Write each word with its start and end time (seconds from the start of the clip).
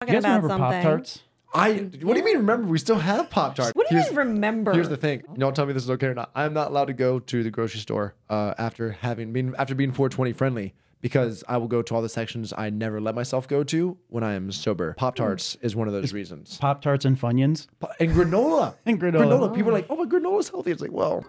talking 0.00 0.14
You 0.14 0.20
guys 0.20 0.24
about 0.24 0.42
remember 0.42 0.48
something. 0.48 0.82
Pop 0.82 0.82
Tarts? 0.82 1.22
I. 1.54 1.72
What 2.02 2.14
do 2.14 2.18
you 2.20 2.24
mean? 2.24 2.36
Remember, 2.38 2.66
we 2.68 2.78
still 2.78 2.98
have 2.98 3.30
Pop 3.30 3.54
Tarts. 3.54 3.72
What 3.74 3.88
do 3.88 3.96
you 3.96 4.02
mean 4.02 4.14
remember? 4.14 4.72
Here's 4.74 4.88
the 4.88 4.96
thing. 4.96 5.22
You 5.32 5.38
don't 5.38 5.54
tell 5.56 5.64
me 5.66 5.72
this 5.72 5.84
is 5.84 5.90
okay 5.90 6.08
or 6.08 6.14
not. 6.14 6.30
I 6.34 6.44
am 6.44 6.52
not 6.52 6.68
allowed 6.70 6.86
to 6.86 6.92
go 6.92 7.18
to 7.18 7.42
the 7.42 7.50
grocery 7.50 7.80
store 7.80 8.14
uh, 8.28 8.54
after 8.58 8.92
having 8.92 9.32
been 9.32 9.54
after 9.58 9.74
being 9.74 9.92
420 9.92 10.32
friendly 10.32 10.74
because 11.00 11.44
I 11.48 11.56
will 11.56 11.68
go 11.68 11.82
to 11.82 11.94
all 11.94 12.02
the 12.02 12.08
sections 12.08 12.52
I 12.56 12.68
never 12.70 13.00
let 13.00 13.14
myself 13.14 13.48
go 13.48 13.62
to 13.64 13.96
when 14.08 14.22
I 14.24 14.34
am 14.34 14.52
sober. 14.52 14.94
Pop 14.94 15.14
Tarts 15.14 15.56
is 15.62 15.74
one 15.74 15.86
of 15.88 15.94
those 15.94 16.12
reasons. 16.12 16.58
Pop 16.58 16.82
Tarts 16.82 17.04
and 17.04 17.18
Funyuns. 17.18 17.68
Po- 17.80 17.88
And 18.00 18.10
granola. 18.12 18.74
And 18.86 19.00
granola. 19.00 19.54
People 19.54 19.70
are 19.70 19.74
like, 19.74 19.86
oh, 19.88 19.96
my 19.96 20.04
granola's 20.04 20.48
healthy. 20.50 20.72
It's 20.72 20.82
like, 20.82 20.92
well. 20.92 21.24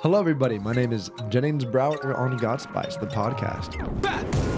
Hello, 0.00 0.18
everybody. 0.18 0.58
My 0.58 0.72
name 0.72 0.92
is 0.92 1.10
Jennings 1.28 1.64
Brower 1.64 2.16
on 2.16 2.36
Got 2.38 2.60
Spice, 2.60 2.96
the 2.96 3.06
podcast. 3.06 4.57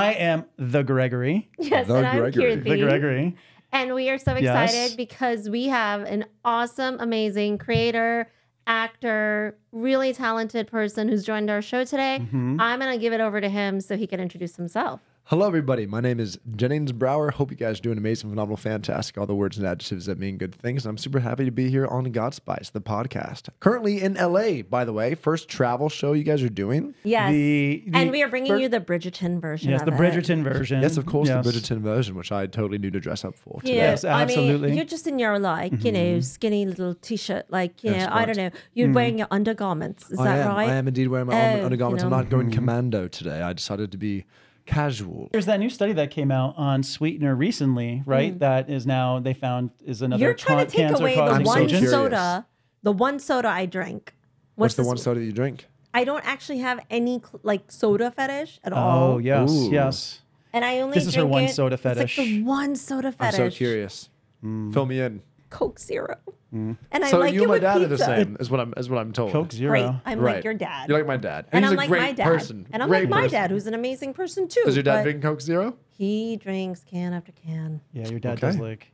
I 0.00 0.12
am 0.12 0.44
the 0.56 0.82
Gregory. 0.82 1.48
yes, 1.58 1.86
The 1.86 1.94
and 1.96 2.06
I'm 2.06 2.18
Gregory. 2.18 2.56
Kirti. 2.56 2.64
The 2.64 2.76
Gregory. 2.82 3.36
And 3.72 3.94
we 3.94 4.08
are 4.10 4.18
so 4.18 4.34
Yes. 4.36 4.72
excited 4.72 4.96
because 4.96 5.48
we 5.48 5.66
have 5.68 6.02
an 6.02 6.24
awesome, 6.44 6.96
amazing 6.98 7.58
creator, 7.58 8.28
actor, 8.66 9.56
really 9.72 10.12
talented 10.12 10.66
person 10.66 11.08
who's 11.08 11.24
joined 11.24 11.50
our 11.50 11.62
show 11.62 11.84
today. 11.84 12.18
Mm-hmm. 12.20 12.60
I'm 12.60 12.78
going 12.80 12.92
to 12.92 12.98
give 12.98 13.12
it 13.12 13.20
over 13.20 13.40
to 13.40 13.48
him 13.48 13.80
so 13.80 13.96
he 13.96 14.06
can 14.06 14.20
introduce 14.20 14.56
himself. 14.56 15.00
Hello, 15.30 15.46
everybody. 15.46 15.86
My 15.86 16.00
name 16.00 16.18
is 16.18 16.40
Jennings 16.56 16.90
Brower. 16.90 17.30
Hope 17.30 17.52
you 17.52 17.56
guys 17.56 17.78
are 17.78 17.82
doing 17.82 17.98
amazing, 17.98 18.30
phenomenal, 18.30 18.56
fantastic. 18.56 19.16
All 19.16 19.26
the 19.26 19.34
words 19.34 19.56
and 19.58 19.64
adjectives 19.64 20.06
that 20.06 20.18
mean 20.18 20.38
good 20.38 20.52
things. 20.52 20.84
And 20.84 20.90
I'm 20.90 20.98
super 20.98 21.20
happy 21.20 21.44
to 21.44 21.52
be 21.52 21.70
here 21.70 21.86
on 21.86 22.10
Got 22.10 22.34
Spice, 22.34 22.68
the 22.70 22.80
podcast. 22.80 23.48
Currently 23.60 24.02
in 24.02 24.14
LA, 24.14 24.62
by 24.62 24.84
the 24.84 24.92
way. 24.92 25.14
First 25.14 25.48
travel 25.48 25.88
show 25.88 26.14
you 26.14 26.24
guys 26.24 26.42
are 26.42 26.48
doing. 26.48 26.96
Yes. 27.04 27.30
The- 27.30 27.84
the 27.86 27.96
and 27.96 28.10
we 28.10 28.24
are 28.24 28.28
bringing 28.28 28.50
fir- 28.50 28.58
you 28.58 28.68
the 28.68 28.80
Bridgerton 28.80 29.40
version 29.40 29.70
Yes, 29.70 29.82
of 29.82 29.86
the 29.86 29.92
it. 29.94 29.98
Bridgerton 30.00 30.42
version. 30.42 30.82
Yes, 30.82 30.96
of 30.96 31.06
course, 31.06 31.28
Yes. 31.28 31.44
the 31.46 31.52
Bridgerton 31.52 31.78
version, 31.78 32.16
which 32.16 32.32
I 32.32 32.48
totally 32.48 32.78
knew 32.78 32.90
to 32.90 32.98
dress 32.98 33.24
up 33.24 33.36
for. 33.36 33.60
Today. 33.60 33.76
Yes, 33.76 34.04
absolutely. 34.04 34.54
Mm-hmm. 34.54 34.64
mean, 34.64 34.74
you're 34.74 34.84
just 34.84 35.06
in 35.06 35.20
your 35.20 35.38
like, 35.38 35.84
you 35.84 35.92
know, 35.92 36.18
skinny 36.18 36.66
little 36.66 36.96
t-shirt, 36.96 37.46
like 37.50 37.84
you 37.84 37.92
Yes, 37.92 38.08
know, 38.08 38.16
I 38.16 38.24
don't 38.24 38.36
know. 38.36 38.50
You're 38.74 38.90
wearing 38.92 39.18
your 39.18 39.28
undergarments. 39.30 40.10
Is 40.10 40.18
I 40.18 40.24
that 40.24 40.38
am. 40.48 40.56
right? 40.56 40.68
I 40.70 40.74
am 40.74 40.88
indeed 40.88 41.06
wearing 41.06 41.28
my 41.28 41.60
Oh, 41.60 41.64
undergarments. 41.66 42.02
you 42.02 42.10
know. 42.10 42.16
I'm 42.16 42.20
not 42.20 42.30
Mm-hmm. 42.30 42.34
going 42.36 42.50
commando 42.50 43.06
today. 43.06 43.42
I 43.42 43.52
decided 43.52 43.92
to 43.92 43.96
be 43.96 44.24
casual. 44.70 45.28
There's 45.32 45.46
that 45.46 45.60
new 45.60 45.68
study 45.70 45.92
that 45.94 46.10
came 46.10 46.30
out 46.30 46.54
on 46.56 46.82
sweetener 46.82 47.34
recently, 47.34 48.02
right? 48.06 48.38
That 48.38 48.70
is 48.70 48.86
now 48.86 49.18
they 49.20 49.34
found 49.34 49.70
is 49.84 50.00
another 50.02 50.20
Mm. 50.20 50.24
You're 50.24 50.34
trying 50.34 50.66
to 50.66 50.70
take 50.72 50.90
away 50.98 51.14
the 51.16 51.22
I'm 51.22 51.44
so 51.44 51.50
one 51.52 51.68
soda, 51.68 52.46
the 52.82 52.92
one 52.92 53.18
soda 53.18 53.48
I 53.48 53.66
drink. 53.66 54.14
What's, 54.54 54.74
the 54.74 54.82
this- 54.82 54.88
one 54.88 54.96
soda 54.98 55.20
that 55.20 55.26
you 55.26 55.32
drink? 55.32 55.66
I 55.92 56.04
don't 56.04 56.24
actually 56.24 56.58
have 56.58 56.78
any 56.88 57.18
cl- 57.18 57.40
like 57.42 57.70
soda 57.72 58.10
fetish 58.12 58.60
at 58.62 58.72
all. 58.72 59.14
Oh 59.14 59.18
yes, 59.18 59.50
Ooh. 59.50 59.70
yes. 59.72 60.20
And 60.52 60.64
I 60.64 60.78
only 60.80 60.94
This 60.94 61.06
is 61.06 61.14
her 61.16 61.26
one 61.26 61.44
it- 61.44 61.54
soda 61.54 61.74
It's 61.74 61.84
like 61.84 61.96
the 61.96 62.06
fetish. 62.06 62.42
one 62.44 62.76
soda 62.76 63.08
I'm 63.08 63.12
fetish. 63.32 63.54
so 63.54 63.56
curious. 63.56 64.08
Fill 64.42 64.86
me 64.86 65.00
in. 65.00 65.22
Coke 65.50 65.78
Zero. 65.78 66.16
Mm. 66.54 66.76
And 66.90 67.04
I 67.04 67.10
so 67.10 67.18
like 67.18 67.32
you 67.34 67.40
it 67.40 67.42
and 67.42 67.48
my 67.48 67.54
with 67.54 67.62
dad 67.62 67.72
pizza. 67.78 67.84
are 67.84 67.88
the 67.88 67.98
same. 68.24 68.36
Is 68.40 68.50
what 68.50 68.60
I'm. 68.60 68.74
Is 68.76 68.88
what 68.88 68.98
I'm 68.98 69.12
told. 69.12 69.32
Coke 69.32 69.52
Zero. 69.52 69.72
Right. 69.72 70.00
I'm 70.04 70.18
Right. 70.20 70.36
like 70.36 70.44
your 70.44 70.54
dad. 70.54 70.88
You're 70.88 70.98
like 70.98 71.06
my 71.06 71.16
dad, 71.16 71.46
and 71.52 71.64
he's 71.64 71.70
I'm 71.72 71.76
a 71.76 71.80
like 71.80 71.88
great 71.88 72.00
my 72.02 72.12
dad. 72.12 72.24
person. 72.24 72.66
And 72.72 72.82
I'm 72.82 72.88
Great 72.88 73.00
like 73.02 73.08
my 73.10 73.22
person. 73.22 73.32
dad, 73.32 73.50
who's 73.50 73.66
an 73.66 73.74
amazing 73.74 74.14
person 74.14 74.48
too. 74.48 74.62
Does 74.64 74.74
your 74.76 74.82
dad 74.82 74.96
but 74.98 75.02
drink 75.04 75.22
Coke 75.22 75.40
Zero? 75.40 75.76
He 75.96 76.36
drinks 76.36 76.82
can 76.88 77.12
after 77.12 77.32
can. 77.32 77.80
Yeah, 77.92 78.08
your 78.08 78.18
dad 78.20 78.40
does 78.40 78.56
Okay. 78.56 78.64
like. 78.64 78.92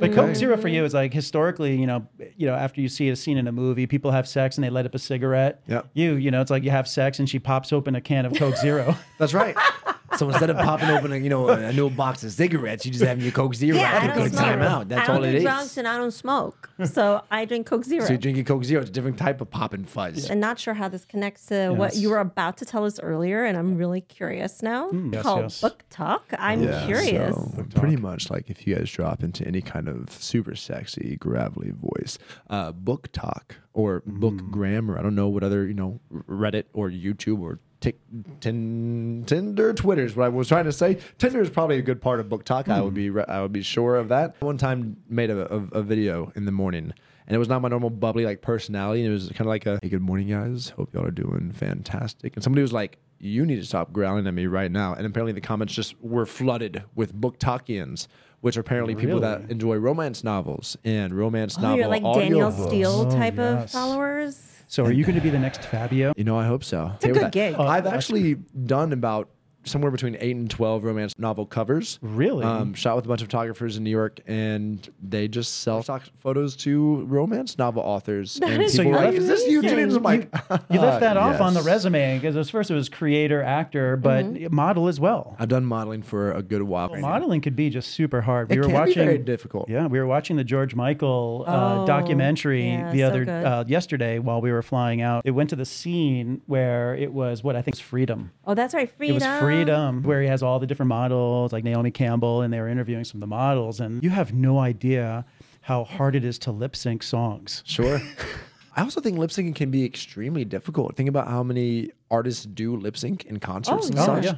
But 0.00 0.12
Coke 0.12 0.36
Zero 0.36 0.56
for 0.56 0.68
you 0.68 0.82
mm. 0.82 0.86
is 0.86 0.94
like 0.94 1.12
historically, 1.12 1.74
you 1.76 1.86
know, 1.86 2.06
you 2.36 2.46
know, 2.46 2.54
after 2.54 2.80
you 2.80 2.88
see 2.88 3.08
a 3.08 3.16
scene 3.16 3.36
in 3.36 3.48
a 3.48 3.52
movie, 3.52 3.86
people 3.88 4.12
have 4.12 4.28
sex 4.28 4.56
and 4.56 4.62
they 4.62 4.70
light 4.70 4.86
up 4.86 4.94
a 4.94 4.98
cigarette. 4.98 5.60
Yep. 5.66 5.88
You, 5.92 6.14
you 6.14 6.30
know, 6.30 6.40
it's 6.40 6.52
like 6.52 6.62
you 6.62 6.70
have 6.70 6.86
sex 6.86 7.18
and 7.18 7.28
she 7.28 7.40
pops 7.40 7.72
open 7.72 7.96
a 7.96 8.00
can 8.00 8.24
of 8.24 8.32
Coke 8.34 8.56
Zero. 8.58 8.94
That's 9.18 9.34
right. 9.34 9.56
So 10.16 10.28
instead 10.30 10.48
of 10.50 10.56
popping 10.56 10.88
open, 10.88 11.12
a, 11.12 11.16
you 11.16 11.28
know, 11.28 11.48
a 11.48 11.72
new 11.72 11.90
box 11.90 12.24
of 12.24 12.32
cigarettes, 12.32 12.86
you 12.86 12.92
just 12.92 13.04
have 13.04 13.22
your 13.22 13.32
Coke 13.32 13.54
Zero. 13.54 13.76
Yeah, 13.76 13.86
Have 14.00 14.10
I 14.10 14.14
a 14.14 14.18
don't 14.18 14.28
smoke. 14.30 14.40
time 14.42 14.62
out. 14.62 14.88
That's 14.88 15.02
I 15.02 15.06
don't 15.12 15.16
all 15.18 15.24
it 15.24 15.30
do 15.32 15.36
is. 15.38 15.42
drugs 15.42 15.76
and 15.78 15.86
I 15.86 15.96
don't 15.98 16.10
smoke, 16.12 16.70
so 16.84 17.22
I 17.30 17.44
drink 17.44 17.66
Coke 17.66 17.84
Zero. 17.84 18.04
So 18.06 18.12
you 18.12 18.18
drink 18.18 18.36
your 18.38 18.44
Coke 18.46 18.64
Zero. 18.64 18.80
It's 18.80 18.90
a 18.90 18.92
different 18.92 19.18
type 19.18 19.40
of 19.40 19.50
popping 19.50 19.84
fuzz. 19.84 20.30
and 20.30 20.40
not 20.40 20.58
sure 20.58 20.74
how 20.74 20.88
this 20.88 21.04
connects 21.04 21.46
to 21.46 21.70
what 21.70 21.92
Yes. 21.92 21.98
you 22.02 22.10
were 22.10 22.18
about 22.20 22.56
to 22.58 22.64
tell 22.64 22.84
us 22.84 22.98
earlier, 23.00 23.44
and 23.44 23.58
I'm 23.58 23.76
really 23.76 24.00
curious 24.00 24.62
now. 24.62 24.90
yes, 24.92 25.22
called 25.22 25.42
yes. 25.42 25.60
BookTok. 25.60 26.20
I'm 26.38 26.60
curious. 26.86 27.36
So 27.36 27.66
pretty 27.74 27.96
much 27.96 28.30
like 28.30 28.48
if 28.48 28.66
you 28.66 28.74
guys 28.76 28.90
drop 28.90 29.22
into 29.22 29.46
any 29.46 29.60
kind 29.60 29.88
of 29.88 30.10
super 30.10 30.54
sexy, 30.54 31.16
gravelly 31.16 31.70
voice, 31.72 32.18
uh, 32.48 32.72
BookTok 32.72 33.42
or 33.74 34.02
book 34.06 34.34
Mm. 34.34 34.50
grammar. 34.50 34.98
I 34.98 35.02
don't 35.02 35.14
know 35.14 35.28
what 35.28 35.42
other 35.44 35.66
you 35.66 35.74
know 35.74 36.00
Reddit 36.12 36.64
or 36.72 36.88
YouTube 36.90 37.40
or 37.40 37.58
Tik, 37.58 37.58
tin, 37.58 37.67
Tinder, 37.80 39.72
Twitter 39.72 40.04
is 40.04 40.16
what 40.16 40.24
I 40.26 40.28
was 40.28 40.48
trying 40.48 40.64
to 40.64 40.72
say. 40.72 40.98
Tinder 41.18 41.40
is 41.40 41.50
probably 41.50 41.78
a 41.78 41.82
good 41.82 42.00
part 42.00 42.20
of 42.20 42.26
BookTok. 42.26 42.68
I 42.68 42.80
would 42.80 42.94
Mm. 42.94 43.14
be 43.16 43.20
I 43.28 43.42
would 43.42 43.52
be 43.52 43.62
sure 43.62 43.96
of 43.96 44.08
that. 44.08 44.36
One 44.40 44.58
time 44.58 44.96
made 45.08 45.30
a, 45.30 45.52
a, 45.52 45.58
a 45.72 45.82
video 45.82 46.32
in 46.34 46.44
the 46.44 46.52
morning. 46.52 46.92
And 47.26 47.34
it 47.34 47.38
was 47.38 47.48
not 47.48 47.60
my 47.60 47.68
normal 47.68 47.90
bubbly 47.90 48.24
like 48.24 48.40
personality. 48.40 49.02
And 49.02 49.10
it 49.10 49.12
was 49.12 49.28
kind 49.28 49.42
of 49.42 49.46
like 49.48 49.66
a 49.66 49.78
hey, 49.82 49.88
good 49.90 50.00
morning, 50.02 50.28
guys. 50.28 50.70
Hope 50.70 50.94
y'all 50.94 51.04
are 51.04 51.10
doing 51.10 51.52
fantastic. 51.52 52.34
And 52.36 52.42
somebody 52.42 52.62
was 52.62 52.72
like, 52.72 52.98
You 53.20 53.44
need 53.44 53.56
to 53.56 53.66
stop 53.66 53.92
growling 53.92 54.26
at 54.26 54.32
me 54.34 54.46
right 54.46 54.70
now. 54.70 54.94
And 54.94 55.04
apparently 55.06 55.32
the 55.32 55.40
comments 55.42 55.74
just 55.74 55.94
were 56.00 56.24
flooded 56.26 56.84
with 56.94 57.14
BookTokians, 57.14 58.06
which 58.40 58.56
are 58.56 58.60
apparently 58.60 58.94
people 58.94 59.20
that 59.20 59.50
enjoy 59.50 59.76
romance 59.76 60.22
novels 60.22 60.76
and 60.84 61.12
romance 61.12 61.56
Oh, 61.58 61.62
novel 61.62 61.78
you're 61.78 61.88
like 61.88 62.02
Danielle 62.02 62.52
audiobooks. 62.52 62.66
Steele 62.68 63.06
Oh, 63.08 63.10
type 63.10 63.38
of 63.38 63.58
yes. 63.60 63.72
followers. 63.72 64.42
so 64.68 64.84
are 64.84 64.92
you 64.92 65.04
going 65.04 65.14
to 65.16 65.20
be 65.20 65.30
the 65.30 65.38
next 65.38 65.62
Fabio? 65.64 66.12
You 66.16 66.24
know, 66.24 66.38
I 66.38 66.46
hope 66.46 66.62
so. 66.62 66.92
It's 66.96 67.04
a 67.04 67.08
good 67.12 67.32
gig. 67.32 67.54
Oh, 67.58 67.66
I've 67.66 67.86
actually 67.86 68.34
done 68.34 68.92
about 68.92 69.28
somewhere 69.68 69.90
between 69.90 70.16
eight 70.20 70.34
and 70.36 70.50
twelve 70.50 70.84
romance 70.84 71.14
novel 71.18 71.46
covers. 71.46 71.98
Really? 72.02 72.44
Um, 72.44 72.74
shot 72.74 72.96
with 72.96 73.04
a 73.04 73.08
bunch 73.08 73.22
of 73.22 73.28
photographers 73.28 73.76
in 73.76 73.84
New 73.84 73.90
York, 73.90 74.20
and 74.26 74.88
they 75.02 75.28
just 75.28 75.60
sell 75.60 75.82
stock 75.82 76.02
photos 76.16 76.56
to 76.56 77.04
romance 77.06 77.58
novel 77.58 77.82
authors. 77.82 78.38
and 78.42 78.62
is 78.62 78.72
So 78.74 78.78
people 78.82 78.92
you 78.92 78.98
are 78.98 79.04
like, 79.04 79.14
left- 79.14 79.18
"Is 79.22 79.28
this 79.28 79.46
you?" 79.46 79.62
you- 79.62 79.68
James?" 79.68 79.94
I'm 79.94 80.02
like, 80.02 80.32
You 80.70 80.80
left 80.80 81.00
that 81.00 81.16
off 81.16 81.40
on 81.40 81.54
the 81.54 81.62
resume 81.62 82.18
because 82.18 82.48
first 82.50 82.70
it 82.70 82.74
was 82.74 82.88
creator, 82.88 83.42
actor, 83.42 83.96
but 83.96 84.24
Mm-hmm. 84.24 84.54
model 84.54 84.88
as 84.88 84.98
well. 84.98 85.36
I've 85.38 85.48
done 85.48 85.64
modeling 85.64 86.02
for 86.02 86.32
a 86.32 86.42
good 86.42 86.62
while. 86.62 86.88
Modeling 86.96 87.40
could 87.40 87.54
be 87.56 87.70
just 87.70 87.90
super 87.90 88.22
hard. 88.22 88.50
It 88.50 88.56
were 88.56 88.62
can 88.62 88.70
be 88.72 88.74
watching 88.78 89.04
very 89.04 89.18
difficult. 89.18 89.68
Yeah, 89.68 89.86
we 89.86 89.98
were 89.98 90.06
watching 90.06 90.36
the 90.36 90.44
George 90.44 90.74
Michael 90.74 91.44
uh, 91.46 91.82
Oh, 91.82 91.86
documentary 91.86 92.68
yeah, 92.70 92.90
the 92.92 92.98
so 93.00 93.06
other 93.06 93.24
good. 93.24 93.44
uh, 93.44 93.64
yesterday 93.66 94.18
while 94.18 94.40
we 94.40 94.50
were 94.52 94.62
flying 94.62 95.00
out. 95.02 95.22
It 95.24 95.32
went 95.32 95.50
to 95.50 95.56
the 95.56 95.64
scene 95.64 96.40
where 96.46 96.94
it 96.94 97.12
was 97.12 97.42
what 97.44 97.56
I 97.56 97.62
think 97.62 97.74
was 97.74 97.80
freedom. 97.80 98.30
Oh, 98.46 98.54
that's 98.54 98.74
right. 98.74 98.90
Freedom. 98.90 99.16
It 99.16 99.20
was 99.20 99.40
freedom 99.40 99.57
Mm. 99.66 100.04
where 100.04 100.22
he 100.22 100.28
has 100.28 100.42
all 100.42 100.58
the 100.58 100.66
different 100.66 100.88
models 100.88 101.52
like 101.52 101.64
Naomi 101.64 101.90
Campbell 101.90 102.42
and 102.42 102.52
they 102.52 102.60
were 102.60 102.68
interviewing 102.68 103.04
some 103.04 103.18
of 103.18 103.20
the 103.20 103.26
models 103.26 103.80
and 103.80 104.02
you 104.02 104.10
have 104.10 104.32
no 104.32 104.58
idea 104.58 105.24
how 105.62 105.84
hard 105.84 106.14
it 106.14 106.24
is 106.24 106.38
to 106.40 106.52
lip 106.52 106.74
sync 106.76 107.02
songs. 107.02 107.62
Sure. 107.66 108.00
I 108.76 108.82
also 108.82 109.00
think 109.00 109.18
lip 109.18 109.30
syncing 109.30 109.54
can 109.54 109.70
be 109.70 109.84
extremely 109.84 110.44
difficult. 110.44 110.96
Think 110.96 111.08
about 111.08 111.26
how 111.28 111.42
many 111.42 111.90
artists 112.10 112.44
do 112.44 112.76
lip 112.76 112.96
sync 112.96 113.24
in 113.24 113.40
concerts 113.40 113.86
Oh, 113.86 113.88
and 113.88 113.96
yeah. 113.96 114.04
such. 114.06 114.24
yeah. 114.24 114.34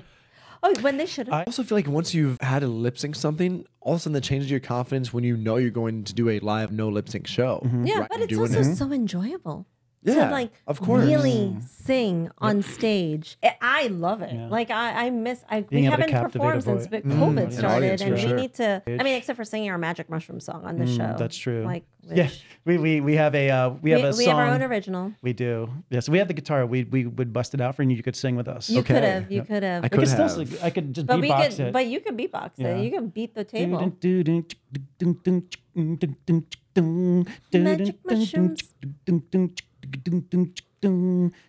Oh, 0.63 0.75
when 0.81 0.97
they 0.99 1.07
should 1.07 1.27
have. 1.29 1.35
I 1.35 1.45
also 1.45 1.63
feel 1.63 1.77
like 1.79 1.87
once 1.87 2.13
you've 2.15 2.39
had 2.41 2.59
to 2.61 2.67
lip 2.67 2.99
sync 2.99 3.15
something, 3.17 3.65
all 3.81 3.95
of 3.95 3.99
a 3.99 4.01
sudden 4.03 4.13
that 4.15 4.23
changes 4.23 4.51
your 4.51 4.61
confidence 4.61 5.13
when 5.13 5.25
you 5.25 5.37
know 5.37 5.57
you're 5.57 5.71
going 5.71 6.05
to 6.05 6.13
do 6.15 6.29
a 6.29 6.39
live 6.41 6.71
no 6.73 6.89
lip 6.89 7.09
sync 7.09 7.27
show. 7.27 7.61
Mm-hmm. 7.65 7.87
Yeah, 7.87 7.99
right? 8.01 8.09
but 8.11 8.21
it's 8.21 8.29
Doing 8.29 8.55
also 8.57 8.71
it. 8.71 8.77
so 8.77 8.93
enjoyable. 8.93 9.67
Yeah, 10.03 10.27
to 10.27 10.31
like 10.31 10.51
of 10.67 10.81
course. 10.81 11.05
really 11.05 11.57
sing 11.67 12.31
on 12.39 12.63
stage. 12.63 13.37
I- 13.43 13.57
I 13.61 13.87
love 13.89 14.23
it. 14.23 14.33
Like 14.51 14.71
I, 14.71 15.07
I 15.07 15.11
miss. 15.11 15.45
I 15.51 15.61
Being 15.61 15.85
we 15.85 15.91
haven't 15.91 16.11
performed 16.11 16.65
since 16.65 16.87
voice. 16.87 17.03
bi- 17.03 17.09
COVID 17.09 17.45
an 17.45 17.53
started, 17.53 17.77
audience, 17.77 18.01
and 18.01 18.11
for 18.11 18.15
we 18.17 18.21
sure. 18.29 18.37
need 18.37 18.55
to. 18.55 18.83
I 18.87 19.03
mean, 19.03 19.17
except 19.17 19.37
for 19.37 19.45
singing 19.45 19.69
our 19.71 19.77
Magic 19.79 20.09
Mushroom 20.09 20.41
song 20.41 20.65
on 20.65 20.79
the 20.79 20.87
show. 20.87 21.03
Mm, 21.03 21.19
That's 21.19 21.37
true. 21.37 21.65
Like 21.65 21.85
yeah, 22.03 22.31
we, 22.65 22.79
we, 22.79 23.01
we 23.03 23.15
have 23.17 23.35
a 23.35 23.51
uh, 23.51 23.69
we 23.71 23.79
we, 23.83 23.91
have 23.91 24.05
a 24.15 24.17
we 24.17 24.25
song. 24.25 24.37
have 24.37 24.49
our 24.49 24.55
own 24.55 24.63
original. 24.63 25.13
We 25.23 25.35
do. 25.35 25.69
Yes, 25.91 26.09
we 26.09 26.17
had 26.17 26.29
the 26.29 26.35
guitar. 26.35 26.65
We 26.65 26.85
we 26.85 27.05
would 27.07 27.33
bust 27.35 27.53
it 27.53 27.61
out 27.61 27.75
for 27.77 27.83
you. 27.83 27.91
You 27.95 28.03
could 28.03 28.17
sing 28.17 28.37
with 28.37 28.49
us. 28.49 28.71
You 28.71 28.81
Okay. 28.81 28.95
could 28.95 29.05
have. 29.05 29.31
You 29.31 29.43
could 29.43 29.63
have. 29.63 29.83
I 29.85 29.87
I 29.87 29.89
could 29.91 29.99
could 30.01 30.09
still 30.09 30.29
have. 30.29 30.49
sing. 30.49 30.59
I 30.63 30.71
could 30.71 30.95
just 30.95 31.07
But 31.07 31.21
we 31.21 31.29
could. 31.29 31.61
it. 31.61 31.73
But 31.75 31.87
you 31.89 32.01
could 32.01 32.17
beatbox 32.17 32.53
Yeah. 32.57 32.77
it. 32.77 32.85
You 32.85 32.91
can 32.91 33.09
beat 33.09 33.35
the 33.35 33.45
table. 33.45 33.79
Magic 37.53 37.97
mushrooms 38.05 38.61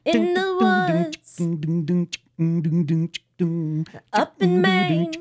in 0.05 0.33
the 0.33 0.47
woods. 0.59 1.37
Up 4.13 4.41
in 4.41 4.61
Maine. 4.61 5.11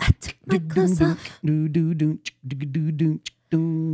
I 0.00 0.10
took 0.20 0.36
my 0.46 0.58
clothes 0.68 1.00
off. 1.00 1.40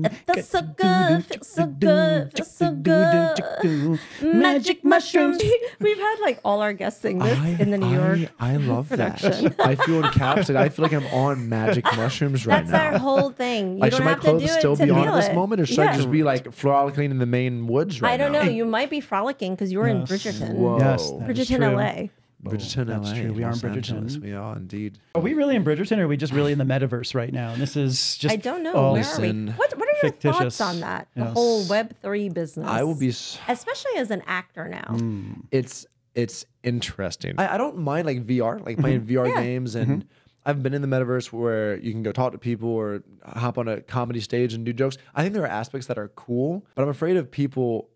It 0.05 0.13
feels 0.35 0.49
so 0.49 0.63
good, 0.63 1.25
feels 1.25 1.49
so 1.49 1.67
good, 1.67 2.33
feels 2.37 2.51
so 2.51 2.73
good. 2.75 3.99
Magic 4.23 4.85
mushrooms. 4.85 5.41
We've 5.81 5.97
had 5.97 6.17
like 6.21 6.41
all 6.45 6.61
our 6.61 6.73
guests 6.73 7.01
sing 7.01 7.19
this 7.19 7.39
in 7.61 7.71
the 7.71 7.79
New 7.79 7.93
York. 7.95 8.33
I, 8.41 8.55
I 8.55 8.57
love 8.57 8.89
production. 8.89 9.55
that. 9.57 9.61
I 9.67 9.75
feel 9.77 10.03
encapsulated. 10.03 10.57
I 10.57 10.69
feel 10.69 10.83
like 10.85 10.93
I'm 10.93 11.07
on 11.09 11.49
magic 11.49 11.85
mushrooms 11.97 12.47
right 12.47 12.57
That's 12.67 12.71
now. 12.71 12.79
That's 12.79 12.95
our 12.95 12.99
whole 13.01 13.31
thing. 13.31 13.75
You 13.75 13.81
like, 13.81 13.91
don't 13.93 13.99
should 13.99 14.05
my 14.05 14.11
have 14.13 14.21
to 14.21 14.27
do 14.27 14.31
clothes 14.39 14.51
it 14.51 14.59
still 14.59 14.77
to 14.77 14.85
be 14.85 14.91
on 14.91 15.09
at 15.09 15.15
this 15.15 15.29
it. 15.29 15.35
moment, 15.35 15.61
or 15.61 15.67
should 15.67 15.81
I 15.81 15.95
just 15.97 16.11
be 16.11 16.23
like 16.23 16.53
frolicking 16.53 17.11
in 17.11 17.19
the 17.19 17.27
main 17.27 17.67
woods 17.67 18.01
right 18.03 18.13
I 18.13 18.17
don't 18.17 18.33
now? 18.33 18.43
know. 18.43 18.51
You 18.51 18.65
might 18.65 18.91
be 18.91 19.01
frolicking 19.01 19.55
because 19.55 19.73
you're 19.73 19.87
in 19.87 20.01
Yes. 20.01 20.11
Bridgerton. 20.11 20.55
Whoa. 20.55 20.79
Yes, 20.79 21.11
that 21.11 21.31
is 21.39 21.49
Bridgerton. 21.51 21.77
LA. 22.03 22.09
Bridgerton, 22.45 22.87
That's 22.87 23.11
LA, 23.11 23.15
true. 23.15 23.33
We 23.33 23.45
are 23.45 23.53
in 23.53 23.53
Los 23.53 23.65
Angeles. 23.65 24.17
Bridgerton. 24.17 24.23
We 24.23 24.33
are 24.33 24.57
indeed. 24.57 24.99
Are 25.15 25.23
we 25.23 25.35
really 25.35 25.55
in 25.55 25.65
Bridgerton 25.65 25.99
or 25.99 26.05
are 26.05 26.09
we 26.09 26.17
just 26.17 26.33
really 26.33 26.53
in 26.53 26.59
the 26.59 26.65
metaverse 26.65 27.15
right 27.15 27.33
now? 27.33 27.53
And 27.53 27.63
this 27.63 27.77
is 27.77 28.17
just 28.17 28.33
I 28.33 28.37
don't 28.37 28.63
know. 28.63 28.93
Where 28.93 29.05
are 29.05 29.21
we? 29.21 29.31
What, 29.53 29.79
what 29.79 29.89
are 29.89 29.93
your 29.93 30.13
fictitious. 30.13 30.59
thoughts 30.59 30.61
on 30.61 30.81
that? 30.81 31.09
The 31.15 31.23
Yes. 31.25 31.33
whole 31.35 31.65
Web3 31.65 32.35
business. 32.35 32.67
I 32.67 32.83
will 32.83 32.99
be. 32.99 33.11
s- 33.11 33.39
Especially 33.49 33.93
as 33.97 34.11
an 34.11 34.23
actor 34.27 34.69
now. 34.69 34.97
Hmm. 34.97 35.33
It's 35.51 35.87
it's 36.15 36.45
interesting. 36.63 37.35
I, 37.39 37.55
I 37.55 37.59
don't 37.59 37.79
mind 37.79 38.07
like 38.07 38.27
VR, 38.27 38.65
like 38.65 38.79
playing 38.79 39.03
mm-hmm. 39.03 39.17
VR 39.17 39.29
Yeah. 39.29 39.43
games, 39.43 39.75
and 39.75 39.89
mm-hmm. 40.03 40.09
I've 40.45 40.63
been 40.63 40.75
in 40.75 40.83
the 40.83 40.89
metaverse 40.89 41.33
where 41.33 41.79
you 41.79 41.93
can 41.93 42.03
go 42.03 42.11
talk 42.13 42.33
to 42.33 42.39
people 42.39 42.69
or 42.69 43.03
hop 43.25 43.57
on 43.57 43.69
a 43.69 43.81
comedy 43.81 44.21
stage 44.21 44.53
and 44.53 44.65
do 44.65 44.73
jokes. 44.73 44.99
I 45.15 45.23
think 45.23 45.35
there 45.35 45.45
are 45.45 45.47
aspects 45.47 45.87
that 45.87 45.99
are 45.99 46.09
cool, 46.09 46.67
but 46.75 46.83
I'm 46.83 46.89
afraid 46.89 47.17
of 47.17 47.31
people 47.31 47.89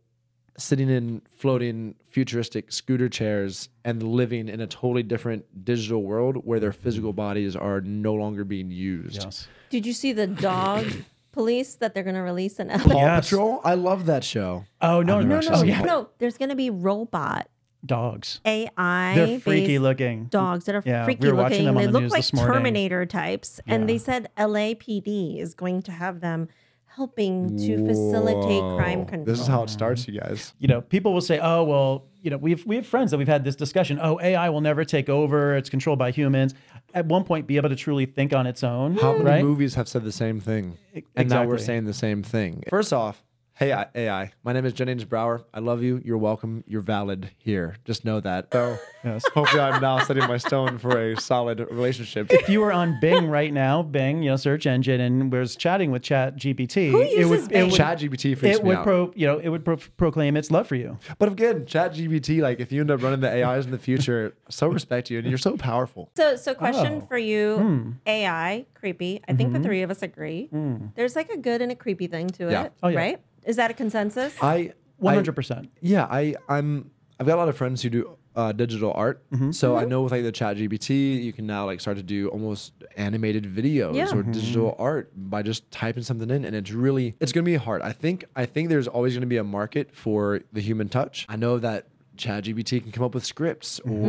sitting 0.59 0.89
in 0.89 1.23
floating 1.29 1.95
futuristic 2.03 2.73
scooter 2.73 3.09
chairs 3.09 3.69
and 3.85 4.03
living 4.03 4.49
in 4.49 4.61
a 4.61 4.67
totally 4.67 5.03
different 5.03 5.65
digital 5.65 6.03
world 6.03 6.37
where 6.45 6.59
their 6.61 6.73
physical 6.73 7.13
bodies 7.13 7.55
are 7.55 7.81
no 7.83 8.15
longer 8.15 8.45
being 8.45 8.71
used. 8.71 9.23
Yes. 9.23 9.49
Did 9.71 9.85
you 9.87 9.93
see 9.93 10.13
the 10.13 10.27
dog 10.27 10.87
police 11.33 11.75
that 11.77 11.93
they're 11.93 12.03
going 12.03 12.17
to 12.17 12.23
release 12.23 12.59
in 12.59 12.69
LA? 12.69 12.79
Paw 12.79 12.99
Yes. 13.01 13.29
Patrol, 13.29 13.61
I 13.65 13.75
love 13.75 14.07
that 14.07 14.25
show. 14.25 14.65
Oh 14.81 15.03
no, 15.03 15.21
no, 15.21 15.41
No, 15.41 15.41
no, 15.41 15.51
no, 15.57 15.63
yeah. 15.63 15.83
no. 15.83 16.09
There's 16.19 16.39
going 16.39 16.49
to 16.49 16.55
be 16.57 16.71
robot 16.71 17.49
dogs. 17.85 18.41
AI. 18.45 19.13
They're 19.15 19.39
freaky 19.41 19.67
based 19.75 19.83
looking. 19.83 20.25
Dogs 20.25 20.65
that 20.65 20.75
are 20.75 20.83
Yeah, 20.85 21.03
we 21.03 21.15
freaky 21.15 21.29
were 21.29 21.35
watching 21.35 21.65
looking. 21.65 21.65
them 21.67 21.77
on 21.77 21.83
They 21.83 21.87
the 21.87 21.93
look 21.93 22.03
news 22.03 22.13
like 22.13 22.19
this 22.23 22.33
morning. 22.33 22.55
Terminator 22.55 23.07
types. 23.07 23.61
And 23.67 23.89
they 23.89 23.99
said 23.99 24.29
LAPD 24.39 25.39
is 25.39 25.55
going 25.55 25.83
to 25.83 25.93
have 25.93 26.21
them 26.21 26.49
helping 26.97 27.57
to 27.59 27.85
facilitate 27.85 28.63
crime 28.79 29.05
control. 29.05 29.27
This 29.27 29.39
is 29.39 29.47
how 29.47 29.63
it 29.63 29.71
starts, 29.71 30.09
you 30.09 30.19
guys. 30.19 30.55
You 30.59 30.67
know, 30.67 30.81
people 30.81 31.13
will 31.13 31.21
say, 31.21 31.39
"Oh, 31.39 31.63
well, 31.63 32.07
you 32.23 32.31
know, 32.31 32.39
we've 32.39 32.65
we 32.65 32.77
have 32.77 32.87
friends 32.87 33.11
that 33.11 33.19
we've 33.19 33.29
had 33.29 33.45
this 33.45 33.55
discussion. 33.55 33.99
Oh, 34.01 34.19
AI 34.21 34.49
will 34.49 34.63
never 34.63 34.85
take 34.85 35.09
over. 35.09 35.55
It's 35.55 35.69
controlled 35.69 35.99
by 35.99 36.11
humans. 36.11 36.55
At 36.95 37.07
one 37.07 37.25
point, 37.25 37.47
be 37.47 37.57
able 37.57 37.69
to 37.69 37.77
truly 37.77 38.07
think 38.07 38.33
on 38.33 38.47
its 38.47 38.65
own. 38.65 38.97
How 38.97 39.13
many 39.13 39.25
right? 39.25 39.45
movies 39.45 39.75
have 39.75 39.89
said 39.89 40.05
the 40.05 40.13
same 40.13 40.41
thing? 40.41 40.79
And 41.15 41.29
now 41.29 41.45
we're 41.45 41.59
saying 41.59 41.85
the 41.85 41.93
same 41.93 42.23
thing. 42.23 42.65
First 42.71 42.93
off, 42.93 43.23
hey 43.57 43.73
I- 43.73 43.87
AI, 43.95 44.33
my 44.45 44.53
name 44.53 44.67
is 44.67 44.75
Jennings 44.75 45.05
Brower. 45.05 45.43
I 45.55 45.61
love 45.61 45.83
you. 45.83 46.01
You're 46.05 46.19
welcome. 46.19 46.63
You're 46.67 46.83
valid 46.83 47.31
here. 47.39 47.77
Just 47.87 48.05
know 48.05 48.21
that. 48.21 48.49
So 48.53 48.77
Yes. 49.05 49.25
hopefully 49.33 49.63
I'm 49.63 49.81
now 49.81 49.99
setting 50.01 50.27
my 50.27 50.37
stone 50.37 50.77
for 50.79 51.01
a 51.13 51.19
solid 51.21 51.61
relationship. 51.71 52.31
If 52.33 52.49
you 52.51 52.61
were 52.61 52.73
on 52.73 52.99
Bing 53.01 53.29
right 53.29 53.53
now, 53.53 53.83
Bing, 53.83 54.23
you 54.23 54.31
know, 54.31 54.37
search 54.37 54.67
engine, 54.67 55.01
and 55.01 55.33
was 55.33 55.57
chatting 55.57 55.91
with 55.91 56.03
Chat 56.03 56.37
GPT, 56.37 56.91
Who 56.91 57.01
it 57.01 57.13
uses 57.13 57.43
would 57.49 57.53
it 57.53 57.65
would, 57.65 57.73
Chat 57.73 57.99
GPT 58.01 58.37
freaks 58.37 58.59
it 58.59 58.63
me 58.63 58.69
would 58.69 58.79
out. 58.79 58.85
pro 58.85 59.13
you 59.17 59.27
know 59.27 59.39
it 59.39 59.49
would 59.49 59.65
pro- 59.65 59.77
proclaim 59.97 60.37
its 60.37 60.51
love 60.51 60.67
for 60.67 60.75
you. 60.75 60.99
but 61.19 61.31
again, 61.31 61.65
Chat 61.67 61.95
GPT, 61.95 62.43
like 62.43 62.61
if 62.61 62.71
you 62.73 62.81
end 62.83 62.91
up 62.91 63.03
running 63.03 63.21
the 63.21 63.31
AIs 63.45 63.65
in 63.65 63.71
the 63.71 63.79
future, 63.79 64.35
so 64.51 64.67
respect 64.69 65.09
you 65.11 65.19
and 65.19 65.29
you're 65.29 65.39
so 65.39 65.57
powerful. 65.57 66.11
So, 66.17 66.37
so 66.37 66.55
question 66.55 67.01
Oh. 67.03 67.07
for 67.07 67.17
you: 67.17 67.57
Hmm. 67.57 67.91
AI, 68.07 68.67
creepy. 68.75 69.23
I 69.29 69.33
think 69.35 69.53
the 69.55 69.61
three 69.61 69.81
of 69.83 69.91
us 69.91 70.03
agree. 70.03 70.51
There's 70.95 71.17
like 71.17 71.31
a 71.31 71.39
good 71.39 71.63
and 71.63 71.73
a 71.73 71.77
creepy 71.77 72.07
thing 72.09 72.29
to 72.31 72.51
Yeah. 72.51 72.65
it, 72.65 72.73
Oh, 72.83 72.89
yeah. 72.89 72.99
right? 72.99 73.21
Is 73.47 73.57
that 73.57 73.71
a 73.71 73.75
consensus? 73.75 74.37
I 74.43 74.73
hundred 75.03 75.33
percent. 75.35 75.71
Yeah, 75.81 76.05
I 76.11 76.35
I'm 76.49 76.91
I've 77.21 77.27
got 77.27 77.37
a 77.37 77.41
lot 77.41 77.49
of 77.49 77.57
friends 77.57 77.83
who 77.83 77.91
do 77.91 78.19
uh, 78.35 78.53
digital 78.53 78.93
art. 78.95 79.23
Mm-hmm. 79.31 79.53
So 79.53 79.77
I 79.79 79.85
know 79.87 80.03
with 80.03 80.13
like 80.13 80.23
the 80.23 80.33
Chat 80.33 80.59
GPT, 80.59 81.23
you 81.23 81.33
can 81.33 81.47
now 81.47 81.65
like 81.65 81.81
start 81.81 81.97
to 81.97 82.03
do 82.03 82.29
almost 82.29 82.75
animated 82.97 83.45
videos 83.45 83.95
Yeah. 83.95 84.11
or 84.13 84.23
Mm-hmm. 84.23 84.33
digital 84.33 84.77
art 84.79 85.11
by 85.17 85.41
just 85.43 85.71
typing 85.71 86.03
something 86.03 86.29
in, 86.29 86.45
and 86.45 86.55
it's 86.55 86.71
really 86.73 87.15
it's 87.21 87.33
gonna 87.33 87.45
be 87.45 87.57
hard. 87.57 87.81
I 87.83 87.93
think 87.93 88.25
I 88.35 88.45
think 88.45 88.69
there's 88.69 88.89
always 88.89 89.15
gonna 89.15 89.27
be 89.27 89.39
a 89.39 89.45
market 89.45 89.95
for 89.95 90.41
the 90.53 90.61
human 90.61 90.89
touch. 90.91 91.25
I 91.29 91.37
know 91.37 91.59
that 91.59 91.87
Chat 92.19 92.45
GPT 92.45 92.83
can 92.83 92.93
come 92.93 93.05
up 93.05 93.15
with 93.15 93.25
scripts 93.25 93.81
Mm-hmm. 93.87 94.05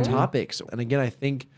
or 0.00 0.04
topics, 0.04 0.62
and 0.72 0.80
again, 0.80 1.00
I 1.00 1.10
think. 1.10 1.48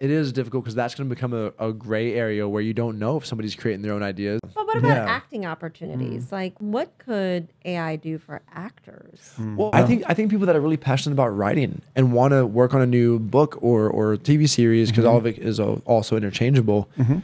It 0.00 0.10
is 0.10 0.32
difficult 0.32 0.62
because 0.62 0.76
that's 0.76 0.94
going 0.94 1.08
to 1.08 1.14
become 1.14 1.32
a, 1.32 1.52
a 1.58 1.72
gray 1.72 2.14
area 2.14 2.48
where 2.48 2.62
you 2.62 2.72
don't 2.72 3.00
know 3.00 3.16
if 3.16 3.26
somebody's 3.26 3.56
creating 3.56 3.82
their 3.82 3.92
own 3.92 4.02
ideas. 4.02 4.40
But 4.54 4.66
what 4.66 4.76
about 4.76 4.96
Yeah. 4.96 5.10
acting 5.10 5.44
opportunities? 5.44 6.26
Mm. 6.26 6.32
Like, 6.32 6.54
what 6.58 6.96
could 6.98 7.48
AI 7.64 7.96
do 7.96 8.18
for 8.18 8.40
actors? 8.54 9.32
Hmm. 9.36 9.56
Well, 9.56 9.70
I 9.72 9.82
think 9.82 10.04
I 10.06 10.14
think 10.14 10.30
people 10.30 10.46
that 10.46 10.54
are 10.54 10.60
really 10.60 10.76
passionate 10.76 11.14
about 11.14 11.36
writing 11.36 11.82
and 11.96 12.12
want 12.12 12.32
to 12.32 12.46
work 12.46 12.74
on 12.74 12.80
a 12.80 12.86
new 12.86 13.18
book 13.18 13.58
or 13.60 13.88
or 13.90 14.16
TV 14.16 14.48
series 14.48 14.90
because 14.90 15.04
mm-hmm. 15.04 15.10
all 15.10 15.18
of 15.18 15.26
it 15.26 15.38
is 15.38 15.58
al- 15.58 15.82
also 15.84 16.16
interchangeable. 16.16 16.88
Mm-hmm. 16.96 17.18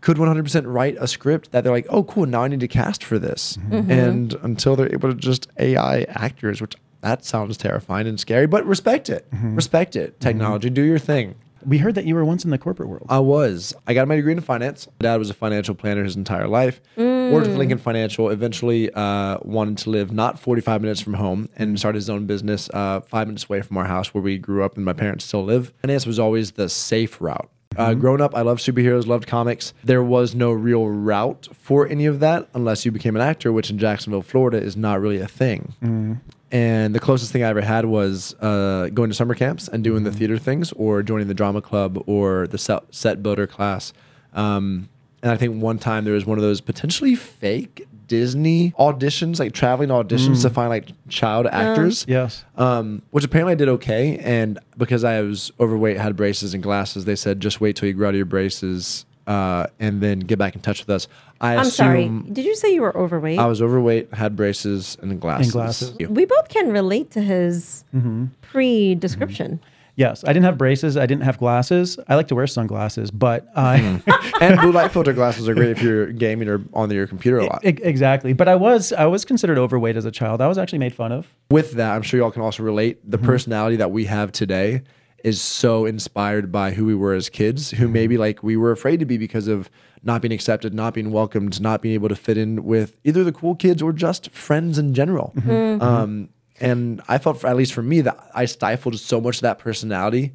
Could 0.00 0.18
100% 0.18 0.62
write 0.66 0.96
a 1.00 1.08
script 1.08 1.50
that 1.52 1.64
they're 1.64 1.72
like, 1.72 1.86
oh, 1.88 2.04
cool, 2.04 2.26
now 2.26 2.42
I 2.42 2.48
need 2.48 2.60
to 2.60 2.68
cast 2.68 3.02
for 3.02 3.18
this. 3.18 3.56
Mm-hmm. 3.56 3.90
And 3.90 4.34
until 4.34 4.76
they're 4.76 4.92
able 4.92 5.08
to 5.08 5.16
just 5.16 5.48
AI 5.58 6.02
actors, 6.02 6.60
which 6.60 6.74
that 7.00 7.24
sounds 7.24 7.56
terrifying 7.56 8.06
and 8.06 8.18
scary, 8.20 8.46
but 8.46 8.64
respect 8.66 9.08
it. 9.08 9.26
Respect 9.32 9.96
it. 9.96 10.20
Technology, 10.20 10.70
do 10.70 10.82
your 10.82 10.98
thing. 10.98 11.34
We 11.66 11.78
heard 11.78 11.96
that 11.96 12.04
you 12.06 12.14
were 12.14 12.24
once 12.24 12.44
in 12.44 12.50
the 12.50 12.58
corporate 12.58 12.88
world. 12.88 13.06
I 13.08 13.18
was. 13.18 13.74
I 13.88 13.94
got 13.94 14.06
my 14.06 14.14
degree 14.14 14.32
in 14.32 14.40
finance. 14.40 14.86
My 15.00 15.04
dad 15.04 15.16
was 15.16 15.30
a 15.30 15.34
financial 15.34 15.74
planner 15.74 16.04
his 16.04 16.14
entire 16.14 16.46
life. 16.46 16.80
Worked 16.96 17.48
with 17.48 17.56
Lincoln 17.56 17.78
Financial. 17.78 18.30
Eventually, 18.30 18.88
uh, 18.92 19.38
wanted 19.42 19.78
to 19.78 19.90
live 19.90 20.12
not 20.12 20.38
45 20.38 20.80
minutes 20.80 21.00
from 21.00 21.14
home 21.14 21.48
and 21.56 21.76
started 21.76 21.96
his 21.96 22.08
own 22.08 22.26
business 22.26 22.70
uh, 22.72 23.00
five 23.00 23.26
minutes 23.26 23.44
away 23.44 23.62
from 23.62 23.76
our 23.78 23.86
house 23.86 24.14
where 24.14 24.22
we 24.22 24.38
grew 24.38 24.62
up 24.62 24.76
and 24.76 24.84
my 24.84 24.92
parents 24.92 25.24
still 25.24 25.44
live. 25.44 25.72
Finance 25.82 26.06
was 26.06 26.20
always 26.20 26.52
the 26.52 26.68
safe 26.68 27.20
route. 27.20 27.50
Uh, 27.76 27.94
growing 27.94 28.20
up, 28.22 28.34
I 28.34 28.40
loved 28.42 28.62
superheroes, 28.62 29.06
loved 29.06 29.26
comics. 29.26 29.74
There 29.84 30.02
was 30.02 30.34
no 30.34 30.50
real 30.52 30.86
route 30.88 31.48
for 31.52 31.86
any 31.86 32.06
of 32.06 32.20
that 32.20 32.48
unless 32.54 32.86
you 32.86 32.92
became 32.92 33.16
an 33.16 33.22
actor, 33.22 33.52
which 33.52 33.68
in 33.70 33.78
Jacksonville, 33.78 34.22
Florida, 34.22 34.56
is 34.56 34.76
not 34.76 35.00
really 35.00 35.18
a 35.18 35.28
thing. 35.28 36.22
And 36.52 36.94
the 36.94 37.00
closest 37.00 37.32
thing 37.32 37.42
I 37.42 37.48
ever 37.48 37.60
had 37.60 37.86
was 37.86 38.34
uh, 38.40 38.88
going 38.94 39.10
to 39.10 39.14
summer 39.14 39.34
camps 39.34 39.66
and 39.68 39.82
doing 39.82 40.04
the 40.04 40.12
theater 40.12 40.38
things, 40.38 40.72
or 40.72 41.02
joining 41.02 41.28
the 41.28 41.34
drama 41.34 41.60
club 41.60 42.02
or 42.06 42.46
the 42.46 42.58
set, 42.58 42.82
set 42.90 43.22
builder 43.22 43.46
class. 43.46 43.92
Um, 44.32 44.88
and 45.22 45.32
I 45.32 45.36
think 45.36 45.60
one 45.60 45.78
time 45.78 46.04
there 46.04 46.14
was 46.14 46.24
one 46.26 46.38
of 46.38 46.42
those 46.42 46.60
potentially 46.60 47.16
fake 47.16 47.86
Disney 48.06 48.70
auditions, 48.78 49.40
like 49.40 49.52
traveling 49.52 49.88
auditions 49.88 50.42
to 50.42 50.50
find 50.50 50.68
like 50.68 50.90
child 51.08 51.46
actors. 51.46 52.04
yes. 52.06 52.44
Um, 52.56 53.02
which 53.10 53.24
apparently 53.24 53.52
I 53.52 53.56
did 53.56 53.68
okay. 53.70 54.18
And 54.18 54.58
because 54.76 55.02
I 55.02 55.20
was 55.22 55.50
overweight, 55.58 55.96
had 55.96 56.14
braces 56.14 56.54
and 56.54 56.62
glasses, 56.62 57.04
they 57.04 57.16
said 57.16 57.40
just 57.40 57.60
wait 57.60 57.74
till 57.74 57.88
you 57.88 57.94
grow 57.94 58.08
out 58.08 58.10
of 58.10 58.16
your 58.16 58.26
braces 58.26 59.05
uh, 59.26 59.66
and 59.80 60.00
then 60.00 60.20
get 60.20 60.38
back 60.38 60.54
in 60.54 60.60
touch 60.60 60.80
with 60.80 60.90
us. 60.90 61.08
I 61.40 61.56
I'm 61.56 61.64
sorry. 61.66 62.08
Did 62.08 62.44
you 62.44 62.54
say 62.56 62.72
you 62.72 62.82
were 62.82 62.96
overweight? 62.96 63.38
I 63.38 63.46
was 63.46 63.60
overweight, 63.60 64.14
had 64.14 64.36
braces 64.36 64.96
and 65.02 65.20
glasses. 65.20 65.52
glasses. 65.52 65.94
we 66.08 66.24
both 66.24 66.48
can 66.48 66.70
relate 66.70 67.10
to 67.12 67.20
his 67.20 67.84
Mm-hmm. 67.94 68.26
pre-description. 68.42 69.60
Yes. 69.98 70.24
I 70.24 70.34
didn't 70.34 70.44
have 70.44 70.58
braces. 70.58 70.98
I 70.98 71.06
didn't 71.06 71.22
have 71.22 71.38
glasses. 71.38 71.98
I 72.06 72.16
like 72.16 72.28
to 72.28 72.34
wear 72.34 72.46
sunglasses, 72.46 73.10
but 73.10 73.48
I. 73.56 74.02
and 74.42 74.60
blue 74.60 74.70
light 74.70 74.92
filter 74.92 75.14
glasses 75.14 75.48
are 75.48 75.54
great 75.54 75.70
if 75.70 75.80
you're 75.82 76.12
gaming 76.12 76.48
or 76.48 76.60
on 76.74 76.90
your 76.90 77.06
computer 77.06 77.38
a 77.38 77.44
lot. 77.46 77.64
E- 77.64 77.68
exactly. 77.82 78.34
But 78.34 78.46
I 78.46 78.56
was 78.56 78.92
I 78.92 79.06
was 79.06 79.24
considered 79.24 79.56
overweight 79.56 79.96
as 79.96 80.04
a 80.04 80.10
child. 80.10 80.42
I 80.42 80.48
was 80.48 80.58
actually 80.58 80.80
made 80.80 80.94
fun 80.94 81.12
of. 81.12 81.32
With 81.50 81.72
that, 81.72 81.94
I'm 81.94 82.02
sure 82.02 82.20
y'all 82.20 82.30
can 82.30 82.42
also 82.42 82.62
relate. 82.62 82.98
The 83.10 83.16
Mm-hmm. 83.16 83.26
personality 83.26 83.76
that 83.76 83.90
we 83.90 84.04
have 84.04 84.32
today 84.32 84.82
is 85.26 85.40
so 85.42 85.84
inspired 85.86 86.52
by 86.52 86.70
who 86.70 86.84
we 86.84 86.94
were 86.94 87.12
as 87.14 87.28
kids, 87.28 87.72
Mm-hmm. 87.72 87.82
who 87.82 87.88
maybe 87.88 88.16
like 88.16 88.42
we 88.42 88.56
were 88.56 88.70
afraid 88.70 89.00
to 89.00 89.06
be 89.06 89.18
because 89.18 89.48
of 89.48 89.68
not 90.02 90.22
being 90.22 90.32
accepted, 90.32 90.72
not 90.72 90.94
being 90.94 91.10
welcomed, 91.10 91.60
not 91.60 91.82
being 91.82 91.94
able 91.94 92.08
to 92.08 92.14
fit 92.14 92.38
in 92.38 92.64
with 92.64 92.98
either 93.02 93.24
the 93.24 93.32
cool 93.32 93.54
kids 93.56 93.82
or 93.82 93.92
just 93.92 94.30
friends 94.30 94.78
in 94.78 94.94
general. 94.94 95.32
Mm-hmm. 95.36 95.82
Um, 95.82 96.28
and 96.60 97.02
I 97.08 97.18
felt, 97.18 97.40
for, 97.40 97.48
at 97.48 97.56
least 97.56 97.72
for 97.74 97.82
me, 97.82 98.00
that 98.02 98.16
I 98.34 98.44
stifled 98.46 98.98
so 98.98 99.20
much 99.20 99.36
of 99.38 99.42
that 99.42 99.58
personality 99.58 100.32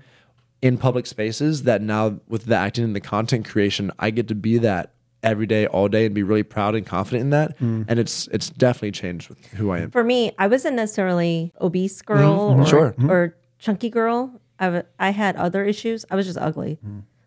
in 0.61 0.77
public 0.77 1.05
spaces 1.07 1.63
that 1.63 1.81
now 1.81 2.19
with 2.27 2.45
the 2.45 2.55
acting 2.55 2.83
and 2.83 2.95
the 2.95 2.99
content 3.01 3.47
creation, 3.47 3.91
I 3.97 4.09
get 4.11 4.27
to 4.27 4.35
be 4.35 4.57
that 4.59 4.91
every 5.23 5.45
day, 5.47 5.67
all 5.67 5.87
day, 5.87 6.05
and 6.05 6.13
be 6.13 6.23
really 6.23 6.43
proud 6.43 6.75
and 6.75 6.85
confident 6.85 7.21
in 7.21 7.29
that. 7.29 7.57
Mm. 7.59 7.85
And 7.87 7.97
it's 7.97 8.27
it's 8.27 8.49
definitely 8.49 8.91
changed 8.91 9.29
with 9.29 9.45
who 9.53 9.71
I 9.71 9.79
am. 9.79 9.91
For 9.91 10.03
me, 10.03 10.33
I 10.37 10.47
wasn't 10.47 10.75
necessarily 10.75 11.53
obese 11.61 12.01
girl 12.01 12.33
or, 12.51 12.55
Mm-hmm. 12.57 12.65
Sure. 12.65 12.95
or 13.09 13.37
chunky 13.57 13.89
girl. 13.89 14.40
I, 14.61 14.65
w- 14.65 14.83
I 14.97 15.09
had 15.09 15.35
other 15.35 15.65
issues. 15.65 16.05
I 16.09 16.15
was 16.15 16.25
just 16.25 16.37
ugly. 16.39 16.79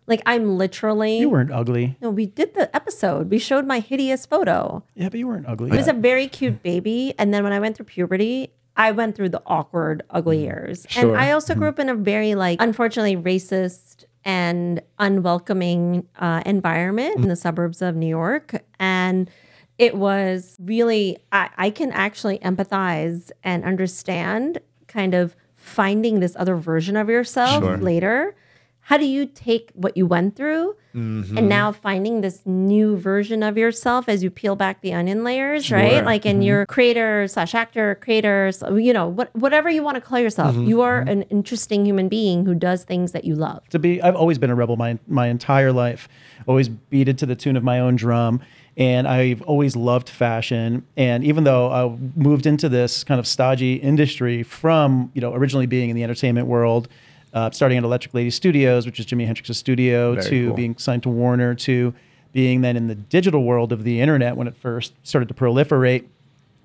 Like 0.07 0.21
I'm 0.25 0.57
literally. 0.57 1.17
Mm. 1.17 1.21
You 1.21 1.29
weren't 1.29 1.51
ugly. 1.51 1.97
No, 2.01 2.09
we 2.09 2.25
did 2.25 2.53
the 2.55 2.73
episode. 2.75 3.29
We 3.29 3.37
showed 3.39 3.65
my 3.67 3.79
hideous 3.79 4.25
photo. 4.25 4.83
Yeah, 4.95 5.09
but 5.09 5.19
you 5.19 5.27
weren't 5.27 5.47
ugly. 5.47 5.69
It 5.71 5.75
was 5.75 5.87
a 5.87 5.93
very 5.93 6.27
cute 6.27 6.63
baby. 6.71 7.13
And 7.19 7.33
then 7.33 7.43
when 7.43 7.53
I 7.53 7.59
went 7.59 7.75
through 7.77 7.85
puberty, 7.87 8.53
I 8.77 8.91
went 8.91 9.15
through 9.15 9.29
the 9.29 9.41
awkward, 9.45 10.03
ugly 10.09 10.39
Mm. 10.39 10.43
years. 10.43 10.85
Sure. 10.89 11.09
And 11.13 11.17
I 11.17 11.31
also 11.31 11.55
grew 11.55 11.67
up 11.69 11.79
in 11.79 11.89
a 11.89 11.95
very, 11.95 12.35
like, 12.35 12.61
unfortunately 12.61 13.15
racist 13.17 14.05
and 14.23 14.81
unwelcoming 15.25 16.07
uh, 16.19 16.41
environment 16.45 17.17
in 17.17 17.27
the 17.27 17.35
suburbs 17.35 17.81
of 17.81 17.95
New 17.95 18.07
York. 18.07 18.63
And 18.79 19.29
it 19.77 19.95
was 19.95 20.55
really, 20.59 21.17
I, 21.31 21.49
I 21.57 21.69
can 21.69 21.91
actually 21.91 22.39
empathize 22.39 23.31
and 23.43 23.63
understand 23.63 24.59
kind 24.87 25.13
of 25.13 25.35
finding 25.65 26.19
this 26.19 26.35
other 26.37 26.55
version 26.55 26.95
of 26.95 27.09
yourself 27.09 27.63
Sure. 27.63 27.77
later. 27.77 28.35
How 28.81 28.97
do 28.97 29.05
you 29.05 29.25
take 29.25 29.71
what 29.73 29.97
you 29.97 30.05
went 30.05 30.35
through 30.35 30.75
Mm-hmm. 30.95 31.37
and 31.37 31.49
now 31.49 31.73
finding 31.73 32.21
this 32.21 32.41
new 32.45 32.95
version 32.95 33.43
of 33.43 33.57
yourself 33.57 34.07
as 34.07 34.23
you 34.23 34.29
peel 34.29 34.55
back 34.55 34.79
the 34.79 34.93
onion 34.93 35.25
layers, 35.25 35.65
Sure. 35.65 35.77
right? 35.77 36.05
Like, 36.05 36.21
Mm-hmm. 36.21 36.29
and 36.29 36.45
you're 36.45 36.65
creator 36.67 37.27
slash 37.27 37.53
actor, 37.53 37.95
creator, 37.99 38.53
so, 38.53 38.75
you 38.77 38.93
know, 38.93 39.05
what, 39.09 39.35
whatever 39.35 39.69
you 39.69 39.83
want 39.83 39.95
to 39.95 40.01
call 40.01 40.19
yourself. 40.19 40.55
Mm-hmm. 40.55 40.67
You 40.69 40.81
are 40.83 40.99
an 40.99 41.23
interesting 41.23 41.85
human 41.85 42.07
being 42.07 42.45
who 42.45 42.55
does 42.55 42.85
things 42.85 43.11
that 43.11 43.25
you 43.25 43.35
love. 43.35 43.67
to 43.69 43.79
be 43.79 44.01
I've 44.01 44.15
always 44.15 44.37
been 44.37 44.49
a 44.51 44.55
rebel 44.55 44.77
my 44.77 44.97
my 45.07 45.27
entire 45.27 45.73
life. 45.73 46.07
Always 46.47 46.69
beat 46.69 47.09
it 47.09 47.17
to 47.17 47.25
the 47.25 47.35
tune 47.35 47.57
of 47.57 47.63
my 47.63 47.79
own 47.79 47.97
drum. 47.97 48.39
And 48.77 49.07
I've 49.07 49.41
always 49.43 49.75
loved 49.75 50.09
fashion. 50.09 50.85
And 50.97 51.23
even 51.23 51.45
though 51.45 51.71
I 51.71 51.97
moved 52.19 52.45
into 52.45 52.67
this 52.67 53.03
kind 53.05 53.19
of 53.19 53.25
stodgy 53.27 53.75
industry 53.75 54.43
from, 54.43 55.11
you 55.13 55.21
know, 55.21 55.33
originally 55.33 55.65
being 55.65 55.89
in 55.89 55.95
the 55.95 56.03
entertainment 56.03 56.47
world, 56.47 56.89
uh, 57.33 57.51
starting 57.51 57.77
at 57.77 57.83
Electric 57.85 58.13
Lady 58.13 58.29
Studios, 58.29 58.85
which 58.85 58.99
is 58.99 59.05
Jimi 59.05 59.25
Hendrix's 59.25 59.57
studio, 59.57 60.15
Very 60.15 60.29
to 60.29 60.47
cool. 60.47 60.55
being 60.55 60.77
signed 60.77 61.03
to 61.03 61.09
Warner, 61.09 61.55
to 61.55 61.93
being 62.33 62.61
then 62.61 62.75
in 62.75 62.87
the 62.87 62.95
digital 62.95 63.43
world 63.43 63.71
of 63.71 63.83
the 63.85 64.01
internet 64.01 64.35
when 64.35 64.47
it 64.47 64.57
first 64.57 64.93
started 65.03 65.27
to 65.29 65.33
proliferate 65.33 66.05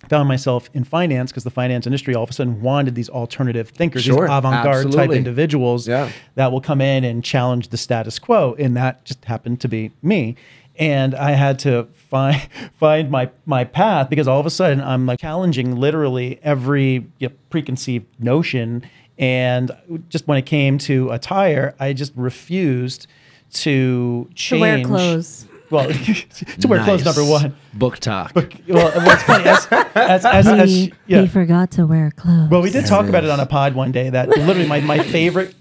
found 0.09 0.26
myself 0.26 0.71
in 0.73 0.83
finance 0.83 1.31
because 1.31 1.45
the 1.45 1.50
finance 1.50 1.87
industry 1.87 2.14
all 2.14 2.23
of 2.25 2.31
a 2.31 2.33
sudden 2.33 2.62
wanted 2.62 2.95
these 2.95 3.11
alternative 3.11 3.69
thinkers, 3.69 4.02
Sure, 4.02 4.26
these 4.26 4.31
avant-garde 4.35 4.90
type 4.93 5.11
individuals 5.11 5.87
Yeah. 5.87 6.09
that 6.37 6.50
will 6.50 6.62
come 6.62 6.81
in 6.81 7.05
and 7.05 7.23
challenge 7.23 7.69
the 7.69 7.76
status 7.76 8.19
quo. 8.19 8.57
And 8.59 8.75
that 8.79 9.05
just 9.05 9.23
happened 9.26 9.61
to 9.61 9.69
be 9.69 9.90
me. 10.02 10.37
And 10.80 11.14
I 11.14 11.32
had 11.32 11.58
to 11.60 11.84
find 11.92 12.40
find 12.78 13.10
my 13.10 13.30
my 13.46 13.64
path 13.64 14.10
because 14.10 14.26
all 14.26 14.40
of 14.40 14.46
a 14.46 14.50
sudden 14.50 14.80
I'm 14.80 15.06
like 15.06 15.20
challenging 15.20 15.76
literally 15.76 16.40
every 16.42 17.06
you 17.18 17.28
know, 17.28 17.34
preconceived 17.50 18.06
notion. 18.18 18.82
And 19.18 19.70
just 20.08 20.26
when 20.26 20.38
it 20.38 20.46
came 20.46 20.78
to 20.78 21.10
attire, 21.10 21.75
I 21.78 21.92
just 21.92 22.12
refused 22.16 23.06
to 23.52 24.28
change. 24.34 24.50
To 24.50 24.60
wear 24.60 24.84
clothes. 24.84 25.46
Well, 25.70 25.88
to 25.88 26.68
wear 26.68 26.82
clothes, 26.82 27.04
number 27.04 27.25
one. 27.25 27.54
BookTok. 27.76 28.34
Well, 28.66 29.06
what's 29.06 29.22
funny 29.22 29.44
as, 29.44 29.68
as, 29.94 30.26
as, 30.26 30.46
as, 30.49 30.88
yeah. 31.06 31.26
forgot 31.26 31.70
to 31.72 31.87
wear 31.87 32.10
clothes. 32.10 32.50
Well, 32.50 32.60
we 32.60 32.70
did 32.70 32.87
talk 32.87 33.08
about 33.08 33.22
it 33.22 33.30
on 33.30 33.38
a 33.38 33.46
pod 33.46 33.75
one 33.75 33.92
day 33.92 34.10
that 34.10 34.30
literally 34.30 34.66
my, 34.66 34.80
my 34.80 34.99
favorite 34.99 35.54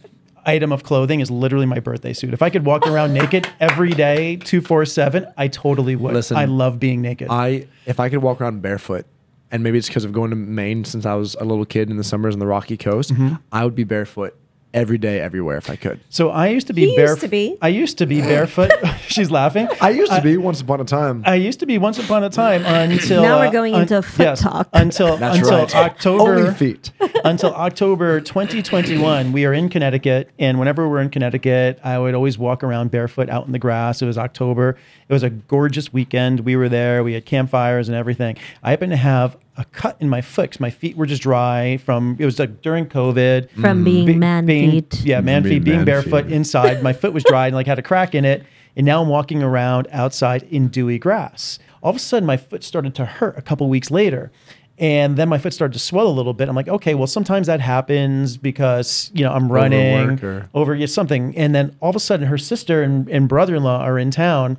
item 0.46 0.72
of 0.72 0.84
clothing 0.84 1.20
is 1.20 1.30
literally 1.30 1.66
my 1.66 1.80
birthday 1.80 2.14
suit. 2.14 2.34
If 2.34 2.42
I 2.42 2.50
could 2.50 2.66
walk 2.66 2.88
around 2.88 3.14
naked 3.14 3.48
every 3.60 3.92
day, 3.92 4.38
247, 4.38 5.28
I 5.38 5.48
totally 5.48 5.96
would. 5.96 6.14
Listen, 6.14 6.38
I 6.38 6.46
love 6.46 6.80
being 6.80 7.02
naked. 7.02 7.28
I 7.30 7.68
if 7.86 8.00
I 8.00 8.10
could 8.10 8.20
walk 8.22 8.40
around 8.40 8.62
barefoot, 8.62 9.06
and 9.52 9.64
maybe 9.64 9.78
it's 9.78 9.88
because 9.88 10.06
of 10.06 10.12
going 10.14 10.30
to 10.30 10.36
Maine 10.36 10.86
since 10.86 11.06
I 11.06 11.16
was 11.16 11.36
a 11.36 11.44
little 11.44 11.66
kid 11.66 11.90
in 11.90 11.98
the 11.98 12.04
summers 12.04 12.34
on 12.36 12.40
the 12.40 12.48
Rocky 12.48 12.78
Coast, 12.78 13.12
Mm-hmm. 13.14 13.36
I 13.52 13.64
would 13.66 13.76
be 13.76 13.84
barefoot 13.84 14.39
every 14.74 14.98
day, 14.98 15.20
everywhere 15.20 15.58
if 15.58 15.70
I 15.70 15.76
could. 15.76 16.00
so 16.10 16.30
I 16.30 16.48
used 16.50 16.68
to 16.68 16.74
be 16.74 16.96
barefoot. 16.96 17.58
I 17.62 17.70
used 17.70 17.98
to 17.98 18.06
be 18.06 18.22
barefoot. 18.22 18.72
She's 19.08 19.32
laughing. 19.32 19.68
I 19.82 19.90
used 19.90 20.12
to 20.12 20.22
be 20.22 20.38
once 20.38 20.62
upon 20.62 20.82
a 20.82 20.86
time. 20.86 21.24
I 21.26 21.36
used 21.36 21.60
to 21.62 21.66
be 21.66 21.78
once 21.78 21.98
upon 21.98 22.24
a 22.24 22.30
time 22.30 22.64
until 22.66 23.24
Now 23.24 23.40
we're 23.40 23.48
uh, 23.48 23.52
going 23.52 23.74
into 23.74 24.02
foot 24.02 24.38
talk. 24.38 24.70
until 24.74 25.18
That's 25.18 25.38
until 25.38 25.60
right. 25.60 25.76
October 25.76 26.36
Only 26.36 26.54
feet. 26.54 26.92
until 27.24 27.54
October 27.56 28.22
2021. 28.22 29.32
We 29.32 29.46
are 29.46 29.54
in 29.54 29.70
Connecticut, 29.70 30.30
and 30.38 30.60
whenever 30.60 30.88
we're 30.88 31.02
in 31.02 31.10
Connecticut, 31.10 31.80
I 31.84 31.98
would 31.98 32.14
always 32.14 32.38
walk 32.38 32.64
around 32.64 32.92
barefoot 32.92 33.30
out 33.30 33.46
in 33.46 33.52
the 33.52 33.60
grass. 33.60 34.02
It 34.02 34.06
was 34.06 34.18
October. 34.18 34.78
It 35.08 35.14
was 35.14 35.24
a 35.24 35.30
gorgeous 35.30 35.92
weekend. 35.92 36.42
We 36.42 36.56
were 36.56 36.70
there. 36.70 37.04
We 37.04 37.14
had 37.14 37.26
campfires 37.26 37.90
and 37.90 37.98
everything. 37.98 38.38
I 38.64 38.72
happen 38.72 38.90
to 38.92 38.98
have 38.98 39.38
a 39.60 39.66
cut 39.66 39.98
in 40.00 40.10
my 40.10 40.22
foot 40.22 40.52
'cause 40.52 40.60
my 40.60 40.70
feet 40.72 40.98
were 40.98 41.06
just 41.06 41.22
dry 41.22 41.78
from 41.78 42.16
it 42.18 42.26
was 42.26 42.40
like 42.40 42.62
during 42.62 42.86
COVID 42.88 43.52
From 43.52 43.82
mm. 43.82 43.86
being 43.86 44.06
be- 44.08 44.16
man 44.16 44.46
being- 44.48 44.72
feet. 44.72 45.02
Yeah, 45.04 45.20
mm. 45.22 45.26
man 45.26 45.44
Being 45.44 45.56
feet, 45.58 45.64
being 45.66 45.78
man 45.78 45.86
barefoot 45.86 46.24
feet. 46.26 46.34
inside. 46.34 46.82
My 46.82 46.94
foot 46.94 47.14
was 47.14 47.24
dry 47.26 47.46
and 47.50 47.56
like 47.56 47.68
had 47.68 47.78
a 47.78 47.84
crack 47.84 48.16
in 48.16 48.26
it. 48.26 48.44
And 48.78 48.86
now 48.86 49.02
I'm 49.02 49.10
walking 49.10 49.44
around 49.44 49.88
outside 49.92 50.44
in 50.44 50.70
dewy 50.70 50.98
grass. 50.98 51.60
All 51.84 51.90
of 51.90 51.96
a 51.98 52.00
sudden, 52.00 52.26
my 52.26 52.38
foot 52.38 52.64
started 52.64 52.96
to 52.96 53.06
hurt 53.06 53.38
a 53.38 53.42
couple 53.42 53.68
weeks 53.70 53.92
later. 53.92 54.32
And 54.78 55.18
then 55.18 55.28
my 55.28 55.38
foot 55.38 55.54
started 55.54 55.74
to 55.74 55.80
swell 55.80 56.08
a 56.08 56.16
little 56.16 56.34
bit. 56.34 56.48
I'm 56.48 56.56
like, 56.56 56.70
okay, 56.70 56.96
well, 56.96 57.08
sometimes 57.08 57.48
that 57.48 57.60
happens 57.60 58.38
because, 58.38 59.12
you 59.14 59.26
know, 59.26 59.34
I'm 59.34 59.52
running 59.52 59.98
Overwork 60.00 60.24
or- 60.24 60.50
over 60.54 60.74
yeah, 60.74 60.86
something. 60.86 61.36
And 61.36 61.54
then 61.54 61.76
all 61.82 61.90
of 61.90 61.98
a 61.98 62.00
sudden, 62.00 62.28
her 62.28 62.38
sister 62.38 62.82
and, 62.82 63.10
and 63.10 63.28
brother 63.28 63.56
in 63.56 63.64
law 63.64 63.82
are 63.82 64.00
in 64.00 64.10
town. 64.12 64.58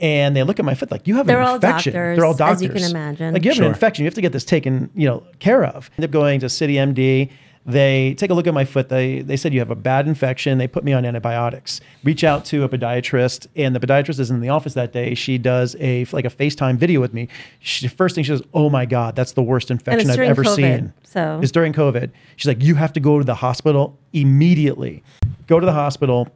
And 0.00 0.36
they 0.36 0.42
look 0.44 0.58
at 0.58 0.64
my 0.64 0.74
foot 0.74 0.90
like, 0.90 1.06
you 1.08 1.16
have 1.16 1.26
They're 1.26 1.40
an 1.40 1.46
all 1.48 1.54
infection. 1.56 1.92
doctors, 1.92 2.16
They're 2.16 2.24
all 2.24 2.34
doctors, 2.34 2.62
as 2.62 2.68
doctors. 2.68 2.82
you 2.82 2.88
can 2.88 2.96
imagine. 2.96 3.34
Like, 3.34 3.44
you 3.44 3.50
have 3.50 3.56
Sure. 3.56 3.66
an 3.66 3.72
infection. 3.72 4.04
You 4.04 4.06
have 4.06 4.14
to 4.14 4.20
get 4.20 4.32
this 4.32 4.44
taken, 4.44 4.90
you 4.94 5.06
know, 5.08 5.24
care 5.40 5.64
of. 5.64 5.90
End 5.98 6.04
up 6.04 6.10
going 6.10 6.40
to 6.40 6.48
City 6.48 6.74
MD. 6.74 7.30
They 7.66 8.14
take 8.14 8.30
a 8.30 8.34
look 8.34 8.46
at 8.46 8.54
my 8.54 8.64
foot. 8.64 8.88
They 8.88 9.20
they 9.20 9.36
said 9.36 9.52
you 9.52 9.58
have 9.58 9.70
a 9.70 9.74
bad 9.74 10.08
infection. 10.08 10.56
They 10.56 10.66
put 10.66 10.84
me 10.84 10.94
on 10.94 11.04
antibiotics. 11.04 11.82
Reach 12.02 12.24
out 12.24 12.46
to 12.46 12.62
a 12.64 12.68
podiatrist, 12.68 13.46
and 13.56 13.76
the 13.76 13.80
podiatrist 13.80 14.18
is 14.20 14.30
in 14.30 14.40
the 14.40 14.48
office 14.48 14.72
that 14.72 14.90
day. 14.90 15.14
She 15.14 15.36
does 15.36 15.76
a 15.78 16.06
like 16.10 16.24
a 16.24 16.30
FaceTime 16.30 16.76
video 16.76 16.98
with 16.98 17.12
me. 17.12 17.28
She, 17.60 17.86
first 17.88 18.14
thing 18.14 18.24
she 18.24 18.30
says, 18.30 18.40
"Oh 18.54 18.70
my 18.70 18.86
God, 18.86 19.16
that's 19.16 19.32
the 19.32 19.42
worst 19.42 19.70
infection 19.70 20.08
I've 20.08 20.18
ever 20.18 20.44
COVID, 20.44 20.56
seen." 20.56 20.92
so- 21.04 21.40
it's 21.42 21.52
during 21.52 21.74
COVID. 21.74 22.10
She's 22.36 22.46
like, 22.48 22.62
"You 22.62 22.76
have 22.76 22.92
to 22.94 23.00
go 23.00 23.18
to 23.18 23.24
the 23.24 23.34
hospital 23.34 23.98
immediately. 24.14 25.02
Go 25.46 25.60
to 25.60 25.66
the 25.66 25.72
hospital." 25.74 26.28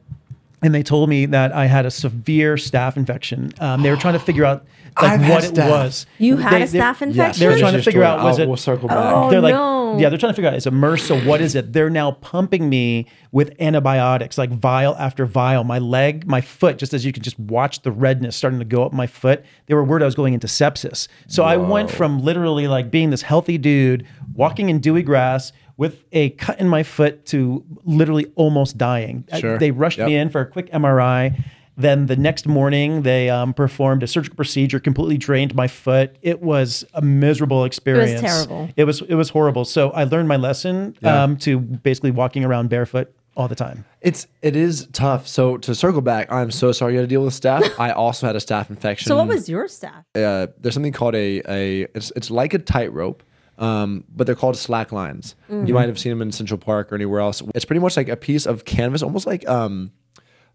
And 0.63 0.73
they 0.73 0.83
told 0.83 1.09
me 1.09 1.25
that 1.27 1.51
I 1.51 1.65
had 1.67 1.85
a 1.85 1.91
severe 1.91 2.55
staph 2.55 2.97
infection. 2.97 3.51
Um, 3.59 3.81
they 3.83 3.89
were 3.89 3.97
trying 3.97 4.13
to 4.13 4.19
figure 4.19 4.45
out 4.45 4.65
like 5.01 5.19
I've 5.19 5.29
what 5.29 5.43
it 5.43 5.53
staph. 5.55 5.69
was. 5.69 6.05
You 6.19 6.37
had 6.37 6.53
They- 6.53 6.63
a 6.63 6.67
they- 6.67 6.79
staph 6.79 6.93
Yes, 6.93 7.01
infection? 7.01 7.39
They 7.39 7.47
were 7.53 7.59
trying 7.59 7.73
to 7.73 7.79
figure 7.81 8.01
story. 8.03 8.05
out 8.05 8.23
was 8.23 8.37
I'll- 8.39 8.43
it. 8.43 8.47
We'll 8.47 8.57
circle 8.57 8.87
back. 8.87 8.97
Oh, 8.99 9.29
they're 9.31 9.41
like, 9.41 9.55
no. 9.55 9.97
yeah, 9.97 10.09
they're 10.09 10.17
trying 10.19 10.31
to 10.31 10.35
figure 10.35 10.49
out 10.51 10.55
is 10.55 10.67
it 10.67 10.73
MRSA? 10.73 10.99
So 10.99 11.19
what 11.21 11.41
is 11.41 11.55
it? 11.55 11.73
They're 11.73 11.89
now 11.89 12.11
pumping 12.11 12.69
me 12.69 13.07
with 13.31 13.53
antibiotics, 13.59 14.37
like 14.37 14.51
vial 14.51 14.95
after 14.99 15.25
vial. 15.25 15.63
My 15.63 15.79
leg, 15.79 16.27
my 16.27 16.41
foot, 16.41 16.77
just 16.77 16.93
as 16.93 17.05
you 17.05 17.11
could 17.11 17.23
just 17.23 17.39
watch 17.39 17.81
the 17.81 17.91
redness 17.91 18.35
starting 18.35 18.59
to 18.59 18.65
go 18.65 18.83
up 18.85 18.93
my 18.93 19.07
foot. 19.07 19.43
They 19.65 19.73
were 19.73 19.83
worried 19.83 20.03
I 20.03 20.05
was 20.05 20.15
going 20.15 20.35
into 20.35 20.45
sepsis. 20.47 21.07
So 21.27 21.43
I 21.43 21.57
went 21.57 21.89
from 21.89 22.21
literally 22.23 22.67
like 22.67 22.91
being 22.91 23.09
this 23.09 23.23
healthy 23.23 23.57
dude 23.57 24.05
walking 24.35 24.69
in 24.69 24.79
dewy 24.79 25.01
grass 25.01 25.51
with 25.77 26.03
a 26.11 26.29
cut 26.31 26.59
in 26.59 26.67
my 26.69 26.83
foot 26.83 27.25
to 27.27 27.63
literally 27.83 28.27
almost 28.35 28.77
dying. 28.77 29.23
I- 29.31 29.39
Sure. 29.39 29.57
They 29.57 29.71
rushed 29.71 29.99
me 29.99 30.15
in 30.15 30.29
for 30.29 30.41
a 30.41 30.45
quick 30.45 30.69
MRI. 30.71 31.35
Then 31.75 32.05
the 32.05 32.15
next 32.15 32.45
morning, 32.47 33.01
they 33.01 33.31
um, 33.31 33.51
performed 33.51 34.03
a 34.03 34.07
surgical 34.07 34.35
procedure, 34.35 34.79
completely 34.79 35.17
drained 35.17 35.55
my 35.55 35.67
foot. 35.67 36.15
It 36.21 36.39
was 36.39 36.85
a 36.93 37.01
miserable 37.01 37.65
experience. 37.65 38.11
It 38.11 38.23
was 38.23 38.31
terrible. 38.45 38.69
It 38.75 38.83
was 38.83 39.01
it 39.01 39.15
was 39.15 39.29
horrible. 39.29 39.65
So 39.65 39.89
I 39.89 40.03
learned 40.03 40.27
my 40.27 40.35
lesson 40.37 40.95
Yeah. 41.01 41.23
um, 41.23 41.37
to 41.37 41.57
basically 41.59 42.11
walking 42.11 42.43
around 42.45 42.69
barefoot 42.69 43.11
all 43.35 43.47
the 43.47 43.55
time. 43.55 43.85
It's 44.01 44.27
it 44.43 44.55
is 44.55 44.87
tough. 44.93 45.27
So 45.27 45.57
to 45.57 45.73
circle 45.73 46.01
back, 46.01 46.31
I'm 46.31 46.51
so 46.51 46.71
sorry 46.73 46.93
you 46.93 46.99
had 46.99 47.09
to 47.09 47.15
deal 47.15 47.23
with 47.23 47.33
staph. 47.33 47.67
I 47.79 47.89
also 47.89 48.27
had 48.27 48.35
a 48.35 48.39
staph 48.39 48.69
infection. 48.69 49.07
So 49.07 49.17
what 49.17 49.27
was 49.27 49.49
your 49.49 49.65
staph? 49.65 50.03
uh, 50.13 50.47
there's 50.59 50.75
something 50.75 50.93
called 50.93 51.15
a 51.15 51.41
a 51.49 51.87
it's 51.95 52.11
it's 52.15 52.29
like 52.29 52.53
a 52.53 52.59
tightrope, 52.59 53.23
um, 53.57 54.03
but 54.15 54.25
they're 54.27 54.35
called 54.35 54.57
slack 54.57 54.91
lines. 54.91 55.35
You 55.49 55.73
might 55.73 55.87
have 55.87 55.99
seen 55.99 56.09
them 56.11 56.21
in 56.21 56.31
Central 56.31 56.57
Park 56.57 56.91
or 56.91 56.95
anywhere 56.95 57.19
else. 57.21 57.41
It's 57.55 57.65
pretty 57.65 57.79
much 57.81 57.95
like 57.97 58.09
a 58.09 58.15
piece 58.17 58.45
of 58.45 58.65
canvas, 58.65 59.03
almost 59.03 59.27
like 59.27 59.47
um, 59.47 59.91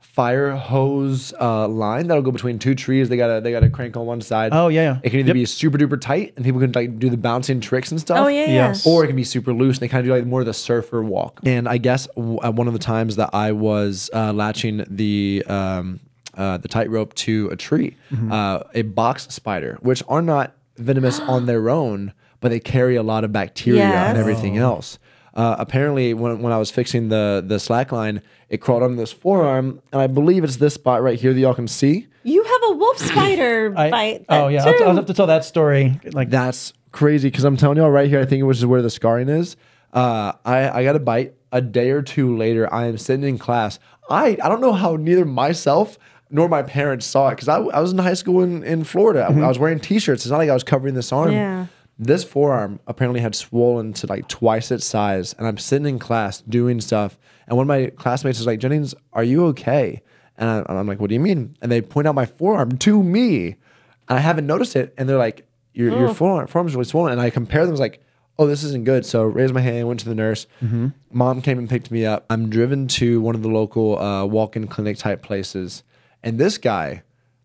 fire 0.01 0.53
hose 0.57 1.33
uh, 1.41 1.67
line 1.69 2.07
that'll 2.07 2.23
go 2.23 2.31
between 2.31 2.59
two 2.59 2.75
trees. 2.75 3.09
They 3.09 3.17
gotta 3.17 3.41
they 3.41 3.51
gotta 3.51 3.69
crank 3.71 3.97
on 3.97 4.07
one 4.07 4.21
side. 4.21 4.51
Oh, 4.53 4.69
yeah, 4.69 4.83
yeah. 4.83 4.99
It 5.03 5.11
can 5.11 5.21
either 5.21 5.29
Yep. 5.29 5.35
be 5.35 5.45
super 5.45 5.79
duper 5.79 6.01
tight 6.01 6.35
and 6.37 6.45
people 6.45 6.61
can 6.61 6.73
like 6.73 6.99
do 6.99 7.11
the 7.11 7.17
bouncing 7.17 7.61
tricks 7.61 7.91
and 7.91 8.01
stuff. 8.01 8.19
Oh, 8.19 8.29
yeah, 8.29 8.41
yeah. 8.47 8.47
Yes. 8.69 8.87
Or 8.87 9.05
it 9.05 9.09
can 9.09 9.17
be 9.17 9.25
super 9.25 9.53
loose 9.53 9.77
and 9.79 9.83
they 9.83 9.89
kind 9.89 10.01
of 10.01 10.07
do 10.07 10.15
like 10.17 10.27
more 10.27 10.41
of 10.41 10.47
the 10.47 10.55
surfer 10.55 11.03
walk. 11.03 11.41
And 11.45 11.69
I 11.69 11.79
guess 11.79 12.07
w- 12.17 12.39
one 12.41 12.67
of 12.67 12.73
the 12.73 12.79
times 12.79 13.17
that 13.17 13.31
I 13.33 13.53
was 13.53 14.11
uh, 14.15 14.33
latching 14.33 14.85
the 14.89 15.45
um, 15.49 16.01
uh, 16.37 16.57
the 16.59 16.69
tightrope 16.69 17.15
to 17.15 17.49
a 17.51 17.57
tree, 17.57 17.97
uh, 18.31 18.61
a 18.75 18.83
box 18.83 19.27
spider, 19.29 19.79
which 19.83 20.03
are 20.09 20.23
not 20.23 20.55
venomous 20.77 21.19
on 21.19 21.47
their 21.47 21.69
own, 21.69 22.13
but 22.41 22.51
they 22.51 22.61
carry 22.61 22.97
a 22.97 23.03
lot 23.03 23.25
of 23.25 23.33
bacteria 23.33 23.81
Yes. 23.81 24.09
and 24.11 24.19
everything 24.19 24.57
else. 24.59 24.99
Uh, 25.35 25.55
apparently, 25.59 26.15
when, 26.15 26.41
when 26.43 26.53
I 26.53 26.59
was 26.59 26.71
fixing 26.71 27.09
the 27.11 27.45
the 27.47 27.61
slack 27.61 27.93
line, 27.93 28.23
it 28.49 28.59
crawled 28.59 28.83
on 28.83 28.97
this 28.97 29.13
forearm, 29.13 29.81
and 29.93 30.01
I 30.01 30.07
believe 30.09 30.43
it's 30.43 30.57
this 30.57 30.75
spot 30.75 31.01
right 31.03 31.19
here 31.19 31.33
that 31.33 31.39
y'all 31.41 31.55
can 31.55 31.69
see. 31.69 32.07
You 32.25 32.43
have 32.43 32.61
a 32.71 32.73
wolf 32.77 32.99
spider 32.99 33.73
I, 33.77 33.91
bite. 33.91 34.25
oh 34.29 34.47
that 34.49 34.53
yeah, 34.53 34.65
I'll. 34.65 34.89
I'll 34.91 34.97
have 34.97 35.07
to 35.07 35.15
tell 35.15 35.27
that 35.29 35.45
story. 35.45 36.01
Like 36.13 36.31
That's 36.31 36.73
crazy 36.91 37.29
because 37.31 37.45
I'm 37.45 37.57
telling 37.57 37.77
y'all 37.77 37.91
right 37.91 38.09
here, 38.09 38.21
I 38.21 38.25
think 38.27 38.41
it 38.41 38.45
was 38.45 38.65
where 38.67 38.83
the 38.83 38.91
scarring 38.91 39.29
is. 39.29 39.57
Uh, 39.93 40.33
I, 40.45 40.81
I 40.81 40.85
got 40.85 40.97
a 40.97 41.01
bite. 41.01 41.35
A 41.51 41.63
day 41.63 41.91
or 41.93 42.03
two 42.03 42.37
later, 42.37 42.71
I 42.75 42.87
am 42.89 42.99
sitting 42.99 43.27
in 43.27 43.39
class. 43.39 43.79
I, 44.11 44.37
I 44.43 44.49
don't 44.51 44.61
know 44.61 44.75
how 44.75 44.97
neither 44.97 45.25
myself 45.25 45.99
nor 46.31 46.47
my 46.47 46.63
parents 46.63 47.07
saw 47.07 47.29
it 47.29 47.37
because 47.37 47.49
I, 47.49 47.57
I 47.57 47.81
was 47.81 47.93
in 47.93 47.97
high 47.99 48.13
school 48.15 48.43
in, 48.43 48.63
in 48.65 48.85
Florida. 48.85 49.23
I, 49.31 49.33
I 49.33 49.49
was 49.49 49.59
wearing 49.59 49.81
t 49.81 49.99
shirts. 49.99 50.25
It's 50.27 50.31
not 50.31 50.37
like 50.39 50.51
I 50.51 50.55
was 50.55 50.65
covering 50.65 50.95
this 50.95 51.11
arm. 51.11 51.33
Yeah. 51.33 51.67
This 51.99 52.23
forearm 52.23 52.79
apparently 52.87 53.21
had 53.21 53.35
swollen 53.35 53.93
to 53.95 54.07
like 54.07 54.29
twice 54.29 54.71
its 54.71 54.85
size, 54.87 55.35
and 55.35 55.47
I'm 55.49 55.59
sitting 55.59 55.87
in 55.89 55.99
class 55.99 56.41
doing 56.43 56.81
stuff, 56.81 57.19
and 57.47 57.57
one 57.57 57.65
of 57.65 57.69
my 57.69 57.91
classmates 57.91 58.39
is 58.39 58.47
like, 58.47 58.61
"Jennings, 58.61 58.95
are 59.13 59.25
you 59.25 59.47
okay?" 59.47 60.03
And 60.37 60.49
I, 60.49 60.65
I'm 60.69 60.87
like, 60.87 61.01
"What 61.01 61.09
do 61.09 61.15
you 61.15 61.21
mean?" 61.21 61.57
And 61.61 61.73
they 61.73 61.83
point 61.83 62.07
out 62.07 62.15
my 62.15 62.27
forearm 62.27 62.79
to 62.79 63.03
me, 63.03 63.47
and 64.09 64.19
I 64.19 64.19
haven't 64.19 64.47
noticed 64.47 64.77
it, 64.77 64.95
and 64.97 65.09
they're 65.09 65.19
like, 65.19 65.49
"Your 65.75 65.91
your 65.91 66.15
forearm 66.15 66.47
forearm's 66.47 66.75
really 66.75 66.85
swollen," 66.85 67.13
and 67.13 67.21
I 67.21 67.31
compare 67.31 67.63
them 67.63 67.71
I 67.71 67.73
was 67.73 67.81
like. 67.81 68.03
Oh, 68.41 68.47
this 68.47 68.63
isn't 68.63 68.85
good. 68.85 69.05
So 69.05 69.23
I 69.23 69.25
raised 69.25 69.53
my 69.53 69.61
hand, 69.61 69.89
went 69.89 69.99
to 69.99 70.09
the 70.09 70.15
nurse. 70.15 70.47
Mom 71.11 71.43
came 71.43 71.59
and 71.59 71.69
picked 71.69 71.91
me 71.91 72.07
up. 72.07 72.25
I'm 72.31 72.49
driven 72.49 72.87
to 72.87 73.21
one 73.21 73.35
of 73.35 73.43
the 73.43 73.49
local 73.49 73.99
uh, 73.99 74.25
walk-in 74.27 74.69
clinic 74.69 74.97
type 74.97 75.23
places, 75.23 75.83
and 76.23 76.39
this 76.39 76.57
guy, 76.57 77.03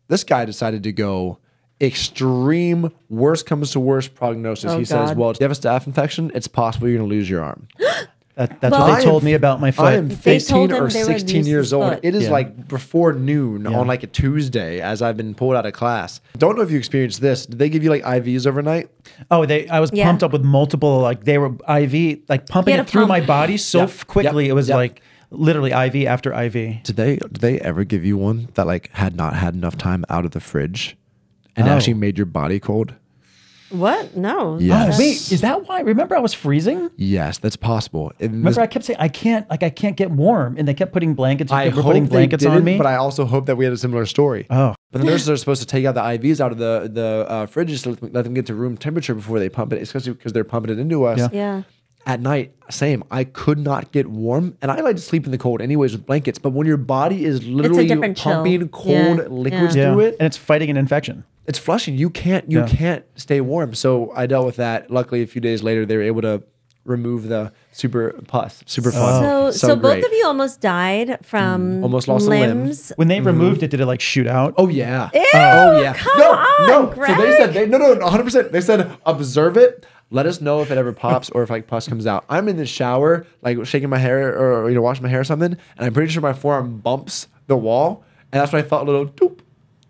this 0.07 0.23
guy 0.23 0.45
decided 0.45 0.83
to 0.83 0.91
go 0.91 1.39
extreme. 1.83 2.91
Worst 3.09 3.45
comes 3.45 3.71
to 3.71 3.79
worst 3.79 4.15
prognosis. 4.15 4.71
Oh, 4.71 4.79
he 4.79 4.85
says, 4.85 5.09
God. 5.09 5.17
"Well, 5.17 5.29
if 5.31 5.39
you 5.39 5.43
have 5.43 5.51
a 5.51 5.59
staph 5.59 5.85
infection, 5.87 6.31
it's 6.33 6.47
possible 6.47 6.87
you're 6.87 6.97
going 6.97 7.09
to 7.09 7.15
lose 7.15 7.29
your 7.29 7.43
arm." 7.43 7.67
That, 8.35 8.59
that's 8.61 8.71
Well- 8.71 8.81
what 8.81 8.89
I 8.89 8.95
they 8.95 9.01
am- 9.03 9.07
told 9.11 9.21
me 9.23 9.33
about 9.35 9.61
my 9.61 9.69
foot. 9.69 9.83
I 9.85 9.93
am 9.93 10.07
They 10.09 10.15
15 10.15 10.71
him 10.71 10.75
or 10.83 10.89
they 10.89 11.03
would 11.03 11.05
16 11.19 11.37
lose 11.41 11.47
years 11.47 11.65
his 11.67 11.73
old. 11.73 11.87
foot. 11.93 11.99
It 12.01 12.15
is 12.15 12.23
Yeah. 12.23 12.31
like 12.31 12.67
before 12.67 13.13
noon 13.13 13.67
Yeah. 13.69 13.77
on 13.77 13.85
like 13.85 14.01
a 14.01 14.07
Tuesday 14.07 14.81
as 14.81 15.03
I've 15.03 15.15
been 15.15 15.35
pulled 15.35 15.53
out 15.55 15.67
of 15.67 15.73
class. 15.73 16.19
Don't 16.39 16.55
know 16.55 16.63
if 16.63 16.71
you 16.71 16.79
experienced 16.79 17.21
this. 17.21 17.45
Did 17.45 17.59
they 17.59 17.69
give 17.69 17.83
you 17.83 17.91
like 17.91 18.01
IVs 18.03 18.47
overnight? 18.47 18.89
Oh, 19.29 19.45
they! 19.45 19.67
I 19.69 19.79
was 19.79 19.91
Yeah. 19.93 20.05
pumped 20.05 20.23
up 20.23 20.31
with 20.31 20.41
multiple, 20.43 20.97
like 20.99 21.25
they 21.25 21.37
were 21.37 21.51
IV, 21.69 22.21
like 22.27 22.47
pumping 22.49 22.71
had 22.71 22.79
it 22.79 22.87
a 22.87 22.91
through 22.91 23.01
pump. 23.01 23.09
my 23.09 23.21
body 23.21 23.55
so 23.57 23.81
Yep. 23.81 23.89
f- 23.89 24.07
quickly. 24.07 24.45
Yep. 24.45 24.49
It 24.49 24.53
was 24.55 24.69
Yep. 24.69 24.75
like 24.77 25.01
literally 25.29 25.71
IV 25.71 26.07
after 26.07 26.33
IV. 26.33 26.81
Did 26.81 26.95
they 26.95 27.17
did 27.17 27.35
they 27.35 27.59
ever 27.59 27.83
give 27.83 28.03
you 28.03 28.17
one 28.17 28.47
that 28.55 28.65
like 28.65 28.89
had 28.93 29.15
not 29.15 29.35
had 29.35 29.53
enough 29.53 29.77
time 29.77 30.05
out 30.09 30.25
of 30.25 30.31
the 30.31 30.39
fridge 30.39 30.97
and 31.55 31.67
Oh. 31.67 31.71
actually 31.71 31.93
made 31.95 32.17
your 32.17 32.25
body 32.25 32.59
cold? 32.59 32.93
What? 33.69 34.15
No. 34.15 34.59
Yes. 34.59 34.95
Oh, 34.95 34.99
wait, 34.99 35.31
is 35.31 35.41
that 35.41 35.67
why? 35.67 35.79
Remember, 35.81 36.15
I 36.15 36.19
was 36.19 36.33
freezing. 36.35 36.91
Yes, 36.95 37.39
that's 37.39 37.55
possible. 37.55 38.11
It 38.19 38.29
was- 38.29 38.37
Remember, 38.37 38.61
I 38.61 38.67
kept 38.67 38.85
saying 38.85 38.97
I 38.99 39.07
can't, 39.07 39.49
like 39.49 39.63
I 39.63 39.71
can't 39.71 39.97
get 39.97 40.11
warm, 40.11 40.55
and 40.59 40.67
they 40.67 40.75
kept 40.75 40.93
putting 40.93 41.15
blankets. 41.15 41.51
I 41.51 41.69
hope 41.69 41.83
putting 41.85 42.03
they 42.03 42.09
blankets 42.09 42.43
didn't, 42.43 42.57
on 42.59 42.63
me. 42.63 42.77
but 42.77 42.85
I 42.85 42.95
also 42.97 43.25
hope 43.25 43.47
that 43.47 43.55
we 43.57 43.63
had 43.65 43.73
a 43.73 43.77
similar 43.77 44.05
story. 44.05 44.45
oh, 44.51 44.75
But 44.91 45.01
the 45.01 45.07
nurses 45.07 45.27
are 45.27 45.37
supposed 45.37 45.61
to 45.61 45.67
take 45.67 45.85
out 45.85 45.95
the 45.95 46.01
IVs 46.03 46.39
out 46.39 46.51
of 46.51 46.59
the 46.59 46.87
the 46.93 47.25
uh, 47.27 47.45
fridges 47.47 47.81
to 47.83 47.89
let 47.91 47.99
them, 47.99 48.09
let 48.13 48.23
them 48.25 48.33
get 48.35 48.45
to 48.45 48.53
room 48.53 48.77
temperature 48.77 49.15
before 49.15 49.39
they 49.39 49.49
pump 49.49 49.73
it, 49.73 49.81
especially 49.81 50.13
because 50.13 50.33
they're 50.33 50.43
pumping 50.43 50.71
it 50.71 50.77
into 50.77 51.05
us. 51.05 51.17
Yeah. 51.17 51.29
Yeah. 51.33 51.61
At 52.05 52.19
night, 52.19 52.53
same. 52.69 53.03
I 53.09 53.23
could 53.23 53.57
not 53.57 53.91
get 53.93 54.07
warm, 54.07 54.55
and 54.61 54.69
I 54.69 54.81
like 54.81 54.97
to 54.97 55.01
sleep 55.01 55.25
in 55.25 55.31
the 55.31 55.37
cold 55.39 55.61
anyways 55.61 55.93
with 55.93 56.05
blankets. 56.05 56.37
But 56.37 56.51
when 56.51 56.67
your 56.67 56.77
body 56.77 57.25
is 57.25 57.43
literally 57.47 57.87
different 57.87 58.17
chill. 58.17 58.33
pumping 58.33 58.67
cold 58.69 59.17
Yeah, 59.19 59.27
liquids 59.29 59.75
yeah, 59.75 59.93
through 59.93 60.01
it, 60.01 60.17
and 60.19 60.27
it's 60.27 60.37
fighting 60.37 60.69
an 60.69 60.77
infection. 60.77 61.23
It's 61.45 61.59
flushing. 61.59 61.97
You 61.97 62.09
can't 62.09 62.49
you 62.49 62.59
Yeah. 62.59 62.67
can't 62.67 63.05
stay 63.15 63.41
warm. 63.41 63.73
So 63.73 64.11
I 64.15 64.25
dealt 64.25 64.45
with 64.45 64.55
that. 64.57 64.89
Luckily, 64.91 65.21
a 65.21 65.27
few 65.27 65.41
days 65.41 65.63
later, 65.63 65.85
they 65.85 65.97
were 65.97 66.03
able 66.03 66.21
to 66.21 66.43
remove 66.85 67.27
the 67.27 67.51
super 67.71 68.13
pus. 68.27 68.63
Super 68.65 68.89
oh. 68.89 68.91
fun. 68.91 69.23
So, 69.53 69.67
so, 69.67 69.75
both 69.75 70.03
of 70.03 70.11
you 70.11 70.25
almost 70.25 70.61
died 70.61 71.19
from 71.23 71.79
mm. 71.79 71.83
Almost 71.83 72.07
lost 72.07 72.25
a 72.25 72.29
limb. 72.29 72.63
limbs. 72.63 72.91
When 72.95 73.07
they 73.07 73.17
mm-hmm. 73.17 73.27
removed 73.27 73.63
it, 73.63 73.69
did 73.69 73.79
it 73.79 73.85
like 73.85 74.01
shoot 74.01 74.27
out? 74.27 74.53
Oh 74.57 74.67
yeah. 74.67 75.09
Ew, 75.13 75.21
oh 75.33 75.81
yeah. 75.81 75.93
come 75.93 76.17
no, 76.17 76.31
on, 76.31 76.67
no. 76.67 77.05
So 77.07 77.15
they 77.15 77.37
said 77.37 77.53
they 77.53 77.67
no 77.67 77.77
no 77.77 77.95
100. 77.95 78.23
percent 78.23 78.51
They 78.51 78.61
said 78.61 78.97
observe 79.05 79.57
it. 79.57 79.85
Let 80.09 80.27
us 80.27 80.41
know 80.41 80.61
if 80.61 80.69
it 80.69 80.77
ever 80.77 80.93
pops 80.93 81.29
or 81.31 81.41
if 81.41 81.49
like 81.49 81.65
pus 81.65 81.87
comes 81.87 82.05
out. 82.05 82.23
I'm 82.29 82.47
in 82.47 82.57
the 82.57 82.67
shower, 82.67 83.25
like 83.41 83.65
shaking 83.65 83.89
my 83.89 83.97
hair 83.97 84.37
or, 84.37 84.69
you 84.69 84.75
know 84.75 84.81
washing 84.81 85.03
my 85.03 85.09
hair 85.09 85.21
or 85.21 85.23
something, 85.23 85.53
and 85.53 85.85
I'm 85.85 85.93
pretty 85.93 86.11
sure 86.11 86.21
my 86.21 86.33
forearm 86.33 86.79
bumps 86.79 87.27
the 87.47 87.57
wall, 87.57 88.03
and 88.31 88.39
that's 88.39 88.53
when 88.53 88.63
I 88.63 88.67
felt 88.67 88.83
a 88.87 88.91
little 88.91 89.07
doop. 89.07 89.39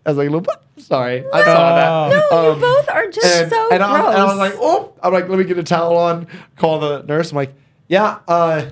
I 0.06 0.10
was 0.12 0.18
like. 0.18 0.28
"Boop." 0.28 0.46
Sorry, 0.76 1.24
I 1.32 1.44
saw 1.44 1.74
that. 2.10 2.30
No, 2.30 2.50
Um, 2.50 2.54
you 2.56 2.60
both 2.60 2.88
are 2.90 3.06
just 3.08 3.26
and, 3.26 3.50
so 3.50 3.68
and 3.70 3.82
I, 3.82 3.96
and 4.12 4.16
I 4.18 4.24
was 4.24 4.36
like, 4.38 4.54
oh, 4.56 4.92
I'm 5.02 5.12
like, 5.12 5.28
let 5.28 5.38
me 5.38 5.44
get 5.44 5.56
a 5.56 5.62
towel 5.62 5.96
on, 5.96 6.26
call 6.56 6.80
the 6.80 7.02
nurse. 7.04 7.30
I'm 7.30 7.36
like, 7.36 7.54
yeah, 7.86 8.18
uh, 8.26 8.66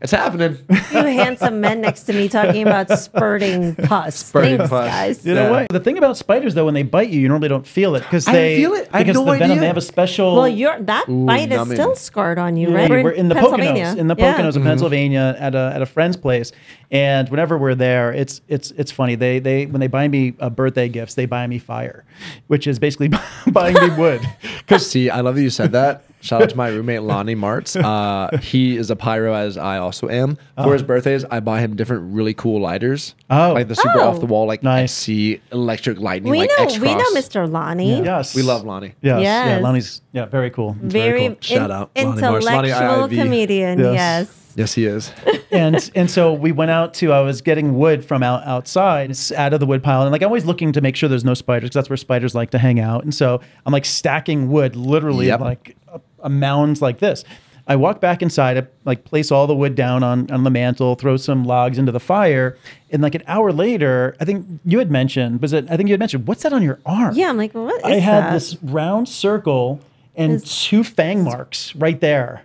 it's 0.00 0.12
happening. 0.12 0.56
you 0.70 0.76
handsome 0.92 1.60
men 1.60 1.80
next 1.80 2.04
to 2.04 2.12
me 2.12 2.28
talking 2.28 2.62
about 2.66 2.88
spurting 2.98 3.74
pus. 3.74 4.14
Spurting 4.16 4.58
Thanks, 4.58 4.70
pus. 4.70 4.86
guys. 4.88 5.26
You 5.26 5.34
know 5.34 5.44
Yeah. 5.44 5.50
what? 5.50 5.68
The 5.70 5.80
thing 5.80 5.98
about 5.98 6.16
spiders, 6.16 6.54
though, 6.54 6.64
when 6.66 6.74
they 6.74 6.84
bite 6.84 7.08
you, 7.08 7.20
you 7.20 7.28
normally 7.28 7.48
don't 7.48 7.66
feel 7.66 7.96
it 7.96 8.00
because 8.04 8.24
they 8.24 8.56
feel 8.58 8.74
it. 8.74 8.88
I 8.92 8.98
had 8.98 9.06
because 9.06 9.20
no 9.20 9.24
the 9.24 9.32
venom 9.38 9.50
idea. 9.52 9.60
they 9.60 9.66
have 9.66 9.76
a 9.76 9.80
special. 9.80 10.36
Well, 10.36 10.48
your 10.48 10.78
that 10.82 11.08
Ooh, 11.08 11.26
bite 11.26 11.50
is 11.50 11.68
still 11.70 11.96
scarred 11.96 12.38
on 12.38 12.56
you, 12.56 12.70
Yeah, 12.70 12.76
right? 12.76 12.90
we're 13.04 13.10
in 13.10 13.28
the 13.28 13.34
Poconos, 13.34 13.96
in 13.96 14.06
the 14.06 14.14
Yeah. 14.16 14.34
Poconos 14.38 14.56
of 14.56 14.62
Pennsylvania, 14.62 15.36
at 15.38 15.54
a 15.54 15.72
at 15.74 15.82
a 15.82 15.86
friend's 15.86 16.16
place, 16.16 16.52
and 16.90 17.28
whenever 17.28 17.58
we're 17.58 17.74
there, 17.74 18.12
it's 18.12 18.40
it's 18.48 18.70
it's 18.72 18.92
funny. 18.92 19.16
They 19.16 19.40
they 19.40 19.66
when 19.66 19.80
they 19.80 19.88
buy 19.88 20.06
me 20.08 20.34
uh, 20.38 20.48
birthday 20.50 20.88
gifts, 20.88 21.14
they 21.14 21.26
buy 21.26 21.46
me 21.46 21.58
fire, 21.58 22.04
which 22.46 22.66
is 22.66 22.78
basically 22.78 23.10
buying 23.50 23.74
me 23.74 23.90
wood. 23.96 24.20
Because 24.58 24.86
see, 24.90 25.10
I 25.10 25.20
love 25.22 25.34
that 25.34 25.42
you 25.42 25.50
said 25.50 25.72
that. 25.72 26.04
Shout 26.28 26.42
out 26.42 26.50
to 26.50 26.56
my 26.56 26.68
roommate 26.68 27.02
Lonnie 27.02 27.34
Martz. 27.34 27.74
Uh, 27.82 28.36
he 28.38 28.76
is 28.76 28.90
a 28.90 28.96
pyro 28.96 29.32
as 29.34 29.56
I 29.56 29.78
also 29.78 30.08
am. 30.08 30.36
For 30.56 30.72
his 30.74 30.82
birthdays, 30.82 31.24
I 31.24 31.40
buy 31.40 31.60
him 31.60 31.74
different 31.76 32.12
really 32.14 32.34
cool 32.34 32.60
lighters. 32.60 33.14
Oh. 33.30 33.52
like 33.54 33.68
the 33.68 33.74
super 33.76 33.98
Oh. 34.00 34.08
off 34.08 34.20
the 34.20 34.26
wall, 34.26 34.46
like 34.46 34.62
Nice. 34.62 34.92
see 34.92 35.40
electric 35.52 35.98
lightning. 36.00 36.30
We 36.30 36.40
like 36.40 36.50
know, 36.58 36.64
X 36.64 36.78
we 36.78 36.94
know, 36.94 37.04
Mr. 37.12 37.50
Lonnie. 37.50 38.02
Yes, 38.02 38.34
We 38.34 38.42
love 38.42 38.64
Lonnie. 38.64 38.94
Yes, 39.02 39.22
yeah, 39.22 39.44
Yes. 39.46 39.62
Lonnie's 39.62 40.02
yeah, 40.12 40.26
very 40.26 40.50
cool. 40.50 40.76
It's 40.82 40.92
Very, 40.92 41.28
cool. 41.28 41.36
Shout 41.40 41.70
out, 41.70 41.90
Lonnie 41.96 42.20
Marsh. 42.20 42.44
Lonnie 42.44 42.68
intellectual 42.70 43.08
IIV. 43.08 43.22
comedian. 43.22 43.78
Yes. 43.78 43.94
Yes. 43.94 44.34
Yes, 44.56 44.74
he 44.74 44.86
is. 44.86 45.12
and 45.52 45.90
and 45.94 46.10
so 46.10 46.32
we 46.32 46.50
went 46.50 46.70
out 46.72 46.92
to 46.94 47.12
I 47.12 47.20
was 47.20 47.42
getting 47.42 47.78
wood 47.78 48.04
from 48.04 48.24
out 48.24 48.44
outside 48.44 49.08
it's 49.10 49.30
out 49.30 49.52
of 49.54 49.60
the 49.60 49.66
wood 49.66 49.84
pile 49.84 50.02
and 50.02 50.10
like 50.10 50.20
I'm 50.20 50.26
always 50.28 50.44
looking 50.44 50.72
to 50.72 50.80
make 50.80 50.96
sure 50.96 51.08
there's 51.08 51.24
no 51.24 51.34
spiders 51.34 51.68
because 51.68 51.74
that's 51.74 51.88
where 51.90 51.96
spiders 51.96 52.34
like 52.34 52.50
to 52.50 52.58
hang 52.58 52.80
out 52.80 53.04
and 53.04 53.14
so 53.14 53.40
I'm 53.64 53.72
like 53.72 53.84
stacking 53.84 54.50
wood 54.50 54.74
literally 54.74 55.28
Yep. 55.28 55.40
like 55.40 55.76
a, 56.22 56.26
a 56.26 56.28
mounds 56.28 56.80
like 56.82 56.98
this. 56.98 57.24
I 57.70 57.76
walk 57.76 58.00
back 58.00 58.22
inside, 58.22 58.56
I 58.56 58.66
like 58.86 59.04
place 59.04 59.30
all 59.30 59.46
the 59.46 59.54
wood 59.54 59.74
down 59.74 60.02
on, 60.02 60.30
on 60.30 60.42
the 60.42 60.50
mantle, 60.50 60.94
throw 60.94 61.18
some 61.18 61.44
logs 61.44 61.76
into 61.76 61.92
the 61.92 62.00
fire, 62.00 62.56
and 62.90 63.02
like 63.02 63.14
an 63.14 63.22
hour 63.26 63.52
later, 63.52 64.16
I 64.20 64.24
think 64.24 64.46
you 64.64 64.78
had 64.78 64.90
mentioned 64.90 65.42
was 65.42 65.52
it? 65.52 65.66
I 65.70 65.76
think 65.76 65.88
you 65.90 65.92
had 65.92 66.00
mentioned 66.00 66.26
what's 66.26 66.44
that 66.44 66.54
on 66.54 66.62
your 66.62 66.78
arm? 66.86 67.14
Yeah, 67.14 67.28
I'm 67.28 67.36
like, 67.36 67.52
what 67.52 67.76
is 67.76 67.82
I 67.84 67.96
had 67.96 68.24
that? 68.24 68.32
this 68.32 68.56
round 68.62 69.06
circle 69.06 69.80
and 70.16 70.44
two 70.46 70.82
fang 70.82 71.22
marks 71.22 71.76
right 71.76 72.00
there. 72.00 72.42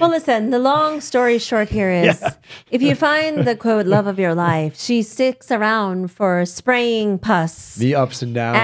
Well, 0.00 0.08
listen, 0.08 0.50
the 0.50 0.58
long 0.60 1.00
story 1.00 1.38
short 1.40 1.68
here 1.68 1.90
is 1.90 2.24
if 2.70 2.80
you 2.80 2.94
find 2.94 3.46
the 3.46 3.56
quote 3.56 3.86
love 3.86 4.06
of 4.06 4.20
your 4.20 4.36
life, 4.36 4.78
she 4.80 5.02
sticks 5.02 5.50
around 5.50 6.12
for 6.12 6.46
spraying 6.46 7.18
pus 7.18 7.74
The 7.74 7.96
ups 7.96 8.22
and 8.22 8.32
downs. 8.34 8.56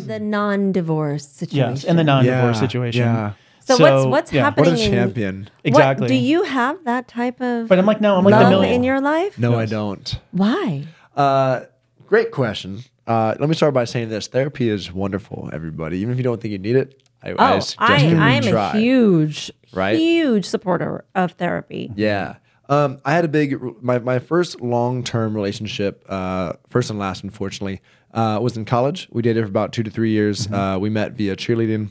and 0.00 0.10
the 0.10 0.18
non 0.18 0.72
divorce 0.72 1.28
situation. 1.28 1.70
Yes, 1.74 1.84
and 1.84 1.98
the 1.98 2.02
non-divorce 2.04 2.56
Yeah, 2.56 2.60
situation. 2.60 3.02
yeah. 3.02 3.32
So, 3.64 3.78
what's 3.78 4.06
what's 4.06 4.32
yeah. 4.32 4.44
happening? 4.44 4.70
what 4.72 4.78
a 4.80 4.84
in- 4.84 4.90
champion. 4.90 5.38
what- 5.44 5.50
Exactly. 5.64 6.08
do 6.08 6.14
you 6.14 6.42
have 6.44 6.84
that 6.84 7.08
type 7.08 7.40
of 7.40 7.68
But 7.68 7.78
I'm 7.78 7.86
like, 7.86 8.00
no, 8.00 8.16
I'm 8.16 8.24
like 8.24 8.34
the 8.34 8.40
love 8.42 8.50
million. 8.50 8.74
in 8.74 8.84
your 8.84 9.00
life? 9.00 9.38
No, 9.38 9.58
I 9.58 9.66
don't. 9.66 10.18
Why? 10.32 10.84
Uh, 11.16 11.60
great 12.06 12.30
question. 12.30 12.80
Uh, 13.06 13.34
let 13.38 13.48
me 13.48 13.54
start 13.54 13.74
by 13.74 13.84
saying 13.84 14.08
this: 14.08 14.26
therapy 14.28 14.68
is 14.68 14.92
wonderful, 14.92 15.50
everybody. 15.52 15.98
Even 15.98 16.12
if 16.12 16.18
you 16.18 16.24
don't 16.24 16.40
think 16.40 16.52
you 16.52 16.58
need 16.58 16.76
it, 16.76 17.02
I, 17.22 17.30
I 17.30 17.56
Oh, 17.56 17.60
suggest 17.60 17.78
I, 17.78 17.96
you 18.06 18.16
I 18.18 18.30
am 18.32 18.42
try. 18.42 18.70
a 18.70 18.78
huge, 18.78 19.50
Right? 19.72 19.98
huge 19.98 20.44
supporter 20.46 21.04
of 21.14 21.32
therapy. 21.32 21.92
Yeah. 21.96 22.36
Um, 22.68 22.98
I 23.04 23.12
had 23.12 23.26
a 23.26 23.28
big 23.28 23.60
my, 23.82 23.98
my 23.98 24.18
first 24.18 24.60
long 24.62 25.04
term 25.04 25.34
relationship, 25.34 26.02
uh, 26.08 26.54
first 26.68 26.88
and 26.88 26.98
last, 26.98 27.22
unfortunately, 27.22 27.82
uh, 28.14 28.38
was 28.42 28.56
in 28.56 28.64
college. 28.64 29.06
We 29.12 29.20
dated 29.20 29.44
for 29.44 29.48
about 29.50 29.72
two 29.74 29.82
to 29.82 29.90
three 29.90 30.12
years. 30.12 30.48
Uh, 30.50 30.78
we 30.80 30.88
met 30.88 31.12
via 31.12 31.36
cheerleading. 31.36 31.90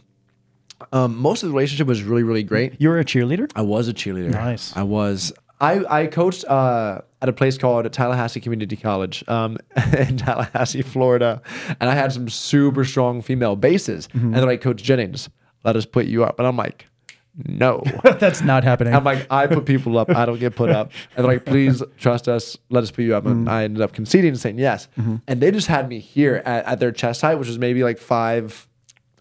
Um, 0.91 1.17
most 1.17 1.43
of 1.43 1.50
the 1.50 1.54
relationship 1.54 1.88
was 1.88 2.04
really 2.04 2.24
really 2.24 2.43
great. 2.43 2.76
You 2.80 2.89
were 2.89 3.00
a 3.00 3.06
cheerleader? 3.06 3.52
I 3.56 3.62
was 3.62 3.88
a 3.88 3.93
cheerleader. 3.93 4.32
Nice. 4.32 4.76
I 4.76 4.84
was. 4.84 5.34
I, 5.62 6.02
I 6.02 6.08
coached 6.08 6.43
uh, 6.46 7.02
at 7.22 7.30
a 7.30 7.32
place 7.34 7.58
called 7.58 7.89
Tallahassee 7.93 8.41
Community 8.41 8.76
College 8.76 9.24
um, 9.30 9.58
in 9.98 10.17
Tallahassee, 10.17 10.82
Florida, 10.82 11.41
and 11.80 11.89
I 11.89 11.93
had 11.93 12.12
some 12.12 12.28
super 12.28 12.84
strong 12.84 13.22
female 13.22 13.56
bases. 13.56 14.10
And 14.13 14.34
they're 14.34 14.46
like, 14.46 14.60
Coach 14.60 14.84
Jennings, 14.84 15.30
let 15.63 15.78
us 15.78 15.86
put 15.86 16.06
you 16.06 16.26
up, 16.26 16.38
and 16.38 16.46
I'm 16.48 16.58
like, 16.58 16.88
no. 17.36 17.82
That's 18.04 18.41
not 18.41 18.63
happening. 18.63 18.93
I'm 18.93 19.04
like, 19.04 19.26
I 19.32 19.48
put 19.48 19.65
people 19.65 19.98
up. 19.98 20.10
I 20.10 20.26
don't 20.26 20.39
get 20.39 20.56
put 20.56 20.69
up. 20.69 20.91
And 21.15 21.24
they're 21.26 21.34
like, 21.34 21.46
please 21.46 21.82
trust 21.98 22.28
us. 22.28 22.58
Let 22.69 22.84
us 22.84 22.91
put 22.91 23.04
you 23.04 23.15
up. 23.15 23.26
And 23.26 23.50
I 23.50 23.63
ended 23.63 23.82
up 23.82 23.93
conceding 23.93 24.30
and 24.30 24.39
saying 24.39 24.60
yes. 24.60 24.88
And 25.28 25.41
they 25.41 25.50
just 25.52 25.67
had 25.67 25.88
me 25.88 26.00
here 26.00 26.41
at, 26.46 26.65
at 26.65 26.80
their 26.80 26.91
chest 26.91 27.22
height, 27.22 27.36
which 27.36 27.48
was 27.48 27.58
maybe 27.58 27.84
like 27.84 27.98
five, 27.98 28.67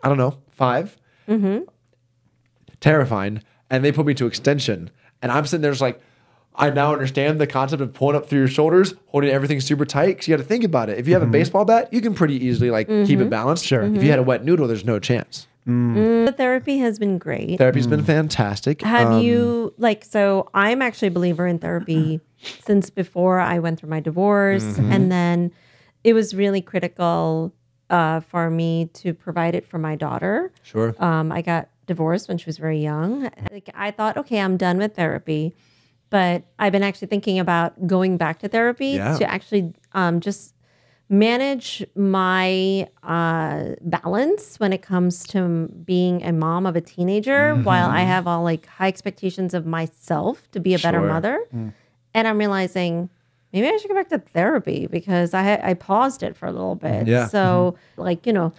I 0.02 0.08
don't 0.08 0.18
know, 0.18 0.38
5 1.26 1.64
Terrifying. 2.80 3.42
And 3.70 3.84
they 3.84 3.92
put 3.92 4.06
me 4.06 4.14
to 4.14 4.26
extension. 4.26 4.90
And 5.22 5.32
I'm 5.32 5.46
sitting 5.46 5.62
there 5.62 5.70
just 5.70 5.80
like, 5.80 6.00
I 6.54 6.68
now 6.70 6.92
understand 6.92 7.40
the 7.40 7.46
concept 7.46 7.80
of 7.80 7.94
pulling 7.94 8.16
up 8.16 8.28
through 8.28 8.40
your 8.40 8.48
shoulders, 8.48 8.94
holding 9.06 9.30
everything 9.30 9.60
super 9.60 9.86
tight. 9.86 10.08
Because 10.08 10.28
you 10.28 10.36
got 10.36 10.42
to 10.42 10.48
think 10.48 10.64
about 10.64 10.90
it. 10.90 10.98
If 10.98 11.06
you 11.06 11.14
have 11.14 11.22
a 11.22 11.24
mm-hmm. 11.24 11.32
baseball 11.32 11.64
bat, 11.64 11.92
you 11.92 12.00
can 12.00 12.14
pretty 12.14 12.34
easily 12.34 12.70
like 12.70 12.88
keep 12.88 12.92
it 12.98 13.06
mm-hmm. 13.06 13.28
balanced. 13.28 13.64
Sure. 13.64 13.82
If 13.82 14.02
you 14.02 14.10
had 14.10 14.18
a 14.18 14.22
wet 14.22 14.44
noodle, 14.44 14.66
there's 14.66 14.84
no 14.84 14.98
chance. 14.98 15.46
Mm. 15.66 15.94
Mm, 15.94 16.26
the 16.26 16.32
therapy 16.32 16.78
has 16.78 16.98
been 16.98 17.18
great. 17.18 17.58
Therapy's 17.58 17.86
been 17.86 18.02
mm. 18.02 18.06
fantastic. 18.06 18.82
Have 18.82 19.12
Um, 19.12 19.22
you 19.22 19.72
like 19.78 20.04
so 20.04 20.48
I'm 20.54 20.82
actually 20.82 21.08
a 21.08 21.12
believer 21.12 21.46
in 21.46 21.58
therapy 21.58 22.20
since 22.64 22.90
before 22.90 23.38
I 23.38 23.60
went 23.60 23.78
through 23.78 23.90
my 23.90 24.00
divorce 24.00 24.64
Mm-hmm. 24.64 24.92
and 24.92 25.12
then 25.12 25.52
it 26.02 26.14
was 26.14 26.34
really 26.34 26.60
critical 26.60 27.52
uh, 27.92 28.18
for 28.20 28.50
me 28.50 28.86
to 28.94 29.14
provide 29.14 29.54
it 29.54 29.64
for 29.66 29.78
my 29.78 29.94
daughter. 29.94 30.50
Sure. 30.62 30.94
Um, 30.98 31.30
I 31.30 31.42
got 31.42 31.68
divorced 31.86 32.26
when 32.28 32.38
she 32.38 32.46
was 32.46 32.58
very 32.58 32.78
young. 32.80 33.30
Like 33.50 33.68
I 33.74 33.90
thought, 33.92 34.16
okay, 34.16 34.40
I'm 34.40 34.56
done 34.56 34.78
with 34.78 34.96
therapy, 34.96 35.54
but 36.10 36.42
I've 36.58 36.72
been 36.72 36.82
actually 36.82 37.08
thinking 37.08 37.38
about 37.38 37.86
going 37.86 38.16
back 38.16 38.38
to 38.40 38.48
therapy 38.48 38.92
Yeah. 38.96 39.18
to 39.18 39.30
actually 39.30 39.74
um, 39.92 40.20
just 40.20 40.54
manage 41.08 41.84
my 41.94 42.88
uh, 43.02 43.74
balance 43.82 44.58
when 44.58 44.72
it 44.72 44.80
comes 44.80 45.24
to 45.24 45.68
being 45.84 46.22
a 46.24 46.32
mom 46.32 46.64
of 46.64 46.74
a 46.76 46.80
teenager, 46.80 47.54
while 47.56 47.90
I 47.90 48.00
have 48.00 48.26
all 48.26 48.42
like 48.42 48.64
high 48.66 48.88
expectations 48.88 49.52
of 49.52 49.66
myself 49.66 50.50
to 50.52 50.60
be 50.60 50.72
a 50.74 50.78
better 50.78 51.00
Sure. 51.00 51.08
mother, 51.08 51.44
and 52.14 52.26
I'm 52.28 52.38
realizing. 52.38 53.10
Maybe 53.52 53.66
I 53.68 53.76
should 53.76 53.88
go 53.88 53.94
back 53.94 54.08
to 54.10 54.18
therapy 54.18 54.86
because 54.86 55.34
I 55.34 55.60
I 55.62 55.74
paused 55.74 56.22
it 56.22 56.36
for 56.36 56.46
a 56.46 56.52
little 56.52 56.74
bit. 56.74 57.06
Yeah. 57.06 57.26
So, 57.28 57.76
like 57.96 58.26
you 58.26 58.32
know, 58.32 58.52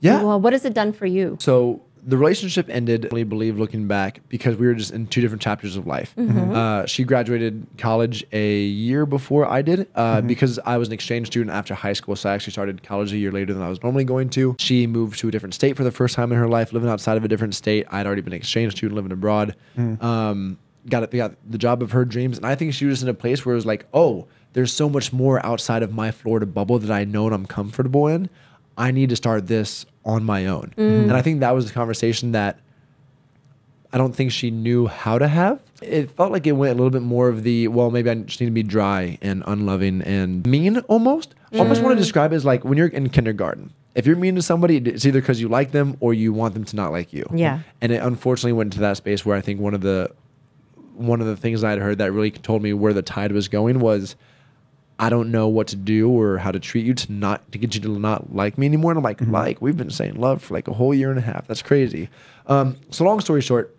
Yeah. 0.00 0.22
well, 0.22 0.40
what 0.40 0.52
has 0.52 0.64
it 0.64 0.74
done 0.74 0.92
for 0.92 1.06
you? 1.06 1.36
So 1.40 1.82
the 2.06 2.18
relationship 2.18 2.66
ended, 2.68 3.08
I 3.14 3.22
believe, 3.22 3.58
looking 3.58 3.88
back, 3.88 4.20
because 4.28 4.56
we 4.58 4.66
were 4.66 4.74
just 4.74 4.92
in 4.92 5.06
two 5.06 5.22
different 5.22 5.40
chapters 5.40 5.74
of 5.74 5.86
life. 5.86 6.12
Uh, 6.18 6.84
she 6.84 7.02
graduated 7.02 7.66
college 7.78 8.26
a 8.30 8.58
year 8.60 9.06
before 9.06 9.46
I 9.48 9.62
did, 9.62 9.86
uh, 9.94 10.20
because 10.20 10.58
I 10.66 10.76
was 10.76 10.88
an 10.88 10.92
exchange 10.94 11.28
student 11.28 11.50
after 11.56 11.72
high 11.72 11.94
school. 11.94 12.14
So 12.14 12.28
I 12.28 12.34
actually 12.34 12.50
started 12.52 12.82
college 12.82 13.10
a 13.14 13.16
year 13.16 13.32
later 13.32 13.54
than 13.54 13.62
I 13.62 13.70
was 13.70 13.82
normally 13.82 14.04
going 14.04 14.28
to. 14.30 14.54
She 14.58 14.86
moved 14.86 15.18
to 15.20 15.28
a 15.28 15.30
different 15.30 15.54
state 15.54 15.78
for 15.78 15.82
the 15.84 15.90
first 15.90 16.14
time 16.14 16.30
in 16.30 16.36
her 16.36 16.46
life, 16.48 16.74
living 16.74 16.90
outside 16.90 17.16
of 17.16 17.24
a 17.24 17.28
different 17.28 17.54
state. 17.54 17.86
I'd 17.90 18.04
already 18.06 18.20
been 18.20 18.34
an 18.34 18.38
exchange 18.38 18.72
student 18.74 18.96
living 18.96 19.10
abroad. 19.12 19.56
Um, 19.78 20.58
got 20.88 21.02
it, 21.02 21.10
got 21.10 21.34
the 21.48 21.58
job 21.58 21.82
of 21.82 21.92
her 21.92 22.04
dreams, 22.04 22.36
and 22.36 22.46
I 22.46 22.54
think 22.54 22.74
she 22.74 22.86
was 22.86 23.02
in 23.02 23.08
a 23.08 23.14
place 23.14 23.44
where 23.44 23.54
it 23.54 23.56
was 23.56 23.66
like, 23.66 23.86
oh, 23.92 24.26
there's 24.54 24.72
so 24.72 24.88
much 24.88 25.12
more 25.12 25.44
outside 25.44 25.82
of 25.82 25.92
my 25.92 26.10
Florida 26.10 26.46
bubble 26.46 26.78
that 26.78 26.90
I 26.90 27.04
know 27.04 27.26
and 27.26 27.34
I'm 27.34 27.46
comfortable 27.46 28.06
in. 28.06 28.30
I 28.76 28.90
need 28.90 29.10
to 29.10 29.16
start 29.16 29.46
this 29.46 29.84
on 30.04 30.24
my 30.24 30.46
own. 30.46 30.74
Mm. 30.76 31.02
And 31.04 31.12
I 31.12 31.22
think 31.22 31.40
that 31.40 31.54
was 31.54 31.66
the 31.66 31.72
conversation 31.72 32.32
that 32.32 32.60
I 33.92 33.98
don't 33.98 34.14
think 34.14 34.32
she 34.32 34.50
knew 34.50 34.86
how 34.86 35.18
to 35.18 35.28
have. 35.28 35.60
It 35.80 36.10
felt 36.10 36.32
like 36.32 36.46
it 36.46 36.52
went 36.52 36.72
a 36.72 36.74
little 36.74 36.90
bit 36.90 37.02
more 37.02 37.28
of 37.28 37.44
the, 37.44 37.68
well, 37.68 37.90
maybe 37.90 38.10
I 38.10 38.14
just 38.14 38.40
need 38.40 38.46
to 38.46 38.52
be 38.52 38.64
dry 38.64 39.18
and 39.22 39.44
unloving 39.46 40.02
and 40.02 40.44
mean 40.46 40.78
almost. 40.88 41.34
I 41.52 41.58
almost 41.58 41.82
want 41.82 41.92
to 41.92 41.96
mm. 41.96 42.02
describe 42.02 42.32
it 42.32 42.36
as 42.36 42.44
like 42.44 42.64
when 42.64 42.76
you're 42.76 42.88
in 42.88 43.10
kindergarten. 43.10 43.72
If 43.94 44.06
you're 44.06 44.16
mean 44.16 44.34
to 44.34 44.42
somebody, 44.42 44.78
it's 44.78 45.06
either 45.06 45.20
because 45.20 45.40
you 45.40 45.48
like 45.48 45.70
them 45.70 45.96
or 46.00 46.12
you 46.12 46.32
want 46.32 46.54
them 46.54 46.64
to 46.64 46.74
not 46.74 46.90
like 46.90 47.12
you. 47.12 47.24
Yeah. 47.32 47.60
And 47.80 47.92
it 47.92 48.02
unfortunately 48.02 48.52
went 48.52 48.74
into 48.74 48.80
that 48.80 48.96
space 48.96 49.24
where 49.24 49.36
I 49.36 49.40
think 49.40 49.60
one 49.60 49.74
of 49.74 49.82
the 49.82 50.10
one 50.94 51.20
of 51.20 51.26
the 51.26 51.36
things 51.36 51.64
I 51.64 51.70
had 51.70 51.78
heard 51.78 51.98
that 51.98 52.12
really 52.12 52.30
told 52.30 52.62
me 52.62 52.72
where 52.72 52.92
the 52.92 53.02
tide 53.02 53.32
was 53.32 53.48
going 53.48 53.80
was 53.80 54.16
I 54.98 55.10
don't 55.10 55.30
know 55.32 55.48
what 55.48 55.68
to 55.68 55.76
do 55.76 56.08
or 56.08 56.38
how 56.38 56.52
to 56.52 56.60
treat 56.60 56.86
you 56.86 56.94
to 56.94 57.12
not 57.12 57.50
to 57.52 57.58
get 57.58 57.74
you 57.74 57.80
to 57.82 57.98
not 57.98 58.34
like 58.34 58.56
me 58.56 58.66
anymore. 58.66 58.92
And 58.92 58.98
I'm 58.98 59.04
like, 59.04 59.20
like 59.20 59.60
we've 59.60 59.76
been 59.76 59.90
saying 59.90 60.14
love 60.14 60.42
for 60.42 60.54
like 60.54 60.68
a 60.68 60.72
whole 60.72 60.94
year 60.94 61.10
and 61.10 61.18
a 61.18 61.22
half. 61.22 61.46
That's 61.46 61.62
crazy. 61.62 62.08
Um, 62.46 62.76
so 62.90 63.04
long 63.04 63.20
story 63.20 63.40
short, 63.40 63.74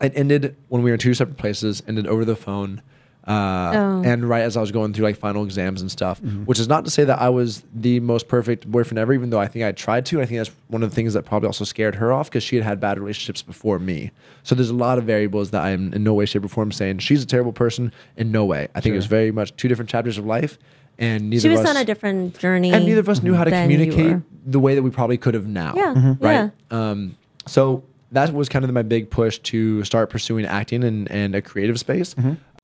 it 0.00 0.12
ended 0.16 0.56
when 0.68 0.82
we 0.82 0.90
were 0.90 0.94
in 0.94 1.00
two 1.00 1.14
separate 1.14 1.36
places. 1.36 1.82
Ended 1.86 2.06
over 2.06 2.24
the 2.24 2.36
phone. 2.36 2.82
Uh, 3.28 3.72
Oh. 3.74 4.02
And 4.04 4.24
right 4.28 4.40
as 4.42 4.56
I 4.56 4.60
was 4.60 4.72
going 4.72 4.92
through 4.94 5.04
like 5.04 5.16
final 5.16 5.44
exams 5.44 5.80
and 5.82 5.90
stuff, 5.90 6.20
which 6.46 6.58
is 6.58 6.66
not 6.66 6.84
to 6.86 6.90
say 6.90 7.04
that 7.04 7.20
I 7.20 7.28
was 7.28 7.62
the 7.74 8.00
most 8.00 8.26
perfect 8.26 8.66
boyfriend 8.70 8.98
ever, 8.98 9.12
even 9.12 9.28
though 9.30 9.38
I 9.40 9.46
think 9.46 9.64
I 9.64 9.72
tried 9.72 10.06
to. 10.06 10.20
I 10.22 10.26
think 10.26 10.38
that's 10.38 10.50
one 10.68 10.82
of 10.82 10.88
the 10.90 10.94
things 10.96 11.12
that 11.14 11.24
probably 11.26 11.46
also 11.48 11.64
scared 11.64 11.96
her 11.96 12.12
off 12.12 12.30
because 12.30 12.42
she 12.42 12.56
had 12.56 12.64
had 12.64 12.80
bad 12.80 12.98
relationships 12.98 13.42
before 13.42 13.78
me. 13.78 14.10
So 14.44 14.54
there's 14.54 14.70
a 14.70 14.74
lot 14.74 14.96
of 14.98 15.04
variables 15.04 15.50
that 15.50 15.62
I'm 15.62 15.92
in 15.92 16.02
no 16.02 16.14
way, 16.14 16.24
shape, 16.24 16.44
or 16.44 16.48
form 16.48 16.72
saying 16.72 16.98
she's 17.00 17.22
a 17.22 17.26
terrible 17.26 17.52
person. 17.52 17.92
In 18.16 18.32
no 18.32 18.44
way. 18.46 18.68
I 18.74 18.80
think 18.80 18.94
it 18.94 18.96
was 18.96 19.06
very 19.06 19.30
much 19.30 19.54
two 19.56 19.68
different 19.68 19.90
chapters 19.90 20.16
of 20.16 20.24
life, 20.24 20.58
and 20.98 21.28
neither 21.28 21.42
She 21.42 21.48
was 21.48 21.60
of 21.60 21.66
us, 21.66 21.76
on 21.76 21.82
a 21.82 21.84
different 21.84 22.38
journey. 22.38 22.72
and 22.72 22.86
neither 22.86 23.00
of 23.00 23.08
us 23.10 23.22
knew 23.22 23.34
how 23.34 23.44
to 23.44 23.50
communicate 23.50 24.16
the 24.46 24.58
way 24.60 24.74
that 24.74 24.82
we 24.82 24.90
probably 24.90 25.18
could 25.18 25.34
have 25.34 25.46
now. 25.46 25.74
Yeah, 25.76 25.94
Mhm. 25.94 26.16
Right. 26.20 26.50
Um, 26.70 27.16
so 27.46 27.82
that 28.12 28.32
was 28.32 28.48
kind 28.48 28.64
of 28.64 28.70
my 28.72 28.80
big 28.82 29.10
push 29.10 29.38
to 29.40 29.84
start 29.84 30.08
pursuing 30.08 30.46
acting 30.46 30.82
and, 30.82 31.10
and 31.10 31.34
a 31.34 31.42
creative 31.42 31.78
space. 31.78 32.14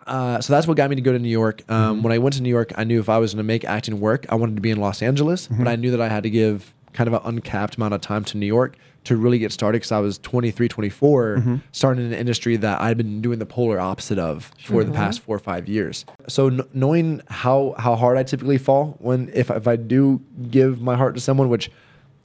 Uh, 0.07 0.41
so 0.41 0.53
that's 0.53 0.67
what 0.67 0.77
got 0.77 0.91
me 0.91 0.97
to 0.97 1.03
go 1.03 1.13
to 1.13 1.19
New 1.19 1.29
York. 1.29 1.63
Um, 1.71 2.03
When 2.03 2.13
I 2.13 2.19
went 2.19 2.35
to 2.37 2.43
New 2.43 2.49
York, 2.51 2.73
I 2.77 2.85
knew 2.85 3.01
if 3.01 3.09
I 3.09 3.19
was 3.19 3.33
going 3.35 3.39
to 3.45 3.47
make 3.47 3.65
acting 3.65 4.01
work, 4.01 4.27
I 4.29 4.35
wanted 4.35 4.57
to 4.57 4.63
be 4.63 4.71
in 4.71 4.79
Los 4.79 5.03
Angeles, 5.03 5.49
but 5.49 5.67
I 5.69 5.77
knew 5.77 5.91
that 5.91 6.01
I 6.01 6.09
had 6.09 6.23
to 6.25 6.31
give 6.31 6.75
kind 6.93 7.09
of 7.09 7.15
an 7.15 7.21
uncapped 7.25 7.77
amount 7.77 7.93
of 7.95 8.01
time 8.01 8.23
to 8.25 8.37
New 8.39 8.47
York 8.47 8.77
to 9.05 9.17
really 9.17 9.39
get 9.39 9.53
started 9.53 9.77
because 9.81 9.93
I 9.93 9.99
was 9.99 10.17
23, 10.19 10.69
24, 10.69 11.61
starting 11.73 12.07
in 12.07 12.13
an 12.13 12.19
industry 12.19 12.57
that 12.57 12.81
I'd 12.81 12.97
been 12.97 13.21
doing 13.21 13.39
the 13.39 13.45
polar 13.47 13.79
opposite 13.81 14.19
of 14.19 14.51
for 14.63 14.83
the 14.85 14.93
past 14.93 15.21
four 15.21 15.37
or 15.37 15.41
five 15.41 15.69
years. 15.69 16.07
So 16.29 16.49
kn- 16.51 16.63
knowing 16.73 17.21
how 17.29 17.75
how 17.79 17.97
hard 17.97 18.17
I 18.17 18.23
typically 18.23 18.57
fall 18.59 18.97
when 19.01 19.31
if 19.35 19.51
if 19.51 19.67
I 19.69 19.77
do 19.77 20.21
give 20.51 20.81
my 20.81 20.97
heart 20.97 21.15
to 21.17 21.21
someone, 21.21 21.49
which 21.51 21.71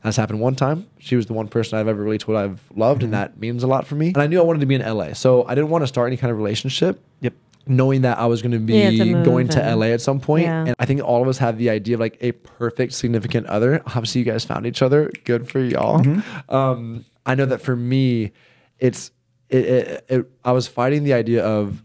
has 0.02 0.16
happened 0.16 0.40
one 0.40 0.56
time. 0.56 0.86
She 1.00 1.18
was 1.18 1.26
the 1.26 1.34
one 1.34 1.50
person 1.50 1.78
I've 1.78 1.88
ever 1.90 2.02
really 2.02 2.18
told 2.18 2.38
I've 2.38 2.62
loved, 2.76 3.04
and 3.04 3.12
that 3.14 3.38
means 3.38 3.64
a 3.64 3.68
lot 3.68 3.86
for 3.86 3.96
me. 3.96 4.08
And 4.10 4.18
I 4.18 4.28
knew 4.28 4.40
I 4.40 4.44
wanted 4.44 4.60
to 4.62 4.66
be 4.66 4.76
in 4.76 4.82
LA, 4.82 5.12
so 5.14 5.46
I 5.46 5.56
didn't 5.56 5.70
want 5.72 5.82
to 5.84 5.88
start 5.88 6.08
any 6.08 6.16
kind 6.18 6.32
of 6.32 6.38
relationship 6.38 7.02
Yep. 7.20 7.34
Knowing 7.68 8.02
that 8.02 8.18
I 8.18 8.26
was 8.26 8.42
going 8.42 8.52
to 8.52 8.60
be 8.60 8.74
Yeah, 8.74 8.92
to 8.92 9.06
move 9.06 9.26
going 9.26 9.48
to 9.50 9.76
LA 9.76 9.88
at 9.88 10.02
some 10.02 10.20
point. 10.20 10.46
Yeah. 10.46 10.66
And 10.66 10.76
I 10.80 10.86
think 10.86 11.04
all 11.04 11.22
of 11.22 11.28
us 11.28 11.38
have 11.38 11.58
the 11.58 11.70
idea 11.70 11.96
of 11.96 12.00
like 12.00 12.18
a 12.22 12.32
perfect 12.32 12.94
significant 12.94 13.48
other. 13.48 13.82
Obviously, 13.86 14.20
you 14.20 14.26
guys 14.26 14.44
found 14.46 14.66
each 14.66 14.82
other. 14.82 15.12
Good 15.26 15.50
for 15.50 15.60
y'all. 15.60 16.04
Um, 16.50 17.06
I 17.26 17.36
know 17.36 17.46
that 17.46 17.62
for 17.62 17.76
me, 17.76 18.32
it's 18.80 19.12
it, 19.50 19.66
it, 19.66 20.06
it. 20.10 20.32
I 20.44 20.52
was 20.52 20.68
fighting 20.68 21.04
the 21.04 21.14
idea 21.14 21.44
of 21.46 21.84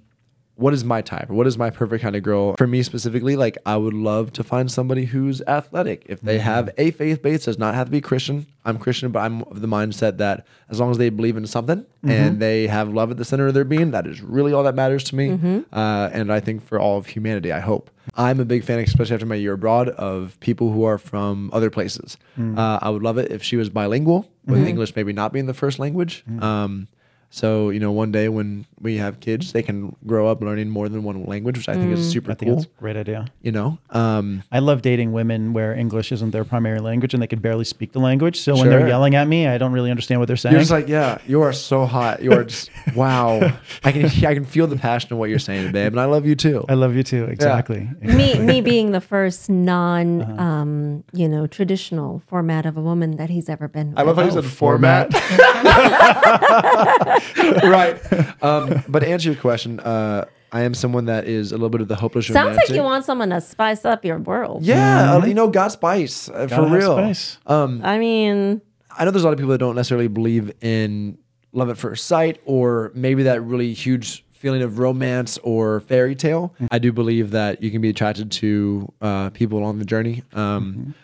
what 0.57 0.73
is 0.73 0.85
my 0.85 1.03
type? 1.03 1.29
What 1.31 1.47
is 1.49 1.59
my 1.59 1.71
perfect 1.71 2.03
kind 2.03 2.15
of 2.15 2.23
girl? 2.23 2.55
For 2.57 2.67
me 2.67 2.83
specifically 2.83 3.35
like 3.37 3.59
i 3.67 3.77
would 3.77 3.95
love 3.95 4.33
to 4.35 4.45
find 4.45 4.71
somebody 4.71 5.07
who's 5.07 5.43
athletic. 5.43 6.05
If 6.07 6.21
they 6.21 6.39
have 6.39 6.71
a 6.79 6.91
faith 6.93 7.23
base 7.23 7.45
does 7.47 7.59
not 7.59 7.75
have 7.75 7.89
to 7.89 7.91
be 7.91 8.01
christian. 8.01 8.47
I'm 8.65 8.79
christian 8.79 9.11
but 9.11 9.21
i'm 9.21 9.43
of 9.43 9.61
the 9.61 9.67
mindset 9.69 10.19
that 10.19 10.47
as 10.71 10.81
long 10.81 10.91
as 10.91 10.99
they 10.99 11.11
believe 11.11 11.37
in 11.37 11.47
something 11.47 11.85
and 12.05 12.39
they 12.41 12.67
have 12.69 12.89
love 12.93 13.11
at 13.11 13.17
the 13.17 13.25
center 13.25 13.47
of 13.49 13.55
their 13.55 13.65
being 13.65 13.91
that 13.91 14.07
is 14.07 14.21
really 14.23 14.53
all 14.53 14.63
that 14.63 14.75
matters 14.75 15.05
to 15.05 15.17
me. 15.17 15.65
Uh, 15.73 16.11
and 16.13 16.33
i 16.33 16.41
think 16.41 16.63
for 16.63 16.79
all 16.81 16.99
of 16.99 17.07
humanity 17.07 17.51
i 17.53 17.61
hope. 17.61 17.91
I'm 18.17 18.39
a 18.39 18.45
big 18.45 18.63
fan 18.65 18.79
especially 18.79 19.15
after 19.15 19.27
my 19.27 19.35
year 19.35 19.55
abroad 19.55 19.89
of 19.89 20.39
people 20.41 20.71
who 20.73 20.85
are 20.85 20.99
from 20.99 21.51
other 21.53 21.71
places. 21.71 22.17
Uh, 22.39 22.79
i 22.81 22.89
would 22.91 23.03
love 23.03 23.19
it 23.19 23.31
if 23.33 23.43
she 23.43 23.57
was 23.57 23.69
bilingual 23.71 24.31
with 24.47 24.67
english 24.69 24.95
maybe 24.95 25.13
not 25.13 25.33
being 25.33 25.47
the 25.47 25.55
first 25.55 25.79
language. 25.79 26.23
Um, 26.41 26.89
so 27.31 27.71
you 27.71 27.81
know, 27.81 27.93
one 27.93 28.13
day 28.13 28.29
when 28.29 28.67
we 28.81 28.97
have 28.99 29.21
kids, 29.21 29.53
they 29.53 29.63
can 29.63 29.97
grow 30.07 30.29
up 30.29 30.41
learning 30.43 30.69
more 30.71 30.89
than 30.89 31.03
one 31.05 31.25
language, 31.25 31.57
which 31.57 31.69
I 31.69 31.75
think 31.75 31.93
is 31.93 32.11
super 32.11 32.33
I 32.33 32.35
think 32.35 32.49
cool. 32.51 32.57
that's 32.57 32.67
a 32.67 32.81
great 32.81 32.97
idea. 32.97 33.27
You 33.43 33.53
know, 33.53 33.79
um, 33.91 34.43
I 34.53 34.59
love 34.59 34.83
dating 34.83 35.13
women 35.13 35.53
where 35.53 35.75
English 35.75 36.13
isn't 36.13 36.31
their 36.33 36.45
primary 36.45 36.81
language 36.81 37.15
and 37.15 37.23
they 37.23 37.27
can 37.27 37.39
barely 37.41 37.65
speak 37.65 37.93
the 37.93 37.99
language. 37.99 38.41
So 38.41 38.55
when 38.57 38.69
they're 38.69 38.87
yelling 38.87 39.15
at 39.15 39.27
me, 39.27 39.47
I 39.47 39.59
don't 39.59 39.73
really 39.73 39.91
understand 39.91 40.21
what 40.21 40.27
they're 40.27 40.37
saying. 40.37 40.53
you're 40.53 40.61
just 40.61 40.71
like, 40.71 40.89
yeah, 40.89 41.19
you 41.27 41.43
are 41.43 41.53
so 41.53 41.87
hot. 41.87 42.23
You 42.23 42.33
are 42.33 42.45
just 42.55 42.71
wow. 42.95 43.41
I 43.83 43.93
can 43.93 44.05
I 44.07 44.35
can 44.35 44.45
feel 44.45 44.67
the 44.67 44.77
passion 44.77 45.13
of 45.13 45.19
what 45.19 45.31
you're 45.31 45.39
saying, 45.39 45.73
babe, 45.73 45.93
and 45.93 46.01
I 46.01 46.05
love 46.05 46.27
you 46.27 46.35
too. 46.37 46.65
I 46.69 46.75
love 46.75 46.95
you 46.95 47.03
too. 47.03 47.25
Exactly. 47.25 47.89
me 48.03 48.39
me 48.39 48.61
being 48.61 48.93
the 48.93 49.01
first 49.01 49.49
non 49.51 50.23
Uh-huh. 50.23 50.43
um 50.43 51.05
you 51.13 51.29
know 51.29 51.47
traditional 51.47 52.23
format 52.27 52.67
of 52.67 52.77
a 52.77 52.81
woman 52.83 53.17
that 53.17 53.31
he's 53.31 53.49
ever 53.49 53.69
been 53.69 53.91
with. 53.91 53.99
I 53.99 54.03
love 54.03 54.17
how 54.17 54.23
you 54.25 54.31
Oh, 54.31 54.35
said 54.41 54.45
format. 54.45 55.11
right. 57.65 58.43
Um, 58.43 58.83
but 58.89 59.01
to 59.01 59.09
answer 59.09 59.31
your 59.31 59.41
question, 59.41 59.81
uh, 59.81 60.25
I 60.53 60.63
am 60.63 60.75
someone 60.75 61.07
that 61.07 61.27
is 61.27 61.51
a 61.51 61.57
little 61.57 61.69
bit 61.71 61.81
of 61.81 61.89
the 61.89 61.97
hopeless 61.97 62.27
Sounds 62.27 62.37
romantic. 62.37 62.69
like 62.71 62.77
you 62.77 62.83
want 62.85 63.05
someone 63.05 63.31
to 63.31 63.41
spice 63.41 63.85
up 63.85 64.05
your 64.05 64.19
world. 64.19 64.65
Yeah, 64.65 65.15
uh, 65.17 65.27
you 65.27 65.35
know, 65.35 65.49
Got 65.49 65.73
spice 65.73 66.29
uh, 66.29 66.47
Mm-hmm. 66.47 66.55
For 66.55 66.69
real. 66.69 66.93
spice. 66.97 67.39
Um, 67.47 67.81
I 67.85 67.99
mean, 67.99 68.61
I 68.97 69.05
know 69.05 69.11
there's 69.11 69.25
a 69.25 69.27
lot 69.27 69.33
of 69.33 69.39
people 69.39 69.51
that 69.53 69.59
don't 69.59 69.75
necessarily 69.75 70.09
believe 70.09 70.53
in 70.61 71.19
love 71.53 71.71
at 71.71 71.79
first 71.79 72.07
sight 72.07 72.41
or 72.45 72.93
maybe 72.95 73.25
that 73.25 73.43
really 73.43 73.73
huge 73.75 74.25
feeling 74.31 74.63
of 74.63 74.79
romance 74.79 75.39
or 75.39 75.81
fairy 75.81 76.15
tale. 76.15 76.55
I 76.71 76.79
do 76.79 76.93
believe 76.93 77.31
that 77.33 77.63
you 77.63 77.71
can 77.71 77.81
be 77.81 77.89
attracted 77.89 78.31
to 78.33 78.93
uh, 79.01 79.31
people 79.31 79.59
along 79.59 79.79
the 79.79 79.85
journey. 79.85 80.23
Um, 80.35 80.95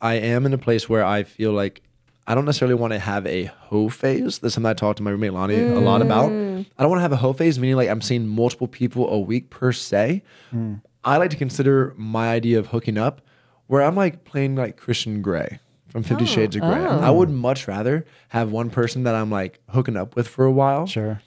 I 0.00 0.14
am 0.14 0.46
in 0.46 0.52
a 0.54 0.58
place 0.58 0.88
where 0.88 1.04
I 1.04 1.24
feel 1.24 1.52
like 1.52 1.82
I 2.26 2.34
don't 2.34 2.44
necessarily 2.44 2.74
want 2.74 2.92
to 2.92 2.98
have 2.98 3.26
a 3.26 3.44
hoe 3.44 3.88
phase. 3.88 4.38
That's 4.38 4.54
something 4.54 4.68
I 4.68 4.74
talked 4.74 4.96
to 4.96 5.02
my 5.02 5.10
roommate 5.10 5.32
Lonnie 5.32 5.62
a 5.62 5.78
lot 5.78 6.02
about. 6.02 6.30
Mm. 6.30 6.66
I 6.76 6.82
don't 6.82 6.90
want 6.90 6.98
to 6.98 7.02
have 7.02 7.12
a 7.12 7.16
hoe 7.16 7.32
phase, 7.32 7.58
meaning 7.58 7.76
like 7.76 7.88
I'm 7.88 8.00
seeing 8.00 8.26
multiple 8.26 8.66
people 8.66 9.08
a 9.08 9.18
week 9.18 9.50
per 9.50 9.72
se. 9.72 10.22
Mm. 10.52 10.82
I 11.04 11.18
like 11.18 11.30
to 11.30 11.36
consider 11.36 11.94
my 11.96 12.30
idea 12.30 12.58
of 12.58 12.68
hooking 12.68 12.98
up 12.98 13.20
where 13.68 13.82
I'm 13.82 13.94
like 13.94 14.24
playing 14.24 14.56
like 14.56 14.76
Christian 14.76 15.22
Grey 15.22 15.60
from 15.86 16.02
Fifty 16.02 16.24
oh, 16.24 16.26
Shades 16.26 16.56
of 16.56 16.62
Grey. 16.62 16.84
Oh. 16.84 16.98
I 16.98 17.10
would 17.10 17.30
much 17.30 17.68
rather 17.68 18.04
have 18.30 18.50
one 18.50 18.70
person 18.70 19.04
that 19.04 19.14
I'm 19.14 19.30
like 19.30 19.60
hooking 19.70 19.96
up 19.96 20.16
with 20.16 20.26
for 20.26 20.44
a 20.44 20.52
while. 20.52 20.86
Sure. 20.86 21.20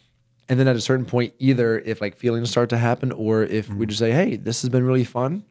And 0.49 0.59
then 0.59 0.67
at 0.67 0.75
a 0.75 0.81
certain 0.81 1.05
point, 1.05 1.33
either 1.39 1.79
if 1.79 2.01
like 2.01 2.17
feelings 2.17 2.49
start 2.49 2.69
to 2.69 2.77
happen 2.77 3.11
or 3.11 3.43
if 3.43 3.69
we 3.69 3.85
mm. 3.85 3.89
just 3.89 3.99
say, 3.99 4.11
hey, 4.11 4.35
this 4.35 4.63
has 4.63 4.69
been 4.69 4.83
really 4.83 5.03
fun, 5.03 5.45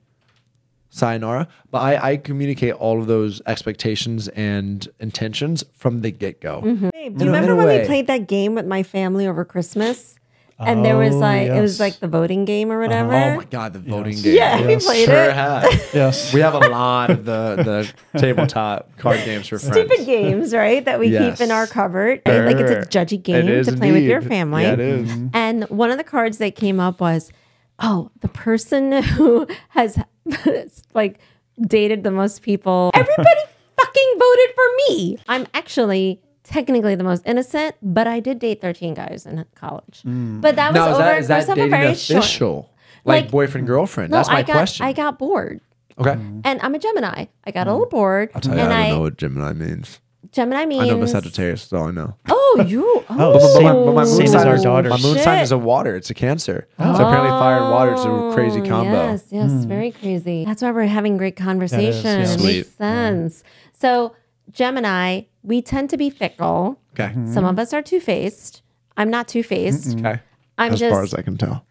sayonara. 0.90 1.48
But 1.70 1.79
I, 1.79 2.11
I 2.12 2.16
communicate 2.16 2.74
all 2.74 3.01
of 3.01 3.07
those 3.07 3.40
expectations 3.46 4.29
and 4.29 4.87
intentions 5.01 5.64
from 5.72 6.01
the 6.03 6.11
get 6.11 6.40
go. 6.40 6.62
Mm-hmm. 6.62 6.88
babe, 6.90 7.18
do 7.18 7.24
you 7.24 7.31
a- 7.31 7.35
in 7.35 7.40
remember 7.42 7.57
when 7.57 7.66
way. 7.66 7.81
we 7.81 7.87
played 7.87 8.07
that 8.07 8.27
game 8.29 8.55
with 8.55 8.66
my 8.66 8.83
family 8.83 9.27
over 9.27 9.44
Christmas? 9.44 10.14
and 10.61 10.85
there 10.85 10.96
was 10.96 11.14
Oh, 11.14 11.18
like 11.20 11.42
it 11.48 11.61
was 11.61 11.79
like 11.79 12.01
the 12.01 12.09
voting 12.09 12.44
game 12.44 12.72
or 12.72 12.83
uh-huh. 12.83 13.05
whatever. 13.07 13.14
Oh 13.35 13.37
my 13.37 13.44
god, 13.44 13.74
the 13.74 13.79
voting 13.79 14.14
Yes. 14.14 14.22
game. 14.24 14.35
Yeah, 14.35 14.66
we 14.66 14.77
played 14.79 15.05
sure 15.07 15.14
it. 15.27 15.33
have. 15.33 15.64
Yes. 15.94 16.35
We 16.35 16.40
have 16.40 16.55
a 16.55 16.59
lot 16.59 17.11
of 17.11 17.24
the 17.24 17.92
the 18.12 18.18
tabletop 18.18 18.96
card 18.96 19.24
games 19.24 19.46
for 19.46 19.61
friends. 19.61 19.77
Stupid 19.77 20.05
games, 20.05 20.53
right? 20.53 20.85
That 20.85 20.98
we 20.98 21.11
keep 21.16 21.40
in 21.40 21.53
our 21.53 21.68
cupboard. 21.68 22.22
right? 22.27 22.40
Like 22.46 22.57
it's 22.57 22.72
a 22.72 22.88
judgy 22.90 23.22
game 23.22 23.46
to 23.64 23.72
play 23.77 23.92
with 23.92 24.03
your 24.03 24.20
family. 24.20 24.62
Yeah, 24.64 24.72
it 24.72 24.81
is. 24.81 25.12
And 25.33 25.62
one 25.70 25.92
of 25.92 25.96
the 25.96 26.03
cards 26.03 26.38
that 26.38 26.57
came 26.57 26.81
up 26.81 27.01
was, 27.01 27.31
oh, 27.79 28.11
the 28.20 28.29
person 28.29 28.90
who 29.14 29.46
has 29.68 29.96
like 30.94 31.18
dated 31.60 32.04
the 32.04 32.10
most 32.10 32.42
people. 32.42 32.90
Everybody 32.94 33.40
fucking 33.80 34.14
voted 34.18 34.54
for 34.54 34.64
me. 34.88 35.18
I'm 35.28 35.46
actually 35.54 36.20
technically 36.42 36.94
the 36.94 37.04
most 37.04 37.22
innocent, 37.26 37.76
but 37.82 38.06
I 38.06 38.20
did 38.20 38.38
date 38.38 38.60
13 38.60 38.94
guys 38.94 39.26
in 39.26 39.44
college. 39.54 40.02
Mm. 40.04 40.40
But 40.40 40.56
that 40.56 40.72
was 40.72 40.76
Now 40.76 40.88
is 40.88 40.94
over 40.94 41.02
that 41.02 41.18
is 41.18 41.26
the 41.26 41.34
that 41.34 41.46
course 41.46 41.48
of 41.48 41.52
a 41.52 41.54
dating 41.56 41.70
very 41.70 41.94
short. 41.94 42.18
official? 42.24 42.70
Like, 43.04 43.24
Like- 43.24 43.30
boyfriend 43.30 43.66
girlfriend? 43.66 44.10
No, 44.10 44.16
That's 44.18 44.28
my 44.28 44.38
I 44.38 44.42
got 44.42 44.52
question. 44.52 44.86
I 44.86 44.92
got 44.92 45.18
bored. 45.18 45.60
okay. 45.98 46.12
And 46.12 46.60
I'm 46.62 46.74
a 46.74 46.78
Gemini. 46.78 47.26
I 47.44 47.50
got 47.50 47.66
a 47.66 47.70
mm. 47.70 47.74
little 47.74 47.86
bored. 47.88 48.30
I'll 48.34 48.40
tell 48.40 48.54
you, 48.54 48.60
and 48.60 48.72
I 48.72 48.84
I, 48.84 48.88
don't 48.88 48.96
know 48.98 49.02
what 49.02 49.16
Gemini 49.16 49.52
means. 49.52 50.00
Gemini 50.33 50.66
means 50.66 50.83
I 50.83 50.87
know 50.88 51.00
the 51.00 51.09
Sagittarius. 51.09 51.62
That's 51.68 51.72
all 51.72 51.88
I 51.88 51.90
know. 51.92 52.16
Oh, 52.28 52.64
you. 52.66 52.85
Oh, 53.11 53.33
oh, 53.33 53.33
but- 53.33 53.40
but 53.54 53.62
my- 53.62 53.72
but 53.72 53.92
my 53.94 54.04
Same 54.04 54.16
moon 54.16 54.22
as 54.26 54.33
sign 54.33 54.46
our 54.48 54.54
is 54.57 54.62
daughters. 54.62 54.90
My 54.90 54.98
moon 55.00 55.14
Shit. 55.14 55.24
sign 55.24 55.42
is 55.42 55.52
a 55.52 55.59
water. 55.59 55.96
It's 55.96 56.11
a 56.11 56.14
Cancer. 56.14 56.68
So 56.78 56.85
apparently, 56.85 57.31
fire 57.31 57.57
and 57.62 57.70
water 57.70 57.94
is 57.94 58.04
a 58.04 58.09
oh, 58.09 58.33
crazy 58.35 58.61
Oh, 58.61 58.66
combo. 58.68 58.92
Yes, 58.92 59.24
yes, 59.31 59.50
hmm. 59.50 59.68
very 59.68 59.90
crazy. 59.92 60.44
That's 60.44 60.61
why 60.62 60.70
we're 60.70 60.87
having 60.87 61.16
great 61.16 61.37
conversation. 61.37 62.02
yeah. 62.04 62.20
It 62.20 62.38
Sweet. 62.38 62.57
makes 62.59 62.70
sense. 62.74 63.44
So, 63.72 64.14
Gemini, 64.52 65.22
we 65.42 65.62
tend 65.62 65.88
to 65.90 65.96
be 65.96 66.11
fickle. 66.11 66.78
Okay. 66.94 67.09
Mm-hmm. 67.14 67.33
Some 67.33 67.44
of 67.44 67.59
us 67.59 67.72
are 67.72 67.83
two 67.83 68.00
faced. 68.00 68.62
I'm 68.96 69.11
not 69.11 69.28
two 69.28 69.42
faced. 69.42 69.98
Okay. 69.98 70.20
I'm 70.59 70.72
as 70.74 70.81
just. 70.81 70.92
far 70.92 71.02
as 71.02 71.14
I 71.14 71.22
can 71.22 71.38
tell. 71.38 71.64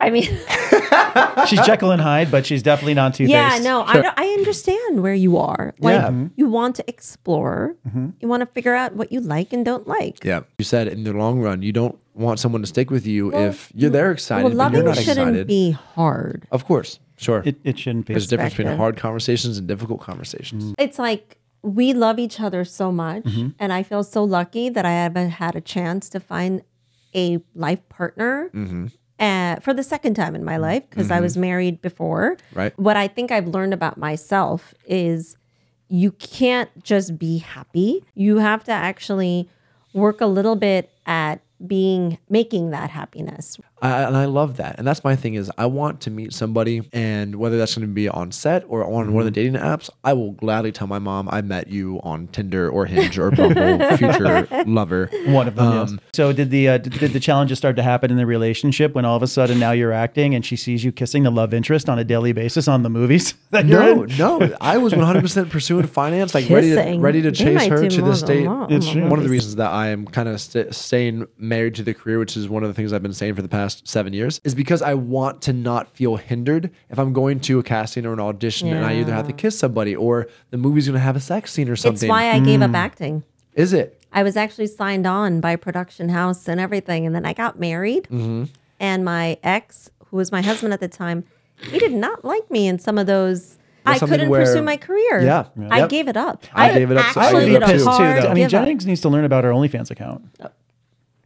I 0.00 0.10
mean, 0.10 0.24
She's 1.48 1.60
Jekyll 1.66 1.90
and 1.90 2.00
Hyde, 2.00 2.30
but 2.30 2.46
she's 2.46 2.62
definitely 2.62 2.94
not 2.94 3.14
two 3.14 3.24
faced. 3.24 3.30
yeah, 3.32 3.58
no, 3.62 3.82
I, 3.82 3.94
don't- 3.94 4.14
I 4.18 4.24
understand 4.38 5.02
where 5.02 5.14
you 5.14 5.36
are. 5.36 5.74
Like, 5.80 5.94
Yeah. 5.94 6.08
Mm-hmm. 6.08 6.26
you 6.36 6.48
want 6.48 6.76
to 6.76 6.84
explore. 6.88 7.74
You 8.20 8.28
want 8.28 8.40
to 8.42 8.46
figure 8.46 8.74
out 8.74 8.94
what 8.94 9.10
you 9.12 9.20
like 9.20 9.52
and 9.52 9.64
don't 9.64 9.86
like. 9.88 10.24
Yeah. 10.24 10.40
You 10.58 10.64
said 10.64 10.88
in 10.88 11.04
the 11.04 11.12
long 11.12 11.40
run, 11.40 11.62
you 11.62 11.72
don't 11.72 11.98
want 12.14 12.38
someone 12.40 12.60
to 12.62 12.66
stick 12.66 12.90
with 12.90 13.06
you 13.06 13.34
if 13.34 13.72
you're 13.74 13.90
they're 13.90 14.12
excited, 14.12 14.42
Well, 14.44 14.50
but 14.52 14.56
loving 14.58 14.78
you're 14.80 14.86
not 14.88 14.96
shouldn't 14.98 15.28
excited. 15.30 15.46
be 15.46 15.70
hard. 15.72 16.46
of 16.50 16.64
course. 16.64 17.00
Sure. 17.16 17.42
It, 17.44 17.56
it 17.64 17.78
shouldn't 17.78 18.06
be. 18.06 18.14
There's 18.14 18.26
a 18.26 18.28
difference 18.30 18.54
between 18.54 18.76
hard 18.76 18.96
conversations 18.96 19.58
and 19.58 19.66
difficult 19.68 20.00
conversations. 20.00 20.74
it's 20.78 20.98
like 20.98 21.36
we 21.62 21.92
love 21.92 22.18
each 22.18 22.40
other 22.40 22.64
so 22.64 22.90
much 22.90 23.24
Mm-hmm. 23.24 23.48
and 23.58 23.70
i 23.74 23.82
feel 23.82 24.02
so 24.02 24.24
lucky 24.24 24.70
that 24.70 24.86
i 24.86 24.92
haven't 24.92 25.28
had 25.32 25.54
a 25.54 25.60
chance 25.60 26.08
to 26.08 26.18
find 26.18 26.62
a 27.14 27.38
life 27.54 27.86
partner 27.90 28.48
Mm-hmm. 28.54 28.86
Uh, 29.20 29.56
for 29.60 29.72
the 29.72 29.82
second 29.82 30.14
time 30.14 30.34
in 30.34 30.44
my 30.44 30.56
life 30.56 30.88
because 30.90 31.10
i 31.10 31.20
was 31.20 31.36
married 31.36 31.80
before. 31.82 32.36
Right. 32.54 32.76
what 32.78 32.96
i 32.96 33.06
think 33.06 33.30
i've 33.30 33.46
learned 33.46 33.74
about 33.74 33.96
myself 33.98 34.74
is 34.86 35.36
you 35.90 36.12
can't 36.12 36.70
just 36.84 37.18
be 37.18 37.38
happy. 37.38 38.04
You 38.14 38.38
have 38.38 38.62
to 38.64 38.72
actually 38.72 39.50
work 39.92 40.20
a 40.20 40.26
little 40.26 40.54
bit 40.54 40.92
at 41.04 41.42
being 41.66 42.16
making 42.28 42.70
that 42.70 42.90
happiness 42.90 43.58
I, 43.82 44.02
and 44.02 44.16
I 44.16 44.26
love 44.26 44.56
that. 44.58 44.76
And 44.78 44.86
that's 44.86 45.02
my 45.04 45.16
thing 45.16 45.34
is 45.34 45.50
I 45.56 45.66
want 45.66 46.00
to 46.02 46.10
meet 46.10 46.32
somebody 46.32 46.88
and 46.92 47.36
whether 47.36 47.58
that's 47.58 47.74
going 47.74 47.86
to 47.88 47.92
be 47.92 48.08
on 48.08 48.32
set 48.32 48.64
or 48.68 48.84
on 48.84 49.12
one 49.12 49.20
of 49.20 49.24
the 49.24 49.30
dating 49.30 49.54
apps, 49.54 49.90
I 50.04 50.12
will 50.12 50.32
gladly 50.32 50.72
tell 50.72 50.86
my 50.86 50.98
mom 50.98 51.28
I 51.30 51.40
met 51.42 51.68
you 51.68 52.00
on 52.02 52.28
Tinder 52.28 52.68
or 52.70 52.86
Hinge 52.86 53.18
or 53.18 53.30
Bumble, 53.30 53.96
future 53.96 54.46
lover. 54.66 55.10
One 55.26 55.48
of 55.48 55.56
them. 55.56 55.66
Um, 55.66 55.88
yes. 55.88 56.00
So 56.14 56.32
did 56.32 56.50
the 56.50 56.68
uh, 56.68 56.78
did, 56.78 56.94
did 56.94 57.12
the 57.12 57.20
challenges 57.20 57.58
start 57.58 57.76
to 57.76 57.82
happen 57.82 58.10
in 58.10 58.16
the 58.16 58.26
relationship 58.26 58.94
when 58.94 59.04
all 59.04 59.16
of 59.16 59.22
a 59.22 59.26
sudden 59.26 59.58
now 59.58 59.72
you're 59.72 59.92
acting 59.92 60.34
and 60.34 60.44
she 60.44 60.56
sees 60.56 60.84
you 60.84 60.92
kissing 60.92 61.22
the 61.22 61.30
love 61.30 61.54
interest 61.54 61.88
on 61.88 61.98
a 61.98 62.04
daily 62.04 62.32
basis 62.32 62.68
on 62.68 62.82
the 62.82 62.90
movies 62.90 63.34
that 63.50 63.66
No, 63.66 64.04
no. 64.04 64.56
I 64.60 64.78
was 64.78 64.92
100% 64.92 65.50
pursuing 65.50 65.86
finance, 65.86 66.34
like 66.34 66.48
ready 66.50 66.74
to, 66.74 66.98
ready 66.98 67.22
to 67.22 67.32
chase 67.32 67.66
her 67.66 67.88
to 67.88 68.00
more 68.00 68.10
the 68.10 68.16
state. 68.16 68.46
It's 68.68 68.90
true. 68.90 69.08
One 69.08 69.18
of 69.18 69.24
the 69.24 69.30
reasons 69.30 69.56
that 69.56 69.70
I 69.70 69.88
am 69.88 70.06
kind 70.06 70.28
of 70.28 70.40
st- 70.40 70.74
staying 70.74 71.26
married 71.38 71.74
to 71.76 71.82
the 71.82 71.94
career, 71.94 72.18
which 72.18 72.36
is 72.36 72.48
one 72.48 72.62
of 72.62 72.68
the 72.68 72.74
things 72.74 72.92
I've 72.92 73.02
been 73.02 73.12
saying 73.14 73.34
for 73.34 73.42
the 73.42 73.48
past 73.48 73.69
seven 73.70 74.12
years, 74.12 74.40
is 74.44 74.54
because 74.54 74.82
I 74.82 74.94
want 74.94 75.42
to 75.42 75.52
not 75.52 75.88
feel 75.88 76.16
hindered 76.16 76.70
if 76.88 76.98
I'm 76.98 77.12
going 77.12 77.40
to 77.40 77.58
a 77.58 77.62
casting 77.62 78.06
or 78.06 78.12
an 78.12 78.20
audition 78.20 78.68
and 78.68 78.84
I 78.84 78.94
either 79.00 79.12
have 79.12 79.26
to 79.26 79.32
kiss 79.32 79.58
somebody 79.58 79.94
or 79.96 80.28
the 80.50 80.56
movie's 80.58 80.86
going 80.86 80.94
to 80.94 81.00
have 81.00 81.16
a 81.16 81.20
sex 81.20 81.52
scene 81.52 81.68
or 81.68 81.76
something. 81.76 82.08
it's 82.08 82.10
why 82.10 82.30
i 82.30 82.38
gave 82.38 82.60
Mm. 82.60 82.68
up 82.70 82.74
acting 82.76 83.22
is 83.54 83.72
it? 83.72 84.02
I 84.12 84.22
was 84.22 84.36
actually 84.36 84.68
signed 84.68 85.06
on 85.06 85.40
by 85.40 85.56
production 85.56 86.08
house 86.10 86.46
and 86.48 86.60
everything. 86.60 87.04
And 87.06 87.14
then 87.14 87.24
I 87.26 87.32
got 87.32 87.58
married. 87.58 88.04
Mm-hmm. 88.04 88.44
And 88.78 89.04
my 89.04 89.38
ex, 89.42 89.90
who 90.06 90.16
was 90.16 90.30
my 90.32 90.40
husband 90.40 90.72
at 90.72 90.80
the 90.80 90.88
time, 90.88 91.24
he 91.70 91.78
did 91.78 91.92
not 91.92 92.24
like 92.24 92.48
me 92.50 92.66
in 92.68 92.78
some 92.78 92.96
of 92.96 93.06
those. 93.06 93.58
I 93.86 93.98
couldn't 93.98 94.28
where- 94.28 94.44
pursue 94.44 94.62
my 94.62 94.76
career. 94.76 95.20
Yeah. 95.22 95.46
I 95.70 95.80
Yep. 95.80 95.88
gave 95.90 96.08
it 96.08 96.16
up. 96.16 96.44
I 96.54 96.72
gave 96.74 96.90
it 96.90 96.96
up, 96.96 97.12
so 97.12 97.20
I 97.20 97.30
I 97.30 97.32
would 97.34 97.40
be 97.40 97.46
gave 97.46 97.56
it 97.56 97.62
a 97.62 97.66
pissed 97.66 97.84
too, 97.84 97.90
though. 97.90 97.98
I 98.00 98.22
mean, 98.28 98.34
give 98.36 98.44
up. 98.44 98.50
Jennings 98.50 98.86
needs 98.86 99.00
to 99.02 99.08
learn 99.08 99.24
about 99.24 99.42
her 99.44 99.50
OnlyFans 99.50 99.90
account. 99.90 100.24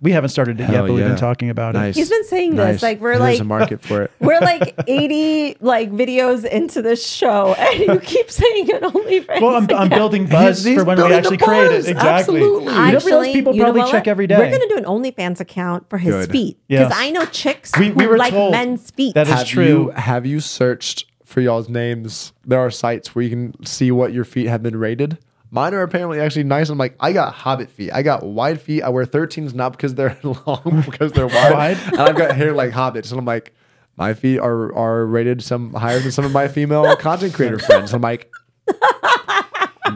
We 0.05 0.12
haven't 0.12 0.29
started 0.29 0.61
it 0.61 0.64
yet, 0.64 0.71
Hell 0.71 0.87
but 0.87 0.93
we've 0.93 1.01
yeah. 1.03 1.09
been 1.09 1.17
talking 1.17 1.49
about 1.51 1.75
Nice. 1.75 1.97
it. 1.97 2.01
He's 2.01 2.11
been 2.11 2.25
saying 2.25 2.57
this, 2.57 2.83
like, 2.83 3.01
we're 3.01 3.12
There's 3.19 3.21
like- 3.21 3.40
a 3.40 3.45
market 3.45 3.81
for 3.81 4.03
it. 4.03 4.11
We're 4.21 4.38
like 4.53 4.75
80 4.87 5.57
like 5.61 5.90
videos 5.90 6.45
into 6.45 6.83
this 6.83 7.05
show, 7.05 7.55
and 7.55 7.81
you 7.81 7.99
keep 8.01 8.31
saying 8.31 8.69
it 8.69 8.83
only 8.83 9.21
for 9.21 9.35
Well, 9.40 9.57
I'm, 9.57 9.67
I'm 9.71 9.88
building 9.88 10.27
buzz 10.27 10.62
He's- 10.62 10.64
he's 10.64 10.79
for 10.79 10.85
when 10.85 10.97
we 10.99 11.03
building 11.03 11.17
actually 11.19 11.37
the 11.38 11.45
create 11.45 11.69
buzz. 11.71 11.87
it. 11.87 11.90
Exactly. 11.93 12.37
Absolutely. 12.37 12.64
You 12.64 12.71
don't 12.71 12.85
realize 12.85 12.95
Actually, 13.05 13.33
people 13.33 13.53
you 13.55 13.59
know 13.61 13.64
probably 13.64 13.81
what? 13.81 13.90
check 13.90 14.07
every 14.07 14.27
day. 14.27 14.37
We're 14.37 14.51
gonna 14.51 14.69
do 14.69 14.77
an 14.77 14.85
OnlyFans 14.85 15.40
account 15.40 15.88
for 15.88 15.97
his 15.99 16.14
Good. 16.14 16.31
feet 16.31 16.59
because 16.69 16.90
Yes. 16.90 16.93
I 16.95 17.11
know 17.11 17.25
chicks 17.25 17.73
We- 17.79 17.90
we 17.93 18.05
who 18.05 18.11
were 18.11 18.19
like 18.19 18.33
told 18.35 18.53
men's 18.53 18.90
feet. 18.90 19.14
that 19.14 19.27
is 19.27 19.33
have 19.33 19.47
true. 19.47 19.64
You, 19.64 19.90
have 19.97 20.27
you 20.27 20.40
searched 20.40 21.07
for 21.25 21.40
y'all's 21.40 21.71
names? 21.71 22.35
There 22.45 22.61
are 22.61 22.71
sites 22.71 23.14
where 23.14 23.23
you 23.25 23.31
can 23.31 23.64
see 23.64 23.90
what 23.90 24.12
your 24.12 24.25
feet 24.27 24.49
have 24.49 24.62
been 24.62 24.77
rated. 24.77 25.17
Mine 25.55 25.73
are 25.73 25.83
apparently 25.83 26.19
actually 26.19 26.43
nice. 26.43 26.69
I'm 26.69 26.79
like, 26.79 26.97
I 26.99 27.12
got 27.12 27.33
hobbit 27.33 27.71
feet. 27.71 27.93
I 27.93 28.03
got 28.03 28.25
wide 28.25 28.61
feet. 28.61 28.83
I 28.83 28.88
wear 28.88 29.07
13s 29.07 29.55
not 29.55 29.71
because 29.71 29.95
they're 29.95 30.19
long, 30.25 30.83
because 30.85 31.12
they're 31.12 31.29
wide. 31.29 31.79
And 31.87 32.01
I've 32.01 32.17
got 32.17 32.35
hair 32.35 32.53
like 32.53 32.73
hobbits. 32.73 33.12
And 33.12 33.21
I'm 33.21 33.25
like, 33.25 33.55
my 33.97 34.14
feet 34.14 34.40
are 34.40 34.75
are 34.75 35.07
rated 35.07 35.45
some 35.45 35.73
higher 35.73 36.01
than 36.01 36.11
some 36.11 36.25
of 36.25 36.33
my 36.33 36.49
female 36.49 36.97
content 36.99 37.35
creator 37.35 37.61
friends. 37.61 37.95
I'm 37.95 38.03
like, 38.03 38.33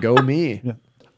go 0.00 0.14
me. 0.22 0.62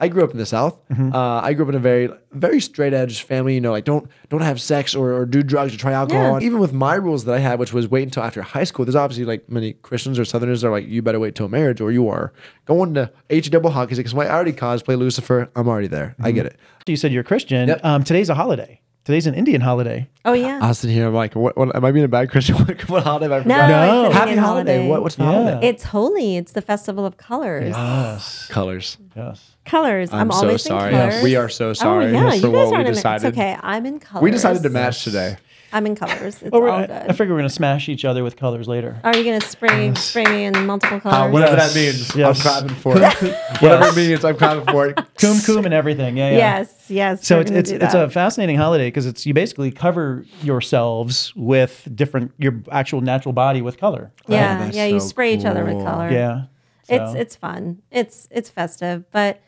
I 0.02 0.08
grew 0.08 0.24
up 0.24 0.30
in 0.30 0.38
the 0.38 0.46
South. 0.46 0.78
Mm-hmm. 0.88 1.14
Uh, 1.14 1.40
I 1.42 1.52
grew 1.52 1.66
up 1.66 1.68
in 1.68 1.74
a 1.74 1.78
very, 1.78 2.08
very 2.32 2.60
straight 2.60 2.94
edge 2.94 3.22
family. 3.22 3.54
You 3.54 3.60
know, 3.60 3.70
like 3.72 3.84
don't 3.84 4.08
don't 4.30 4.40
have 4.40 4.60
sex 4.60 4.94
or, 4.94 5.12
or 5.12 5.26
do 5.26 5.42
drugs 5.42 5.74
or 5.74 5.78
try 5.78 5.92
alcohol. 5.92 6.40
Yeah. 6.40 6.46
Even 6.46 6.58
with 6.58 6.72
my 6.72 6.94
rules 6.94 7.24
that 7.26 7.34
I 7.34 7.38
had, 7.38 7.58
which 7.58 7.72
was 7.72 7.86
wait 7.88 8.04
until 8.04 8.22
after 8.22 8.42
high 8.42 8.64
school. 8.64 8.84
There's 8.84 8.96
obviously 8.96 9.24
like 9.26 9.48
many 9.50 9.74
Christians 9.74 10.18
or 10.18 10.24
Southerners 10.24 10.62
that 10.62 10.68
are 10.68 10.72
like, 10.72 10.86
you 10.88 11.02
better 11.02 11.20
wait 11.20 11.34
till 11.34 11.48
marriage 11.48 11.80
or 11.80 11.92
you 11.92 12.08
are 12.08 12.32
going 12.66 12.94
to 12.94 13.12
H 13.28 13.50
double 13.50 13.70
hockey 13.70 13.94
because 13.94 14.14
I 14.14 14.28
already 14.28 14.52
cosplay 14.52 14.96
Lucifer. 14.98 15.50
I'm 15.54 15.68
already 15.68 15.88
there. 15.88 16.16
I 16.20 16.30
get 16.32 16.46
it. 16.46 16.56
You 16.86 16.96
said 16.96 17.12
you're 17.12 17.20
a 17.20 17.24
Christian. 17.24 17.68
Yep. 17.68 17.84
Um, 17.84 18.02
today's 18.04 18.30
a 18.30 18.34
holiday. 18.34 18.80
Today's 19.04 19.26
an 19.26 19.34
Indian 19.34 19.62
holiday. 19.62 20.08
oh 20.26 20.34
yeah. 20.34 20.60
I 20.62 20.68
was 20.68 20.78
sitting 20.78 20.94
here. 20.94 21.06
I'm 21.08 21.14
like, 21.14 21.34
what, 21.34 21.56
what? 21.56 21.74
Am 21.74 21.84
I 21.84 21.90
being 21.90 22.04
a 22.04 22.08
bad 22.08 22.30
Christian? 22.30 22.54
What, 22.66 22.88
what 22.88 23.02
holiday 23.02 23.24
have 23.34 23.46
I 23.46 23.48
No, 23.48 23.54
forgot? 23.54 23.68
No. 23.68 24.00
it's 24.04 24.06
an 24.06 24.12
Happy 24.12 24.30
Indian 24.32 24.44
holiday. 24.44 24.88
What, 24.88 25.02
what's 25.02 25.16
the 25.16 25.24
Yeah. 25.24 25.32
holiday? 25.32 25.68
It's 25.68 25.84
holy. 25.84 26.36
It's 26.36 26.52
the 26.52 26.60
festival 26.62 27.06
of 27.06 27.16
colors. 27.16 27.74
Yes. 27.74 28.46
Colors. 28.48 28.98
Yes. 29.16 29.56
Colors. 29.70 30.12
I'm, 30.12 30.18
I'm 30.22 30.32
so 30.32 30.46
always 30.46 30.62
sorry. 30.62 30.92
in 30.92 30.98
colors. 30.98 31.22
We 31.22 31.36
are 31.36 31.44
oh, 31.44 31.48
so 31.48 31.72
sorry 31.72 32.06
Oh 32.06 32.08
yeah, 32.10 32.30
for 32.30 32.36
you 32.36 32.50
what 32.50 32.58
guys 32.64 32.70
we 32.70 32.74
aren't 32.74 32.88
in 32.88 32.92
it. 32.92 32.94
decided. 32.96 33.28
It's 33.28 33.36
okay. 33.38 33.56
I'm 33.62 33.86
in 33.86 34.00
colors. 34.00 34.22
We 34.24 34.30
decided 34.32 34.64
to 34.64 34.68
match 34.68 35.04
today. 35.04 35.36
I'm 35.72 35.86
in 35.86 35.94
colors. 35.94 36.42
It's 36.42 36.50
Well, 36.50 36.64
all 36.64 36.70
I, 36.70 36.86
good. 36.88 36.90
I 36.90 37.12
figure 37.12 37.32
we're 37.34 37.38
gonna 37.38 37.48
smash 37.50 37.88
each 37.88 38.04
other 38.04 38.24
with 38.24 38.36
colors 38.36 38.66
later. 38.66 38.98
Are 39.04 39.16
you 39.16 39.22
gonna 39.22 39.40
spray 39.40 39.94
spray 39.94 40.24
me 40.24 40.44
in 40.46 40.66
multiple 40.66 40.98
colors? 40.98 41.32
Whatever 41.32 41.54
Yes. 41.56 41.72
that 41.72 41.80
means, 41.80 42.16
Yes. 42.16 42.36
I'm 42.38 42.42
clapping 42.42 42.76
for 42.76 42.94
it. 42.96 43.36
Whatever 43.62 43.86
it 43.86 43.96
means, 43.96 44.24
I'm 44.24 44.36
clapping 44.36 44.66
for 44.66 44.88
it. 44.88 44.96
Coom 45.20 45.38
coom 45.46 45.64
and 45.64 45.72
everything. 45.72 46.16
Yeah, 46.16 46.30
yeah. 46.30 46.36
Yes, 46.36 46.86
yes. 46.88 47.24
So 47.24 47.38
it's 47.38 47.52
it's 47.52 47.70
it's 47.70 47.94
a 47.94 48.10
fascinating 48.10 48.56
holiday 48.56 48.88
because 48.88 49.06
it's 49.06 49.24
you 49.24 49.34
basically 49.34 49.70
cover 49.70 50.24
yourselves 50.42 51.32
with 51.36 51.88
different 51.94 52.32
your 52.38 52.60
actual 52.72 53.02
natural 53.02 53.34
body 53.34 53.62
with 53.62 53.78
color. 53.78 54.10
yeah, 54.26 54.56
oh, 54.58 54.64
that's 54.64 54.76
yeah. 54.76 54.86
You 54.86 54.98
so 54.98 55.06
spray 55.06 55.34
each 55.34 55.44
other 55.44 55.64
with 55.64 55.84
color. 55.84 56.10
Yeah. 56.10 56.46
it's 56.88 57.14
it's 57.14 57.36
fun. 57.36 57.82
It's 57.92 58.26
it's 58.32 58.50
festive, 58.50 59.04
but 59.12 59.40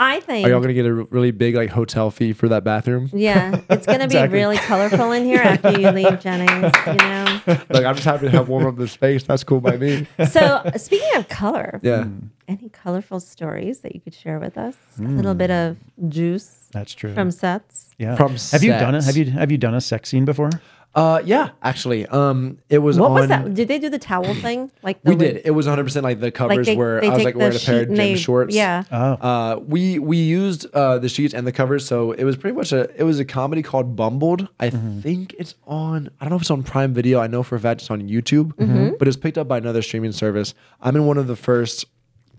I 0.00 0.20
think 0.20 0.46
Are 0.46 0.50
y'all 0.50 0.60
gonna 0.60 0.74
get 0.74 0.86
a 0.86 0.92
really 0.94 1.32
big 1.32 1.56
like 1.56 1.70
hotel 1.70 2.10
fee 2.12 2.32
for 2.32 2.48
that 2.48 2.62
bathroom? 2.62 3.10
yeah, 3.12 3.60
it's 3.68 3.84
gonna 3.84 4.04
Exactly. 4.04 4.28
be 4.28 4.32
really 4.42 4.56
colorful 4.58 5.10
in 5.12 5.24
here 5.24 5.40
after 5.40 5.72
you 5.80 5.90
leave 5.90 6.20
Jennings. 6.24 6.72
You 6.86 6.92
know. 6.94 7.40
Like 7.68 7.84
I'm 7.84 7.94
just 7.96 8.04
happy 8.04 8.26
to 8.26 8.30
have 8.30 8.48
warm 8.48 8.66
up 8.66 8.76
the 8.76 8.86
space. 8.86 9.24
That's 9.24 9.42
cool 9.42 9.60
by 9.60 9.76
me. 9.76 10.06
So 10.30 10.62
speaking 10.76 11.08
of 11.16 11.28
color, 11.28 11.80
Yeah. 11.82 12.04
any 12.46 12.68
colorful 12.68 13.18
stories 13.20 13.80
that 13.80 13.94
you 13.94 14.00
could 14.00 14.14
share 14.14 14.38
with 14.38 14.56
us? 14.56 14.76
A 14.98 15.02
little 15.02 15.34
bit 15.34 15.50
Mm. 15.50 15.70
of 15.70 16.08
juice 16.08 16.68
That's 16.72 16.94
true. 16.94 17.12
from 17.14 17.30
sets. 17.32 17.94
yeah. 17.98 18.14
From 18.14 18.36
have 18.52 18.62
you 18.62 18.70
done 18.72 18.94
it? 18.94 19.04
Have 19.04 19.16
you 19.16 19.24
have 19.32 19.50
you 19.50 19.58
done 19.58 19.74
a 19.74 19.80
sex 19.80 20.10
scene 20.10 20.24
before? 20.24 20.50
Uh, 20.98 21.22
yeah, 21.24 21.50
actually, 21.62 22.06
um, 22.06 22.58
it 22.68 22.78
was 22.78 22.98
What 22.98 23.10
on. 23.10 23.14
was 23.14 23.28
that? 23.28 23.54
Did 23.54 23.68
they 23.68 23.78
do 23.78 23.88
the 23.88 23.98
towel 23.98 24.34
thing? 24.46 24.70
Like 24.82 25.00
the 25.02 25.10
We 25.10 25.14
wi- 25.16 25.32
did. 25.34 25.42
It 25.46 25.52
was 25.52 25.66
100 25.66 25.84
percent 25.84 26.04
like 26.04 26.18
the 26.20 26.30
covers 26.30 26.66
they- 26.66 26.76
where 26.76 27.00
they 27.00 27.08
I 27.10 27.14
was 27.14 27.24
like 27.24 27.36
wearing 27.36 27.56
a 27.56 27.58
pair 27.60 27.82
of 27.82 27.88
and 27.88 27.96
gym 27.96 27.96
they- 27.96 28.16
shorts. 28.16 28.54
yeah. 28.54 28.82
Oh. 28.90 29.12
Uh, 29.30 29.60
we 29.66 29.98
we 29.98 30.16
used 30.16 30.66
uh, 30.74 30.98
the 30.98 31.08
sheets 31.08 31.34
and 31.34 31.46
the 31.46 31.52
covers, 31.52 31.86
so 31.86 32.12
it 32.12 32.24
was 32.24 32.36
pretty 32.36 32.56
much 32.56 32.72
a 32.72 32.90
it 33.00 33.04
was 33.04 33.18
a 33.20 33.24
comedy 33.24 33.62
called 33.62 33.94
Bumbled. 33.96 34.48
I 34.58 34.70
Mm-hmm. 34.70 35.00
think 35.00 35.34
it's 35.38 35.54
on. 35.66 36.10
I 36.20 36.24
don't 36.24 36.30
know 36.30 36.36
if 36.36 36.42
it's 36.42 36.50
on 36.50 36.62
Prime 36.62 36.92
Video. 36.94 37.20
I 37.20 37.26
know 37.28 37.42
for 37.42 37.54
a 37.56 37.60
fact 37.60 37.80
it's 37.82 37.90
on 37.90 38.02
YouTube, 38.08 38.52
Mm-hmm. 38.54 38.96
but 38.98 39.06
it's 39.08 39.16
picked 39.16 39.38
up 39.38 39.46
by 39.48 39.58
another 39.58 39.82
streaming 39.82 40.12
service. 40.12 40.52
I'm 40.82 40.96
in 40.96 41.06
one 41.06 41.16
of 41.18 41.26
the 41.28 41.36
first 41.36 41.86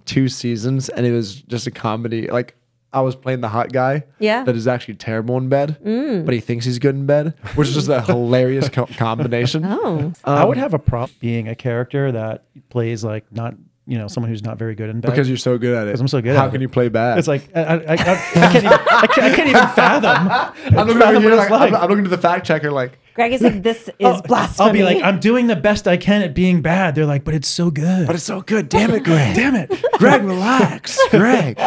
two 0.06 0.28
seasons, 0.28 0.90
and 0.90 1.06
it 1.06 1.12
was 1.14 1.36
just 1.44 1.66
a 1.68 1.72
comedy. 1.72 2.28
Like 2.28 2.56
I 2.92 3.02
was 3.02 3.16
playing 3.16 3.42
the 3.42 3.50
hot 3.50 3.72
guy, 3.72 4.04
Yeah. 4.20 4.42
Mm. 4.42 4.46
that 4.46 4.56
is 4.56 4.68
actually 4.68 4.96
terrible 4.96 5.38
in 5.38 5.48
bed, 5.50 5.78
but 6.26 6.34
he 6.34 6.40
thinks 6.40 6.66
he's 6.66 6.80
good 6.80 6.96
in 6.96 7.06
bed, 7.06 7.36
which 7.56 7.68
is 7.68 7.76
just 7.76 7.88
a 7.90 8.02
hilarious 8.12 8.68
co- 8.70 8.88
combination. 8.98 9.64
Oh, 9.66 10.12
I 10.24 10.44
would 10.44 10.58
have 10.58 10.74
a 10.74 10.80
prop 10.80 11.12
being 11.20 11.48
a 11.48 11.56
character 11.56 12.12
that 12.12 12.46
plays 12.70 13.04
like 13.04 13.32
not, 13.32 13.54
you 13.86 13.98
know, 13.98 14.08
someone 14.08 14.30
who's 14.32 14.44
not 14.44 14.58
very 14.58 14.74
good 14.76 14.90
in 14.90 15.02
bed. 15.02 15.12
Because 15.12 15.28
you're 15.28 15.38
so 15.38 15.58
good 15.60 15.76
at 15.76 15.88
it. 15.88 15.92
'Cause 15.92 16.02
I'm 16.02 16.08
so 16.08 16.22
good 16.22 16.36
How 16.36 16.46
at 16.46 16.52
can 16.52 16.62
it. 16.62 16.64
you 16.64 16.70
play 16.70 16.90
bad? 16.90 17.18
it's 17.20 17.28
like 17.28 17.50
I, 17.56 17.62
I, 17.62 17.74
I, 17.76 17.94
I 17.94 17.96
can't 17.98 18.56
even 18.56 18.68
I 18.68 19.08
can't, 19.08 19.20
I 19.20 19.36
can't 19.36 19.50
even 19.50 19.68
fathom. 19.70 20.56
I'm 20.80 20.88
looking, 20.88 21.00
fathom 21.02 21.18
over 21.26 21.30
what 21.30 21.38
like, 21.38 21.50
like. 21.50 21.74
I'm, 21.74 21.76
I'm 21.76 21.90
looking 21.90 22.04
to 22.06 22.10
the 22.10 22.18
fact 22.18 22.46
checker 22.46 22.72
like, 22.72 22.98
Greg 23.16 23.34
is 23.34 23.42
like, 23.42 23.62
this 23.64 23.88
is 24.00 24.06
I'll- 24.06 24.22
blasphemy. 24.22 24.68
I'll 24.68 24.74
be 24.74 24.84
like, 24.84 25.04
I'm 25.04 25.20
doing 25.20 25.48
the 25.48 25.56
best 25.56 25.88
I 25.88 25.98
can 25.98 26.22
at 26.22 26.34
being 26.34 26.62
bad. 26.62 26.96
They're 26.96 27.06
like, 27.06 27.24
but 27.24 27.34
it's 27.36 27.48
so 27.50 27.70
good. 27.70 28.08
but 28.08 28.16
it's 28.16 28.24
so 28.24 28.42
good. 28.42 28.70
Damn 28.70 28.92
it, 28.92 29.04
Greg. 29.04 29.36
Damn 29.36 29.56
it. 29.56 29.72
Greg, 30.00 30.24
relax. 30.24 30.98
Greg. 31.10 31.58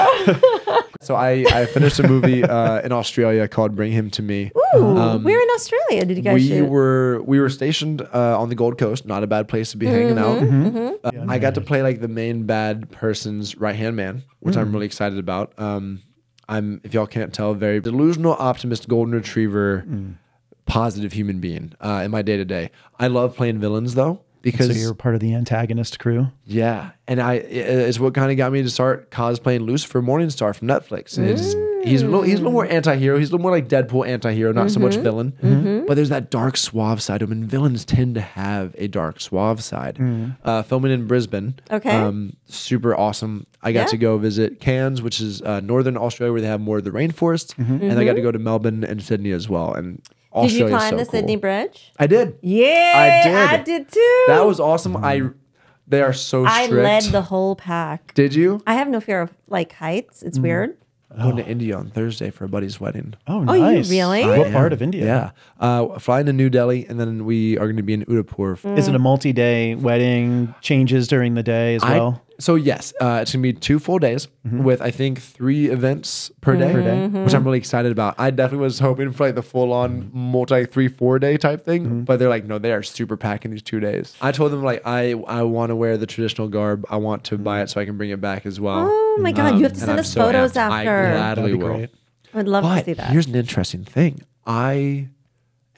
So 1.02 1.14
I, 1.14 1.44
I 1.52 1.66
finished 1.66 1.98
a 1.98 2.06
movie 2.08 2.42
uh, 2.58 2.80
in 2.82 2.92
Australia 2.92 3.48
called 3.48 3.74
Bring 3.74 3.92
Him 3.92 4.10
to 4.10 4.22
Me. 4.22 4.50
Ooh, 4.76 5.18
we're 5.22 5.40
in 5.40 5.48
Australia. 5.54 6.04
Did 6.04 6.16
you 6.16 6.22
guys 6.22 6.30
Um, 6.32 6.34
we 6.36 6.48
shoot? 6.48 6.66
were 6.68 7.22
we 7.24 7.40
were 7.40 7.48
stationed 7.50 8.02
uh, 8.14 8.40
on 8.40 8.48
the 8.48 8.54
Gold 8.54 8.78
Coast. 8.78 9.04
Not 9.06 9.22
a 9.22 9.26
bad 9.26 9.48
place 9.48 9.70
to 9.72 9.76
be 9.76 9.86
hanging 9.86 10.18
out. 10.18 10.40
Mm-hmm, 10.40 10.94
Uh, 11.04 11.32
I 11.32 11.38
got 11.38 11.54
to 11.54 11.60
play 11.60 11.82
like 11.82 12.00
the 12.00 12.08
main 12.08 12.44
bad 12.44 12.90
person's 12.90 13.56
right 13.58 13.76
hand 13.76 13.96
man, 13.96 14.22
which 14.40 14.54
Mm. 14.54 14.60
I'm 14.60 14.72
really 14.72 14.86
excited 14.86 15.18
about. 15.18 15.52
Um, 15.58 16.02
I'm 16.48 16.80
if 16.84 16.94
y'all 16.94 17.06
can't 17.06 17.32
tell, 17.34 17.54
very 17.54 17.80
delusional, 17.80 18.34
optimist, 18.38 18.88
golden 18.88 19.14
retriever, 19.14 19.84
Mm. 19.88 20.14
positive 20.66 21.12
human 21.12 21.40
being 21.40 21.72
uh, 21.80 22.02
in 22.04 22.10
my 22.10 22.22
day 22.22 22.36
to 22.36 22.44
day. 22.44 22.70
I 22.98 23.08
love 23.08 23.36
playing 23.36 23.58
villains 23.58 23.94
though 23.94 24.20
because 24.42 24.66
So 24.68 24.72
you're 24.74 24.94
part 24.94 25.14
of 25.14 25.20
the 25.20 25.34
antagonist 25.34 25.98
crew. 25.98 26.28
yeah, 26.44 26.90
and 27.08 27.20
I 27.20 27.34
it- 27.34 27.88
it's 27.88 28.00
what 28.00 28.14
kind 28.14 28.30
of 28.30 28.36
got 28.36 28.52
me 28.52 28.62
to 28.62 28.70
start 28.70 29.10
cosplaying 29.10 29.64
Lucifer 29.66 30.02
Morningstar 30.02 30.54
from 30.54 30.68
Netflix. 30.68 31.16
And 31.16 31.28
it's 31.28 31.54
he's 31.84 32.02
a 32.02 32.06
little 32.06 32.22
he's 32.22 32.34
a 32.34 32.38
little 32.38 32.52
more 32.52 32.66
anti-hero. 32.66 33.18
He's 33.18 33.28
a 33.30 33.32
little 33.32 33.42
more 33.42 33.50
like 33.50 33.68
Deadpool 33.68 34.06
anti-hero, 34.06 34.52
not 34.52 34.70
so 34.70 34.80
much 34.80 34.94
Mm-hmm. 34.94 35.02
villain. 35.02 35.84
But 35.86 35.94
there's 35.94 36.08
that 36.10 36.30
dark 36.30 36.56
suave 36.56 37.00
side 37.02 37.18
to 37.20 37.24
him, 37.26 37.32
and 37.32 37.44
villains 37.44 37.84
tend 37.84 38.14
to 38.16 38.20
have 38.20 38.74
a 38.78 38.86
dark 38.88 39.20
suave 39.20 39.62
side. 39.62 39.98
Uh, 40.44 40.62
filming 40.62 40.92
in 40.92 41.06
Brisbane, 41.06 41.54
Okay. 41.70 41.90
um, 41.90 42.34
super 42.46 42.94
awesome. 42.96 43.46
I 43.62 43.72
got 43.72 43.80
Yeah. 43.80 43.86
to 43.86 43.96
go 43.96 44.18
visit 44.18 44.60
Cairns, 44.60 45.02
which 45.02 45.20
is 45.20 45.40
uh, 45.42 45.60
northern 45.60 45.96
Australia, 45.96 46.32
where 46.32 46.40
they 46.40 46.46
have 46.48 46.60
more 46.60 46.78
of 46.78 46.84
the 46.84 46.90
rainforest, 46.90 47.54
and 47.58 47.98
I 47.98 48.04
got 48.04 48.14
to 48.14 48.22
go 48.22 48.30
to 48.32 48.38
Melbourne 48.38 48.84
and 48.84 49.02
Sydney 49.02 49.30
as 49.32 49.48
well. 49.48 49.72
And 49.74 50.02
Mm-hmm. 50.34 50.46
Did 50.46 50.52
you 50.52 50.64
Australia's 50.64 50.78
climb 50.78 50.90
so 50.90 50.96
the 50.96 51.04
cool. 51.04 51.10
Sydney 51.12 51.36
Bridge? 51.36 51.92
I 51.98 52.06
did. 52.06 52.38
Yeah, 52.40 52.92
I 53.24 53.28
did. 53.28 53.36
I 53.36 53.56
did 53.62 53.92
too. 53.92 54.24
That 54.28 54.46
was 54.46 54.60
awesome. 54.60 54.96
I 54.96 55.22
they 55.86 56.00
are 56.00 56.12
so 56.12 56.46
strict. 56.46 56.72
I 56.72 56.74
led 56.74 57.02
the 57.04 57.22
whole 57.22 57.54
pack. 57.56 58.14
Did 58.14 58.34
you? 58.34 58.62
I 58.66 58.74
have 58.74 58.88
no 58.88 59.00
fear 59.00 59.20
of 59.20 59.30
like 59.48 59.72
heights. 59.74 60.22
It's 60.22 60.38
weird. 60.38 60.76
I'm 61.14 61.32
going 61.32 61.36
to 61.36 61.46
India 61.46 61.76
on 61.76 61.90
Thursday 61.90 62.30
for 62.30 62.46
a 62.46 62.48
buddy's 62.48 62.80
wedding. 62.80 63.12
Oh, 63.26 63.44
Oh, 63.46 63.52
you 63.52 63.60
nice. 63.60 63.90
really? 63.90 64.24
What 64.24 64.46
I 64.46 64.50
part 64.50 64.72
of 64.72 64.80
India? 64.80 65.04
Yeah. 65.04 65.30
Uh, 65.60 65.98
flying 65.98 66.24
to 66.24 66.32
New 66.32 66.48
Delhi, 66.48 66.86
and 66.86 66.98
then 66.98 67.26
we 67.26 67.58
are 67.58 67.66
going 67.66 67.76
to 67.76 67.82
be 67.82 67.92
in 67.92 68.00
Udaipur. 68.08 68.56
Mm. 68.56 68.78
Is 68.78 68.88
it 68.88 68.94
a 68.94 68.98
multi-day 68.98 69.74
wedding? 69.74 70.54
Changes 70.62 71.08
during 71.08 71.34
the 71.34 71.42
day 71.42 71.74
as 71.74 71.82
I- 71.82 71.98
well. 71.98 72.22
So 72.42 72.54
yes, 72.56 72.92
uh, 73.00 73.20
it's 73.22 73.32
gonna 73.32 73.42
be 73.42 73.52
two 73.52 73.78
full 73.78 73.98
days 73.98 74.28
Mm-hmm. 74.46 74.64
with 74.64 74.82
I 74.82 74.90
think 74.90 75.20
three 75.20 75.68
events 75.68 76.32
per 76.40 76.56
day, 76.56 76.72
Per 76.72 76.82
day. 76.82 76.88
Mm-hmm. 76.90 77.22
which 77.24 77.32
I'm 77.32 77.44
really 77.44 77.58
excited 77.58 77.92
about. 77.92 78.16
I 78.18 78.30
definitely 78.30 78.64
was 78.64 78.80
hoping 78.80 79.12
for 79.12 79.26
like 79.26 79.36
the 79.36 79.42
full 79.42 79.72
on 79.72 80.10
multi 80.12 80.64
three 80.66 80.88
four 80.88 81.18
day 81.20 81.36
type 81.36 81.64
thing, 81.64 81.84
Mm-hmm. 81.84 82.00
but 82.02 82.18
they're 82.18 82.28
like 82.28 82.44
no, 82.44 82.58
they 82.58 82.72
are 82.72 82.82
super 82.82 83.16
packing 83.16 83.52
these 83.52 83.62
two 83.62 83.78
days. 83.78 84.16
I 84.20 84.32
told 84.32 84.50
them 84.52 84.62
like 84.64 84.82
I 84.84 85.12
I 85.28 85.42
want 85.44 85.70
to 85.70 85.76
wear 85.76 85.96
the 85.96 86.06
traditional 86.06 86.48
garb. 86.48 86.84
I 86.90 86.96
want 86.96 87.22
to 87.24 87.38
buy 87.38 87.62
it 87.62 87.70
so 87.70 87.80
I 87.80 87.84
can 87.84 87.96
bring 87.96 88.10
it 88.10 88.20
back 88.20 88.44
as 88.44 88.58
well. 88.60 88.88
Oh 88.90 89.18
my 89.20 89.30
god, 89.32 89.56
you 89.58 89.62
have 89.62 89.74
to 89.74 89.80
send 89.80 90.00
us 90.00 90.12
so 90.12 90.22
photos 90.22 90.54
amped. 90.54 90.70
I 90.70 90.80
after. 90.84 91.12
gladly 91.14 91.42
That'd 91.44 91.58
be 91.60 91.64
will. 91.64 91.74
great. 91.76 91.90
I'd 92.34 92.48
love 92.48 92.64
to 92.64 92.84
see 92.84 92.92
that. 92.94 93.10
here's 93.10 93.26
an 93.26 93.34
interesting 93.36 93.84
thing. 93.84 94.22
I 94.44 95.08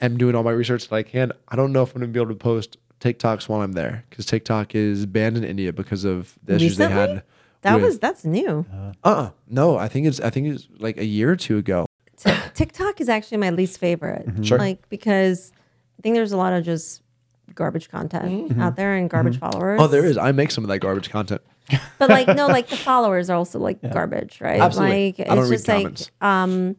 am 0.01 0.17
doing 0.17 0.33
all 0.35 0.43
my 0.43 0.51
research 0.51 0.87
that 0.87 0.95
I 0.95 1.03
can. 1.03 1.31
I 1.47 1.55
don't 1.55 1.71
know 1.71 1.83
if 1.83 1.93
I'm 1.93 2.01
going 2.01 2.11
to 2.11 2.17
be 2.17 2.19
able 2.21 2.33
to 2.33 2.39
post 2.39 2.77
TikToks 3.05 3.47
while 3.47 3.61
I'm 3.61 3.73
there 3.73 4.03
because 4.09 4.25
TikTok 4.25 4.73
is 4.73 5.05
banned 5.05 5.37
in 5.37 5.43
India 5.43 5.71
because 5.71 6.03
of 6.05 6.37
the 6.43 6.55
issues 6.55 6.77
they 6.77 6.89
had. 6.89 7.23
That 7.61 7.75
with- 7.75 7.83
was 7.83 7.99
that's 7.99 8.25
new. 8.25 8.65
uh-uh. 9.03 9.31
no. 9.47 9.77
I 9.77 9.87
think 9.87 10.07
it's 10.07 10.19
I 10.19 10.29
think 10.29 10.47
it's 10.47 10.67
like 10.79 10.97
a 10.97 11.05
year 11.05 11.31
or 11.31 11.35
two 11.35 11.57
ago. 11.57 11.85
T- 12.17 12.31
TikTok 12.53 13.01
is 13.01 13.09
actually 13.09 13.37
my 13.37 13.49
least 13.49 13.79
favorite. 13.79 14.25
Mm-hmm. 14.27 14.43
Sure. 14.43 14.57
Like 14.57 14.87
because 14.89 15.51
I 15.99 16.01
think 16.01 16.15
there's 16.15 16.31
a 16.31 16.37
lot 16.37 16.53
of 16.53 16.63
just 16.63 17.01
garbage 17.53 17.89
content 17.89 18.57
out 18.59 18.75
there 18.75 18.95
and 18.95 19.09
garbage 19.09 19.37
followers. 19.39 19.79
Oh, 19.81 19.87
there 19.87 20.05
is. 20.05 20.17
I 20.17 20.31
make 20.31 20.51
some 20.51 20.63
of 20.63 20.67
that 20.69 20.79
garbage 20.79 21.09
content. 21.09 21.41
But 21.97 22.09
like 22.09 22.27
no, 22.27 22.47
like 22.57 22.67
the 22.67 22.77
followers 22.77 23.29
are 23.29 23.37
also 23.37 23.57
like 23.59 23.81
garbage, 23.91 24.39
right? 24.41 24.61
Absolutely. 24.61 25.15
Like 25.17 25.29
I 25.29 25.35
don't 25.35 25.43
it's 25.43 25.49
read 25.49 25.55
just 25.57 25.67
like 25.67 25.77
comments. 25.83 26.11
um 26.21 26.75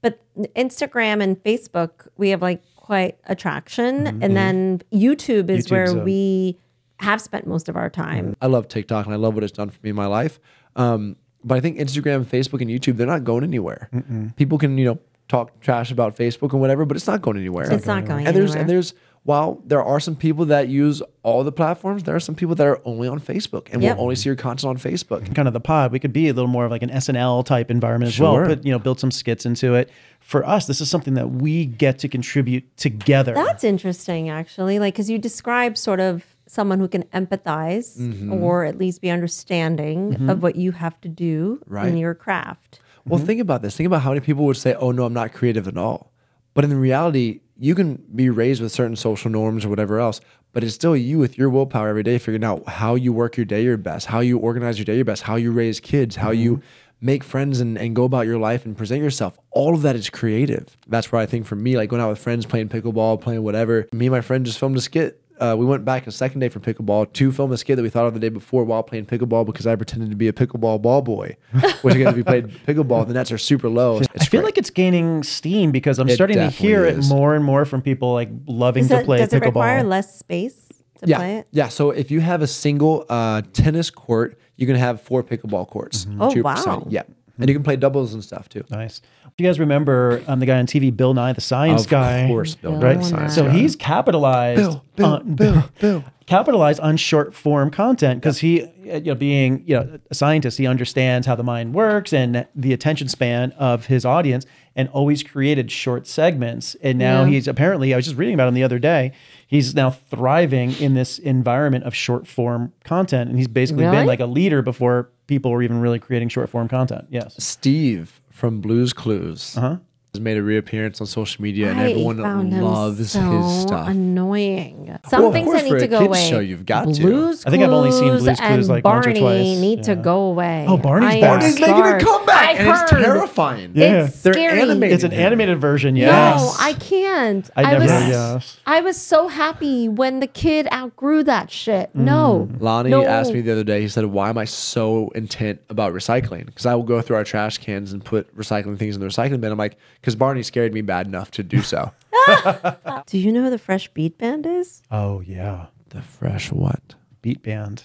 but 0.00 0.20
Instagram 0.54 1.20
and 1.22 1.42
Facebook 1.42 2.06
we 2.16 2.28
have 2.30 2.40
like 2.42 2.62
quite 2.88 3.18
attraction 3.26 4.06
and 4.22 4.34
then 4.34 4.80
YouTube 4.90 5.50
is 5.50 5.66
YouTube's 5.66 5.70
where 5.70 5.90
a- 6.00 6.04
we 6.04 6.56
have 7.00 7.20
spent 7.20 7.46
most 7.46 7.68
of 7.68 7.76
our 7.76 7.90
time. 7.90 8.34
I 8.40 8.46
love 8.46 8.66
TikTok 8.66 9.04
and 9.04 9.12
I 9.14 9.18
love 9.18 9.34
what 9.34 9.44
it's 9.44 9.52
done 9.52 9.68
for 9.68 9.78
me 9.82 9.90
in 9.90 9.96
my 9.96 10.06
life. 10.06 10.40
Um, 10.74 11.16
but 11.44 11.56
I 11.56 11.60
think 11.60 11.76
Instagram, 11.78 12.24
Facebook, 12.24 12.62
and 12.62 12.70
YouTube, 12.70 12.96
they're 12.96 13.06
not 13.06 13.24
going 13.24 13.44
anywhere. 13.44 13.90
People 14.36 14.56
can, 14.56 14.78
you 14.78 14.86
know, 14.86 14.98
talk 15.28 15.60
trash 15.60 15.90
about 15.90 16.16
Facebook 16.16 16.52
and 16.52 16.60
whatever, 16.62 16.86
but 16.86 16.96
it's 16.96 17.06
not 17.06 17.20
going 17.20 17.36
anywhere. 17.36 17.70
It's 17.70 17.84
not 17.86 18.06
going 18.06 18.26
and 18.26 18.34
there's 18.34 18.52
anywhere. 18.52 18.60
and 18.62 18.70
there's 18.70 18.94
while 19.24 19.60
there 19.66 19.82
are 19.82 20.00
some 20.00 20.16
people 20.16 20.44
that 20.46 20.68
use 20.68 21.02
all 21.22 21.44
the 21.44 21.52
platforms, 21.52 22.04
there 22.04 22.14
are 22.16 22.20
some 22.20 22.34
people 22.34 22.54
that 22.54 22.66
are 22.66 22.80
only 22.86 23.06
on 23.08 23.20
Facebook 23.20 23.68
and 23.72 23.82
Yep. 23.82 23.96
will 23.96 24.04
only 24.04 24.14
see 24.16 24.28
your 24.28 24.36
content 24.36 24.64
on 24.70 24.76
Facebook. 24.78 25.34
kind 25.34 25.46
of 25.46 25.52
the 25.54 25.60
pod. 25.60 25.92
We 25.92 25.98
could 25.98 26.12
be 26.12 26.28
a 26.28 26.32
little 26.32 26.48
more 26.48 26.64
of 26.64 26.70
like 26.70 26.82
an 26.82 26.90
SNL 26.90 27.44
type 27.44 27.70
environment 27.70 28.12
as 28.12 28.18
well. 28.18 28.34
Sure. 28.34 28.46
Put 28.46 28.64
you 28.64 28.72
know, 28.72 28.78
build 28.78 28.98
some 29.00 29.10
skits 29.10 29.44
into 29.44 29.74
it. 29.74 29.90
For 30.20 30.46
us, 30.46 30.66
this 30.66 30.80
is 30.80 30.88
something 30.90 31.14
that 31.14 31.30
we 31.30 31.66
get 31.66 31.98
to 32.00 32.08
contribute 32.08 32.74
together. 32.76 33.34
That's 33.34 33.64
interesting, 33.64 34.28
actually. 34.30 34.78
Like, 34.78 34.94
because 34.94 35.10
you 35.10 35.18
describe 35.18 35.76
sort 35.76 36.00
of 36.00 36.24
someone 36.46 36.78
who 36.78 36.88
can 36.88 37.02
empathize 37.14 37.98
Mm-hmm. 37.98 38.32
or 38.32 38.64
at 38.64 38.78
least 38.78 39.02
be 39.02 39.10
understanding 39.10 40.28
of 40.30 40.42
what 40.42 40.56
you 40.56 40.72
have 40.72 40.98
to 41.02 41.08
do 41.08 41.60
Right. 41.66 41.88
in 41.88 41.96
your 41.98 42.14
craft. 42.14 42.80
Well, 43.06 43.18
think 43.20 43.40
about 43.40 43.62
this. 43.62 43.76
Think 43.76 43.86
about 43.86 44.02
how 44.02 44.10
many 44.10 44.20
people 44.20 44.44
would 44.46 44.56
say, 44.56 44.74
"Oh 44.74 44.90
no, 44.90 45.04
I'm 45.06 45.14
not 45.14 45.32
creative 45.32 45.66
at 45.68 45.76
all." 45.78 46.12
But 46.54 46.64
in 46.64 46.74
reality, 46.78 47.40
you 47.58 47.74
can 47.74 48.02
be 48.14 48.30
raised 48.30 48.62
with 48.62 48.72
certain 48.72 48.96
social 48.96 49.30
norms 49.30 49.64
or 49.64 49.68
whatever 49.68 49.98
else, 49.98 50.20
but 50.52 50.64
it's 50.64 50.74
still 50.74 50.96
you 50.96 51.18
with 51.18 51.36
your 51.36 51.50
willpower 51.50 51.88
every 51.88 52.02
day 52.02 52.18
figuring 52.18 52.44
out 52.44 52.66
how 52.66 52.94
you 52.94 53.12
work 53.12 53.36
your 53.36 53.46
day 53.46 53.62
your 53.62 53.76
best, 53.76 54.06
how 54.06 54.20
you 54.20 54.38
organize 54.38 54.78
your 54.78 54.84
day 54.84 54.96
your 54.96 55.04
best, 55.04 55.24
how 55.24 55.36
you 55.36 55.50
raise 55.50 55.80
kids, 55.80 56.16
how 56.16 56.30
you 56.30 56.56
mm-hmm. 56.56 56.66
make 57.00 57.24
friends 57.24 57.60
and, 57.60 57.76
and 57.76 57.94
go 57.94 58.04
about 58.04 58.26
your 58.26 58.38
life 58.38 58.64
and 58.64 58.76
present 58.76 59.02
yourself. 59.02 59.38
All 59.50 59.74
of 59.74 59.82
that 59.82 59.96
is 59.96 60.08
creative. 60.08 60.76
That's 60.86 61.10
where 61.10 61.20
I 61.20 61.26
think 61.26 61.46
for 61.46 61.56
me, 61.56 61.76
like 61.76 61.90
going 61.90 62.00
out 62.00 62.10
with 62.10 62.18
friends, 62.18 62.46
playing 62.46 62.68
pickleball, 62.68 63.20
playing 63.20 63.42
whatever, 63.42 63.88
me 63.92 64.06
and 64.06 64.12
my 64.12 64.20
friend 64.20 64.46
just 64.46 64.58
filmed 64.58 64.76
a 64.76 64.80
skit 64.80 65.22
uh, 65.40 65.54
we 65.56 65.64
went 65.64 65.84
back 65.84 66.06
a 66.06 66.12
second 66.12 66.40
day 66.40 66.48
for 66.48 66.60
pickleball 66.60 67.12
to 67.12 67.32
film 67.32 67.52
a 67.52 67.56
skit 67.56 67.76
that 67.76 67.82
we 67.82 67.88
thought 67.90 68.06
of 68.06 68.14
the 68.14 68.20
day 68.20 68.28
before 68.28 68.64
while 68.64 68.82
playing 68.82 69.06
pickleball 69.06 69.46
because 69.46 69.66
I 69.66 69.76
pretended 69.76 70.10
to 70.10 70.16
be 70.16 70.28
a 70.28 70.32
pickleball 70.32 70.82
ball 70.82 71.02
boy, 71.02 71.36
which 71.82 71.94
again, 71.94 72.08
if 72.08 72.16
we 72.16 72.22
played 72.22 72.48
pickleball, 72.66 73.06
the 73.06 73.14
nets 73.14 73.30
are 73.32 73.38
super 73.38 73.68
low. 73.68 73.98
It's 73.98 74.08
I 74.14 74.24
feel 74.24 74.40
great. 74.40 74.46
like 74.48 74.58
it's 74.58 74.70
gaining 74.70 75.22
steam 75.22 75.70
because 75.72 75.98
I'm 75.98 76.08
It 76.08 76.14
starting 76.14 76.36
to 76.36 76.44
definitely 76.44 76.68
hear 76.68 76.84
it 76.84 77.04
more 77.08 77.34
and 77.34 77.44
more 77.44 77.64
from 77.64 77.82
people 77.82 78.12
like 78.12 78.30
loving 78.46 78.82
Does 78.84 78.90
to 78.90 78.98
it, 79.00 79.04
play 79.04 79.18
does 79.18 79.32
it 79.32 79.42
require 79.42 79.82
less 79.82 80.18
space 80.18 80.68
to 81.02 81.06
yeah, 81.08 81.16
play 81.18 81.36
it? 81.38 81.48
yeah. 81.52 81.68
So 81.68 81.90
if 81.90 82.10
you 82.10 82.20
have 82.20 82.42
a 82.42 82.46
single 82.46 83.04
uh, 83.08 83.42
tennis 83.52 83.90
court, 83.90 84.38
you 84.56 84.66
can 84.66 84.76
have 84.76 85.00
four 85.00 85.22
pickleball 85.22 85.68
courts. 85.68 86.06
Oh, 86.18 86.32
two 86.32 86.42
per 86.42 86.54
wow. 86.54 86.86
Yeah, 86.88 87.02
and 87.38 87.48
you 87.48 87.54
can 87.54 87.62
play 87.62 87.76
doubles 87.76 88.14
and 88.14 88.22
stuff 88.22 88.48
too. 88.48 88.64
Nice. 88.70 89.00
Do 89.36 89.44
you 89.44 89.48
guys 89.48 89.60
remember 89.60 90.22
um, 90.26 90.40
the 90.40 90.46
guy 90.46 90.58
on 90.58 90.66
TV, 90.66 90.94
Bill 90.94 91.14
Nye, 91.14 91.32
the 91.32 91.40
science 91.40 91.84
Of 91.84 91.90
guy? 91.90 92.18
Of 92.18 92.28
course, 92.28 92.54
Bill 92.56 92.72
Bill 92.72 92.80
right? 92.80 92.96
Nye, 92.98 93.02
science 93.02 93.34
So 93.34 93.48
he's 93.48 93.76
capitalized 93.76 94.60
Bill, 94.60 94.84
Bill, 94.96 95.06
on 95.06 95.34
Bill, 95.34 95.70
Bill. 95.80 96.04
capitalized 96.26 96.80
on 96.80 96.96
short 96.96 97.34
form 97.34 97.70
content 97.70 98.20
because 98.20 98.38
he, 98.40 98.66
you 98.94 99.00
know, 99.00 99.14
being 99.14 99.62
you 99.66 99.74
know 99.76 99.98
a 100.10 100.14
scientist, 100.14 100.58
he 100.58 100.66
understands 100.66 101.26
how 101.26 101.34
the 101.34 101.42
mind 101.42 101.74
works 101.74 102.12
and 102.12 102.46
the 102.54 102.72
attention 102.72 103.08
span 103.08 103.52
of 103.52 103.86
his 103.86 104.04
audience, 104.04 104.46
and 104.76 104.88
always 104.90 105.22
created 105.22 105.70
short 105.70 106.06
segments. 106.06 106.76
And 106.82 106.98
now 106.98 107.24
Yeah. 107.24 107.30
he's 107.30 107.48
apparently, 107.48 107.92
I 107.92 107.96
was 107.96 108.04
just 108.06 108.16
reading 108.16 108.34
about 108.34 108.48
him 108.48 108.54
the 108.54 108.62
other 108.62 108.78
day. 108.78 109.12
He's 109.46 109.74
now 109.74 109.90
thriving 109.90 110.72
in 110.80 110.94
this 110.94 111.18
environment 111.18 111.84
of 111.84 111.94
short 111.94 112.26
form 112.26 112.72
content, 112.84 113.28
and 113.30 113.38
he's 113.38 113.48
basically 113.48 113.84
Really? 113.84 113.96
been 113.98 114.06
like 114.06 114.20
a 114.20 114.26
leader 114.26 114.62
before 114.62 115.08
people 115.26 115.50
were 115.50 115.62
even 115.62 115.80
really 115.80 115.98
creating 115.98 116.28
short 116.28 116.48
form 116.48 116.68
content. 116.68 117.06
Yes. 117.10 117.34
Steve 117.38 118.20
from 118.30 118.60
Blue's 118.60 118.92
Clues. 118.92 119.56
Uh-huh. 119.56 119.76
Has 120.14 120.20
made 120.22 120.38
a 120.38 120.42
reappearance 120.42 121.00
on 121.02 121.06
social 121.06 121.42
media, 121.42 121.70
and 121.70 121.78
I 121.80 121.90
everyone 121.90 122.22
found 122.22 122.52
him 122.52 122.62
loves 122.64 123.10
so 123.12 123.20
his 123.20 123.62
stuff. 123.62 123.88
Annoying. 123.88 124.98
Some 125.08 125.24
of 125.24 125.32
things 125.32 125.46
course, 125.46 125.62
that 125.62 125.68
for 125.68 125.74
need 125.74 125.82
a 125.82 125.86
to 125.86 125.88
go 125.88 125.98
kids 125.98 126.08
away. 126.08 126.28
show, 126.30 126.38
you've 126.38 126.64
got 126.66 126.94
to. 126.94 127.34
I 127.46 127.50
think 127.50 127.62
I've 127.62 127.70
only 127.70 127.90
seen 127.92 128.08
Clues 128.08 128.22
Blue's 128.22 128.38
Clues, 128.38 128.40
and 128.40 128.68
like, 128.68 128.84
once 128.84 129.06
or 129.06 129.10
Barney 129.10 129.20
twice. 129.20 129.58
need 129.58 129.82
to 129.84 129.96
go 129.96 130.20
away. 130.22 130.64
Oh, 130.66 130.76
Barney's 130.78 131.10
I 131.10 131.20
back. 131.20 131.30
am 131.30 131.38
Barney's 131.40 131.60
making 131.60 131.76
a 131.84 132.00
comeback, 132.00 132.48
I 132.48 132.52
and 132.52 132.68
it's 132.68 132.90
terrifying. 132.90 133.72
Yeah. 133.74 134.06
It's 134.06 134.22
They're 134.22 134.32
scary. 134.32 134.60
animated. 134.62 134.94
It's 134.94 135.04
an 135.04 135.12
animated 135.12 135.58
version. 135.58 135.94
Yes. 135.94 136.40
No, 136.40 136.54
I 136.58 136.72
can't. 136.72 137.50
I 137.54 137.62
never. 137.62 137.80
was, 137.80 137.90
yes. 137.90 138.60
I 138.66 138.80
was 138.80 139.00
so 139.00 139.28
happy 139.28 139.88
when 139.88 140.20
the 140.20 140.26
kid 140.26 140.68
outgrew 140.72 141.22
that 141.24 141.50
shit. 141.50 141.94
No. 141.94 142.48
Mm. 142.50 142.60
Lonnie 142.62 142.90
No. 142.90 143.04
asked 143.04 143.32
me 143.32 143.40
the 143.42 143.52
other 143.52 143.64
day, 143.64 143.82
he 143.82 143.88
said, 143.88 144.06
Why 144.06 144.30
am 144.30 144.38
I 144.38 144.46
so 144.46 145.10
intent 145.14 145.60
about 145.68 145.92
recycling? 145.92 146.46
Because 146.46 146.64
I 146.66 146.74
will 146.74 146.82
go 146.82 147.00
through 147.02 147.16
our 147.16 147.24
trash 147.24 147.58
cans 147.58 147.92
and 147.92 148.02
put 148.04 148.34
recycling 148.36 148.78
things 148.78 148.94
in 148.94 149.00
the 149.00 149.06
recycling 149.06 149.40
bin. 149.40 149.52
I'm 149.52 149.58
like, 149.58 149.76
Because 150.00 150.16
Barney 150.16 150.42
scared 150.42 150.72
me 150.72 150.80
bad 150.80 151.06
enough 151.06 151.30
to 151.32 151.42
do 151.42 151.62
so. 151.62 151.92
Do 153.06 153.18
you 153.18 153.32
know 153.32 153.44
who 153.44 153.50
the 153.50 153.58
Fresh 153.58 153.88
Beat 153.94 154.18
Band 154.18 154.46
is? 154.46 154.82
Oh 154.90 155.20
yeah. 155.20 155.66
the 155.90 156.02
fresh 156.02 156.52
what? 156.52 156.94
Beat 157.22 157.42
band. 157.42 157.84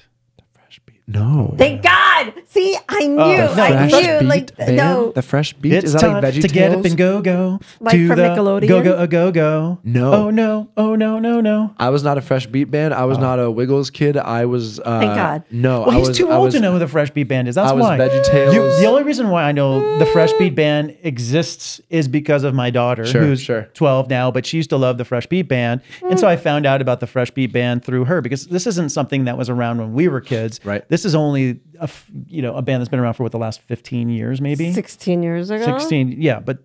Fresh 1.05 1.15
beat. 1.15 1.19
No. 1.19 1.55
Thank 1.57 1.81
God. 1.83 2.33
See, 2.47 2.77
I 2.87 3.07
knew. 3.07 3.15
no, 3.17 3.53
I 3.53 3.89
fresh 3.89 3.91
knew. 3.91 4.19
beat 4.19 4.25
Like, 4.25 4.55
band? 4.55 4.77
no. 4.77 5.11
The 5.11 5.21
fresh 5.21 5.53
beat? 5.53 5.73
It's 5.73 5.85
Is 5.87 5.93
that 5.93 5.99
time 6.01 6.13
like 6.23 6.33
Veggie 6.33 6.41
to 6.43 6.47
get 6.47 6.71
up 6.71 6.85
and 6.85 6.95
go 6.95 7.21
go 7.21 7.59
Like 7.79 7.93
to 7.93 8.07
from 8.07 8.17
the 8.17 8.23
Nickelodeon? 8.23 8.67
Go 8.67 8.83
go 8.83 8.97
a 8.97 9.07
go 9.07 9.31
go. 9.31 9.79
No. 9.83 10.13
Oh 10.13 10.29
no. 10.29 10.69
Oh 10.77 10.95
no 10.95 11.19
no 11.19 11.41
no. 11.41 11.73
I 11.77 11.89
was 11.89 12.03
not 12.03 12.17
a 12.17 12.21
fresh 12.21 12.45
beat 12.47 12.65
band. 12.65 12.93
I 12.93 13.05
was 13.05 13.17
not 13.17 13.39
a 13.39 13.49
Wiggles 13.51 13.89
kid. 13.89 14.15
I 14.17 14.45
was. 14.45 14.79
Uh, 14.79 14.99
Thank 14.99 15.15
God. 15.15 15.43
No, 15.51 15.81
Well, 15.81 15.91
I 15.91 15.95
he's 15.99 16.09
was, 16.09 16.17
too 16.17 16.29
I 16.29 16.35
old 16.35 16.45
was, 16.45 16.53
to 16.53 16.59
know 16.59 16.71
who 16.73 16.79
the 16.79 16.87
Fresh 16.87 17.11
Beat 17.11 17.23
Band 17.23 17.47
is. 17.47 17.55
That's 17.55 17.71
what 17.73 17.81
I 17.81 17.97
was 17.97 17.99
why. 17.99 18.07
VeggieTales. 18.07 18.53
You- 18.53 18.79
the 18.79 18.85
only 18.85 19.03
reason 19.03 19.29
why 19.29 19.43
I 19.43 19.51
know 19.51 19.97
the 19.97 20.05
Fresh 20.05 20.31
Beat 20.33 20.55
Band 20.55 20.95
exists 21.03 21.81
is 21.89 22.07
because 22.07 22.43
of 22.43 22.53
my 22.53 22.69
daughter, 22.69 23.05
Sure, 23.05 23.21
who's 23.23 23.41
sure. 23.41 23.63
12 23.73 24.09
now, 24.09 24.31
but 24.31 24.45
she 24.45 24.57
used 24.57 24.69
to 24.69 24.77
love 24.77 24.97
the 24.97 25.05
Fresh 25.05 25.27
Beat 25.27 25.43
Band. 25.47 25.81
And 26.09 26.19
so 26.19 26.27
I 26.27 26.35
found 26.37 26.65
out 26.65 26.81
about 26.81 26.99
the 26.99 27.07
Fresh 27.07 27.31
Beat 27.31 27.51
Band 27.51 27.83
through 27.83 28.05
her 28.05 28.21
because 28.21 28.47
this 28.47 28.65
isn't 28.67 28.89
something 28.89 29.25
that 29.25 29.37
was 29.37 29.49
around 29.49 29.79
when 29.79 29.93
we 29.93 30.07
were 30.07 30.21
kids. 30.21 30.59
Right. 30.63 30.83
This 30.93 31.05
is 31.05 31.15
only 31.15 31.59
a, 31.79 31.83
f- 31.83 32.05
you 32.27 32.43
know, 32.43 32.55
a 32.55 32.61
band 32.61 32.81
that's 32.81 32.89
been 32.89 32.99
around 32.99 33.15
for 33.15 33.23
what 33.23 33.31
the 33.31 33.39
last 33.39 33.61
15 33.61 34.09
years, 34.09 34.39
maybe 34.39 34.71
16 34.71 35.23
years 35.23 35.49
ago. 35.49 35.65
16. 35.65 36.21
Yeah. 36.21 36.39
But 36.39 36.59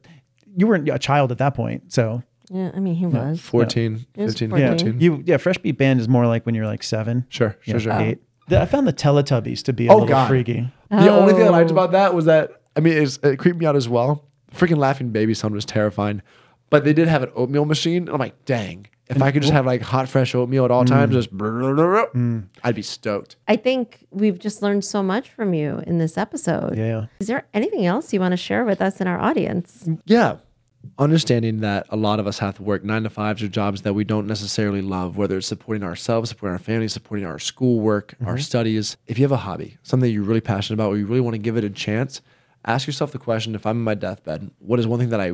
you 0.55 0.67
weren't 0.67 0.87
a 0.89 0.99
child 0.99 1.33
at 1.33 1.39
that 1.39 1.55
point. 1.55 1.91
So 1.93 2.23
Yeah, 2.51 2.71
I 2.77 2.81
mean, 2.81 2.95
he 2.95 3.07
was. 3.07 3.41
14, 3.41 4.05
It 4.15 4.23
was 4.23 4.35
15, 4.35 4.51
14. 4.51 4.63
yeah, 4.67 4.71
14. 4.77 5.01
you, 5.01 5.23
yeah, 5.25 5.37
Fresh 5.39 5.59
Beat 5.59 5.79
Band 5.79 5.99
is 6.01 6.09
more 6.09 6.27
like 6.27 6.45
when 6.45 6.55
you're 6.55 6.67
like 6.67 6.83
seven. 6.83 7.25
Sure, 7.31 7.57
sure, 7.63 7.75
Yeah, 7.77 7.79
sure. 7.81 7.93
eight. 7.95 8.19
The- 8.49 8.61
I 8.61 8.67
found 8.67 8.87
the 8.87 8.93
Teletubbies 8.93 9.63
to 9.65 9.73
be 9.73 9.87
a 9.87 9.91
Oh, 9.93 9.95
little 9.95 10.09
God. 10.09 10.29
freaky. 10.29 10.71
The 10.91 11.09
only 11.11 11.33
thing 11.33 11.45
I 11.45 11.49
liked 11.51 11.71
Oh. 11.71 11.75
about 11.75 11.93
that 11.93 12.15
was 12.15 12.27
that 12.27 12.51
I 12.77 12.81
mean 12.81 12.95
it's, 13.03 13.19
it 13.23 13.39
creeped 13.39 13.59
me 13.59 13.65
out 13.67 13.77
as 13.77 13.89
well. 13.89 14.25
Freaking 14.55 14.77
laughing 14.79 15.11
baby 15.11 15.33
sound 15.35 15.55
was 15.55 15.65
terrifying, 15.65 16.21
but 16.71 16.85
they 16.85 16.93
did 16.93 17.09
have 17.09 17.23
an 17.23 17.31
oatmeal 17.35 17.65
machine. 17.65 18.03
And 18.03 18.11
I'm 18.11 18.19
like, 18.19 18.45
dang, 18.45 18.89
if 19.09 19.23
I 19.23 19.33
could 19.33 19.43
just 19.43 19.53
mm. 19.53 19.57
have 19.57 19.67
like 19.67 19.83
hot 19.83 20.09
fresh 20.09 20.35
oatmeal 20.35 20.65
at 20.65 20.71
all 20.71 20.85
mm. 20.85 20.89
times, 20.89 21.15
just 21.15 21.35
mm. 21.37 22.47
I'd 22.63 22.75
be 22.75 22.83
stoked. 22.83 23.37
I 23.47 23.57
think 23.57 24.07
we've 24.11 24.39
just 24.39 24.63
learned 24.63 24.85
so 24.85 25.03
much 25.03 25.31
from 25.31 25.55
you 25.55 25.83
in 25.87 25.99
this 25.99 26.19
episode. 26.19 26.77
Yeah. 26.77 27.07
Is 27.21 27.27
there 27.27 27.47
anything 27.55 27.87
else 27.87 28.13
you 28.13 28.21
want 28.21 28.33
to 28.33 28.37
share 28.37 28.65
with 28.65 28.83
us 28.83 29.01
and 29.01 29.09
our 29.09 29.19
audience? 29.19 29.89
Yeah. 30.05 30.37
Understanding 30.99 31.59
that 31.61 31.87
a 31.89 31.97
lot 31.97 32.21
of 32.21 32.27
us 32.27 32.39
have 32.39 32.57
to 32.57 32.63
work 32.63 32.85
nine 32.85 33.03
to 33.03 33.11
fives 33.11 33.43
or 33.43 33.49
jobs 33.49 33.83
that 33.83 33.95
we 33.95 34.05
don't 34.05 34.27
necessarily 34.27 34.81
love, 34.81 35.17
whether 35.17 35.39
it's 35.39 35.47
supporting 35.47 35.83
ourselves, 35.83 36.31
supporting 36.31 36.53
our 36.53 36.59
family, 36.59 36.89
supporting 36.89 37.27
our 37.27 37.39
schoolwork, 37.39 38.15
our 38.25 38.35
mm-hmm. 38.35 38.43
studies. 38.43 38.97
If 39.07 39.19
you 39.19 39.25
have 39.25 39.33
a 39.33 39.39
hobby, 39.39 39.79
something 39.83 40.11
you're 40.11 40.23
really 40.23 40.41
passionate 40.41 40.75
about, 40.75 40.91
or 40.91 40.99
you 40.99 41.07
really 41.07 41.21
want 41.21 41.35
to 41.35 41.39
give 41.39 41.57
it 41.57 41.65
a 41.65 41.71
chance, 41.71 42.21
ask 42.65 42.87
yourself 42.87 43.11
the 43.11 43.19
question 43.19 43.55
if 43.55 43.67
I'm 43.67 43.79
in 43.79 43.85
my 43.85 43.95
deathbed, 43.95 44.51
what 44.59 44.79
is 44.79 44.87
one 44.87 44.99
thing 45.01 45.09
that 45.11 45.21
I 45.21 45.33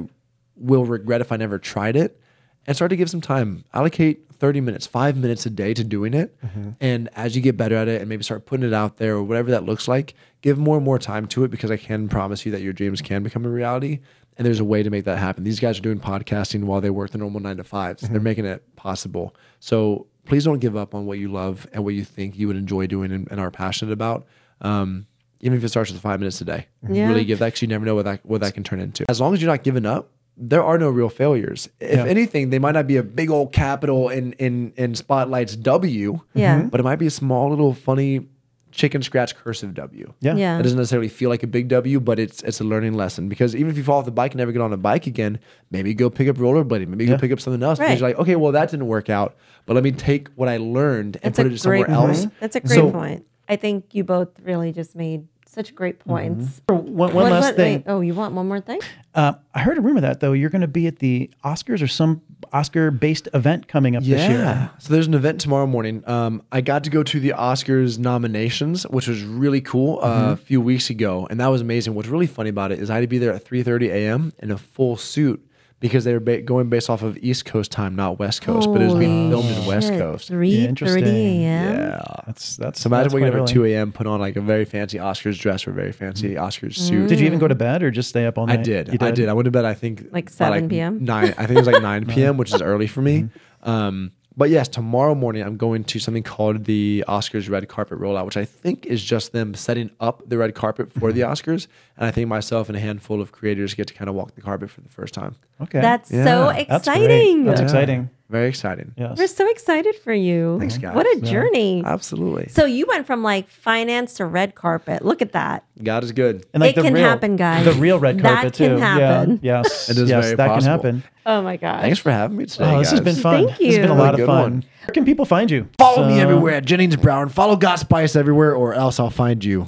will 0.57 0.85
regret 0.85 1.21
if 1.21 1.33
I 1.33 1.37
never 1.37 1.59
tried 1.59 1.97
it? 1.97 2.21
And 2.67 2.75
start 2.75 2.89
to 2.91 2.97
give 2.97 3.11
some 3.11 3.21
time. 3.21 3.65
Allocate 3.75 4.25
30 4.33 4.61
minutes, 4.61 4.87
five 4.87 5.17
minutes 5.17 5.45
a 5.47 5.51
day 5.51 5.75
to 5.75 5.85
doing 5.85 6.15
it. 6.15 6.41
Mm-hmm. 6.41 6.71
And 6.81 7.09
as 7.15 7.37
you 7.37 7.43
get 7.43 7.57
better 7.57 7.77
at 7.77 7.89
it 7.89 8.01
and 8.01 8.09
maybe 8.09 8.23
start 8.23 8.47
putting 8.47 8.67
it 8.67 8.73
out 8.73 8.97
there 8.97 9.17
or 9.17 9.23
whatever 9.23 9.51
that 9.51 9.65
looks 9.65 9.87
like, 9.87 10.15
give 10.41 10.59
more 10.59 10.77
and 10.77 10.85
more 10.85 10.99
time 10.99 11.27
to 11.29 11.45
it 11.45 11.51
because 11.51 11.71
I 11.71 11.77
can 11.77 12.09
promise 12.09 12.47
you 12.47 12.53
that 12.53 12.63
your 12.63 12.73
dreams 12.73 13.03
can 13.03 13.23
become 13.23 13.45
a 13.45 13.49
reality. 13.49 14.01
And 14.37 14.47
there's 14.47 14.61
a 14.61 14.65
way 14.65 14.83
to 14.83 14.91
make 14.91 15.05
that 15.05 15.19
happen. 15.19 15.45
These 15.45 15.61
guys 15.61 15.79
are 15.79 15.83
doing 15.83 16.01
podcasting 16.01 16.65
while 16.65 16.81
they 16.81 16.91
work 16.91 17.11
the 17.11 17.19
normal 17.19 17.41
nine 17.41 17.59
to 17.59 17.63
5s 17.63 18.01
they 18.01 18.09
They're 18.09 18.17
mm-hmm. 18.17 18.25
making 18.25 18.45
it 18.47 18.75
possible. 18.77 19.35
So 19.61 20.07
please 20.25 20.45
don't 20.45 20.59
give 20.59 20.77
up 20.77 20.95
on 20.95 21.07
what 21.07 21.19
you 21.19 21.31
love 21.31 21.67
and 21.73 21.85
what 21.85 21.95
you 21.95 22.05
think 22.05 22.37
you 22.37 22.49
would 22.49 22.57
enjoy 22.57 22.87
doing 22.87 23.13
and, 23.13 23.31
and 23.31 23.41
are 23.41 23.51
passionate 23.51 23.93
about. 23.93 24.27
Um, 24.61 25.07
even 25.41 25.59
if 25.59 25.65
it 25.65 25.69
starts 25.69 25.93
with 25.93 26.01
five 26.01 26.21
minutes 26.21 26.41
a 26.41 26.45
day, 26.45 26.67
mm-hmm. 26.83 26.95
Yeah. 26.95 27.09
really 27.09 27.25
give 27.25 27.39
that 27.39 27.47
because 27.49 27.63
you 27.63 27.69
never 27.69 27.85
know 27.85 27.95
what 27.95 28.07
that 28.07 28.25
what 28.25 28.41
that 28.41 28.55
can 28.55 28.65
turn 28.65 28.81
into. 28.81 29.05
As 29.09 29.21
long 29.21 29.35
as 29.35 29.43
you're 29.43 29.51
not 29.51 29.63
giving 29.63 29.85
up, 29.85 30.11
there 30.37 30.63
are 30.65 30.79
no 30.79 30.91
real 30.91 31.09
failures. 31.09 31.69
If 31.81 31.97
Yeah. 31.99 32.05
anything, 32.07 32.51
they 32.51 32.59
might 32.59 32.73
not 32.75 32.87
be 32.87 32.97
a 32.97 33.03
big 33.03 33.31
old 33.31 33.53
capital 33.53 34.09
in 34.09 34.33
in 34.35 34.73
in 34.77 34.95
Spotlight's 34.95 35.57
W, 35.57 36.21
Yeah. 36.35 36.59
Mm-hmm. 36.59 36.69
but 36.69 36.81
it 36.81 36.83
might 36.83 36.99
be 36.99 37.07
a 37.07 37.11
small 37.11 37.51
little 37.51 37.73
funny 37.75 38.27
chicken 38.73 39.01
scratch 39.03 39.37
cursive 39.37 39.73
W. 39.75 40.13
Yeah. 40.21 40.35
Yeah. 40.35 40.59
It 40.59 40.65
doesn't 40.65 40.77
necessarily 40.79 41.07
feel 41.09 41.31
like 41.31 41.45
a 41.45 41.47
big 41.47 41.69
W, 41.69 42.01
but 42.01 42.19
it's 42.19 42.43
it's 42.43 42.61
a 42.61 42.65
learning 42.65 42.95
lesson 42.95 43.29
because 43.29 43.55
even 43.55 43.71
if 43.71 43.77
you 43.77 43.85
fall 43.85 43.99
off 44.01 44.05
the 44.05 44.11
bike 44.11 44.33
and 44.33 44.39
never 44.39 44.51
get 44.51 44.61
on 44.63 44.73
a 44.73 44.77
bike 44.77 45.07
again, 45.07 45.39
maybe 45.71 45.95
go 45.95 46.11
pick 46.11 46.27
up 46.29 46.37
rollerblading, 46.37 46.89
maybe 46.89 47.05
Yeah. 47.05 47.13
go 47.13 47.19
pick 47.19 47.31
up 47.31 47.39
something 47.41 47.63
else 47.63 47.79
Right. 47.79 47.87
because 47.87 48.01
you're 48.01 48.09
like, 48.11 48.19
okay, 48.19 48.35
well 48.35 48.51
that 48.53 48.71
didn't 48.73 48.87
work 48.89 49.09
out, 49.09 49.37
but 49.67 49.75
let 49.75 49.85
me 49.85 49.93
take 49.93 50.29
what 50.35 50.49
I 50.49 50.57
learned 50.57 51.19
and 51.23 51.33
That's 51.33 51.37
put 51.45 51.53
it 51.53 51.61
somewhere 51.61 51.85
great 51.85 51.95
else. 51.95 52.27
That's 52.41 52.57
a 52.57 52.61
mm-hmm. 52.61 52.67
great 52.69 52.77
So- 52.77 52.91
point. 52.91 53.25
I 53.47 53.57
think 53.57 53.95
you 53.95 54.05
both 54.05 54.29
really 54.43 54.73
just 54.73 54.97
made 54.97 55.27
such 55.55 55.75
great 55.75 55.99
points. 56.01 56.61
One, 56.67 56.95
one 56.95 57.15
What- 57.15 57.31
last 57.33 57.45
what- 57.45 57.57
thing. 57.57 57.75
wait, 57.79 57.85
oh, 57.87 58.01
you 58.01 58.13
want 58.15 58.35
one 58.35 58.47
more 58.49 58.61
thing? 58.61 58.81
Uh, 59.15 59.35
I 59.55 59.61
heard 59.61 59.79
a 59.79 59.81
rumor 59.81 60.01
that 60.01 60.21
though 60.21 60.33
you're 60.33 60.51
going 60.51 60.61
to 60.63 60.69
be 60.69 60.87
at 60.87 60.99
the 60.99 61.31
Oscars 61.45 61.81
or 61.83 61.87
some 61.87 62.21
Oscar-based 62.53 63.29
event 63.35 63.69
coming 63.69 63.97
up 63.97 64.03
this 64.03 64.29
year. 64.29 64.39
Yeah. 64.39 64.69
So 64.79 64.93
there's 64.93 65.07
an 65.07 65.15
event 65.15 65.41
tomorrow 65.41 65.67
morning. 65.67 66.03
Um, 66.07 66.43
I 66.53 66.61
got 66.61 66.85
to 66.85 66.91
go 66.91 67.03
to 67.03 67.21
the 67.21 67.31
Oscars 67.31 67.99
nominations, 67.99 68.85
which 68.85 69.07
was 69.09 69.23
really 69.23 69.61
cool 69.61 69.99
uh, 70.03 70.33
a 70.33 70.37
few 70.37 70.61
weeks 70.61 70.91
ago, 70.91 71.27
and 71.31 71.41
that 71.41 71.47
was 71.49 71.61
amazing. 71.61 71.95
What's 71.95 72.09
really 72.09 72.27
funny 72.27 72.51
about 72.51 72.73
it 72.73 72.79
is 72.81 72.91
I 72.91 72.95
had 72.95 73.01
to 73.01 73.07
be 73.07 73.19
there 73.19 73.33
at 73.33 73.45
3:30 73.45 73.89
a.m. 73.91 74.33
in 74.41 74.51
a 74.51 74.59
full 74.59 74.97
suit 74.97 75.45
because 75.85 76.05
they 76.05 76.15
were 76.15 76.21
ba- 76.21 76.41
going 76.41 76.71
based 76.71 76.89
off 76.89 77.03
of 77.03 77.19
East 77.19 77.45
Coast 77.45 77.71
time, 77.71 77.95
not 77.95 78.19
West 78.19 78.41
Coast, 78.41 78.73
but 78.73 78.81
it 78.81 78.87
was 78.87 78.95
being 78.95 79.29
filmed 79.31 79.51
in 79.51 79.67
West 79.67 79.89
Shit, 79.89 79.99
Coast. 80.01 80.29
Three 80.29 80.49
Yeah, 80.49 80.57
thirty 80.63 80.69
interesting. 80.71 81.05
a.m. 81.07 81.77
Yeah. 81.77 82.03
That's 82.27 82.57
that's. 82.57 82.81
So 82.81 82.89
imagine 82.89 83.03
that's 83.05 83.15
waking 83.15 83.29
up 83.29 83.33
quite 83.35 83.41
at 83.51 83.57
early. 83.57 83.69
2 83.71 83.75
a.m., 83.77 83.93
put 83.93 84.07
on 84.07 84.19
like 84.19 84.37
a 84.37 84.41
very 84.41 84.65
fancy 84.65 84.97
Oscars 84.97 85.39
dress 85.39 85.67
or 85.67 85.73
a 85.73 85.75
very 85.75 85.93
fancy 85.93 86.37
Oscars 86.37 86.77
suit. 86.77 87.11
Did 87.11 87.21
you 87.21 87.27
even 87.27 87.39
go 87.39 87.49
to 87.49 87.55
bed 87.55 87.83
or 87.83 87.91
just 87.91 88.09
stay 88.09 88.25
up 88.25 88.39
all 88.39 88.47
night? 88.47 88.55
I 88.55 88.57
night? 88.57 88.65
did. 88.65 88.89
You 88.95 88.99
I 89.03 89.11
did. 89.11 89.29
I 89.29 89.35
went 89.35 89.45
to 89.45 89.51
bed. 89.51 89.67
I 89.67 89.75
think 89.75 90.07
Like 90.11 90.27
by, 90.27 90.31
7 90.57 90.69
p.m.? 90.71 91.05
Nine. 91.05 91.35
I 91.37 91.45
think 91.47 91.51
it 91.51 91.57
was 91.59 91.67
like 91.67 91.83
nine 91.83 92.07
p.m., 92.15 92.39
which 92.39 92.55
is 92.55 92.63
early 92.63 92.87
for 92.87 93.03
me. 93.03 93.29
Um, 93.63 94.13
but 94.37 94.51
yes, 94.51 94.69
tomorrow 94.69 95.15
morning 95.15 95.43
I'm 95.43 95.57
going 95.57 95.85
to 95.85 95.99
something 95.99 96.23
called 96.23 96.65
the 96.65 97.05
Oscars 97.07 97.49
red 97.49 97.69
carpet 97.69 97.99
rollout, 97.99 98.25
which 98.25 98.37
I 98.37 98.45
think 98.45 98.85
is 98.87 99.03
just 99.03 99.33
them 99.33 99.55
setting 99.55 99.91
up 100.01 100.29
the 100.29 100.37
red 100.37 100.55
carpet 100.55 100.93
for 100.93 101.13
the 101.13 101.21
mm-hmm. 101.21 101.33
Oscars. 101.33 101.69
And 101.97 102.07
I 102.07 102.11
think 102.11 102.29
myself 102.29 102.69
and 102.69 102.77
a 102.77 102.81
handful 102.81 103.21
of 103.21 103.31
creators 103.31 103.75
get 103.75 103.87
to 103.89 103.95
kind 103.95 104.09
of 104.09 104.17
walk 104.17 104.35
the 104.35 104.41
carpet 104.41 104.71
for 104.71 104.81
the 104.81 104.89
first 104.89 105.15
time. 105.15 105.37
Okay. 105.61 105.81
That's 105.81 106.11
so 106.11 106.17
Yeah, 106.51 106.65
That's 106.69 106.89
great. 106.89 106.97
exciting. 106.97 107.45
That's 107.45 107.61
exciting. 107.61 108.11
Very 108.31 108.49
exciting. 108.49 108.93
Yes. 108.97 109.19
We're 109.19 109.27
so 109.27 109.49
excited 109.51 109.95
for 109.97 110.13
you. 110.13 110.57
Thanks, 110.59 110.79
guys. 110.79 110.95
What 110.97 111.05
a 111.07 111.21
Yeah. 111.21 111.31
journey. 111.31 111.83
Absolutely. 111.85 112.49
So 112.49 112.65
you 112.65 112.87
went 112.89 113.07
from 113.07 113.23
like 113.23 113.49
finance 113.49 114.15
to 114.15 114.25
red 114.25 114.55
carpet. 114.55 115.05
Look 115.05 115.21
at 115.21 115.33
that. 115.33 115.65
God 115.83 116.03
is 116.05 116.13
good. 116.13 116.47
And 116.55 116.63
like 116.63 116.77
It 116.77 116.83
can 116.83 116.97
happen, 116.97 117.37
guys. 117.37 117.67
The 117.67 117.73
real 117.73 117.99
red 117.99 118.19
That 118.19 118.23
carpet 118.35 118.55
can 118.55 118.71
too. 118.71 118.77
happen. 118.79 119.41
Yeah. 119.43 119.59
Yes. 119.63 119.89
It 119.95 119.99
is 119.99 120.09
yes, 120.09 120.25
very 120.25 120.37
that 120.37 120.49
possible. 120.49 120.63
can 120.63 120.71
happen. 121.01 121.03
Oh 121.27 121.43
my 121.43 121.57
god. 121.59 121.83
Thanks 121.83 121.99
for 121.99 122.11
having 122.11 122.39
me 122.39 122.47
today. 122.47 122.65
Oh, 122.65 122.79
this 122.79 122.91
has 122.91 123.01
been 123.03 123.15
fun. 123.15 123.47
Thank 123.47 123.61
you. 123.61 123.69
It's 123.69 123.79
been 123.79 123.91
a 123.91 123.95
lot 123.95 124.13
Really 124.13 124.23
of 124.23 124.27
fun. 124.29 124.43
one. 124.43 124.65
Where 124.87 124.93
can 124.95 125.05
people 125.05 125.27
find 125.27 125.51
you? 125.51 125.69
Follow 125.79 126.09
me 126.09 126.19
everywhere 126.21 126.55
at 126.55 126.65
Jennings 126.65 126.97
Brower. 126.97 127.29
Follow 127.29 127.57
Got 127.57 127.79
Spice 127.79 128.17
everywhere, 128.17 128.55
or 128.55 128.73
else 128.75 128.99
I'll 128.99 129.11
find 129.11 129.45
you. 129.45 129.67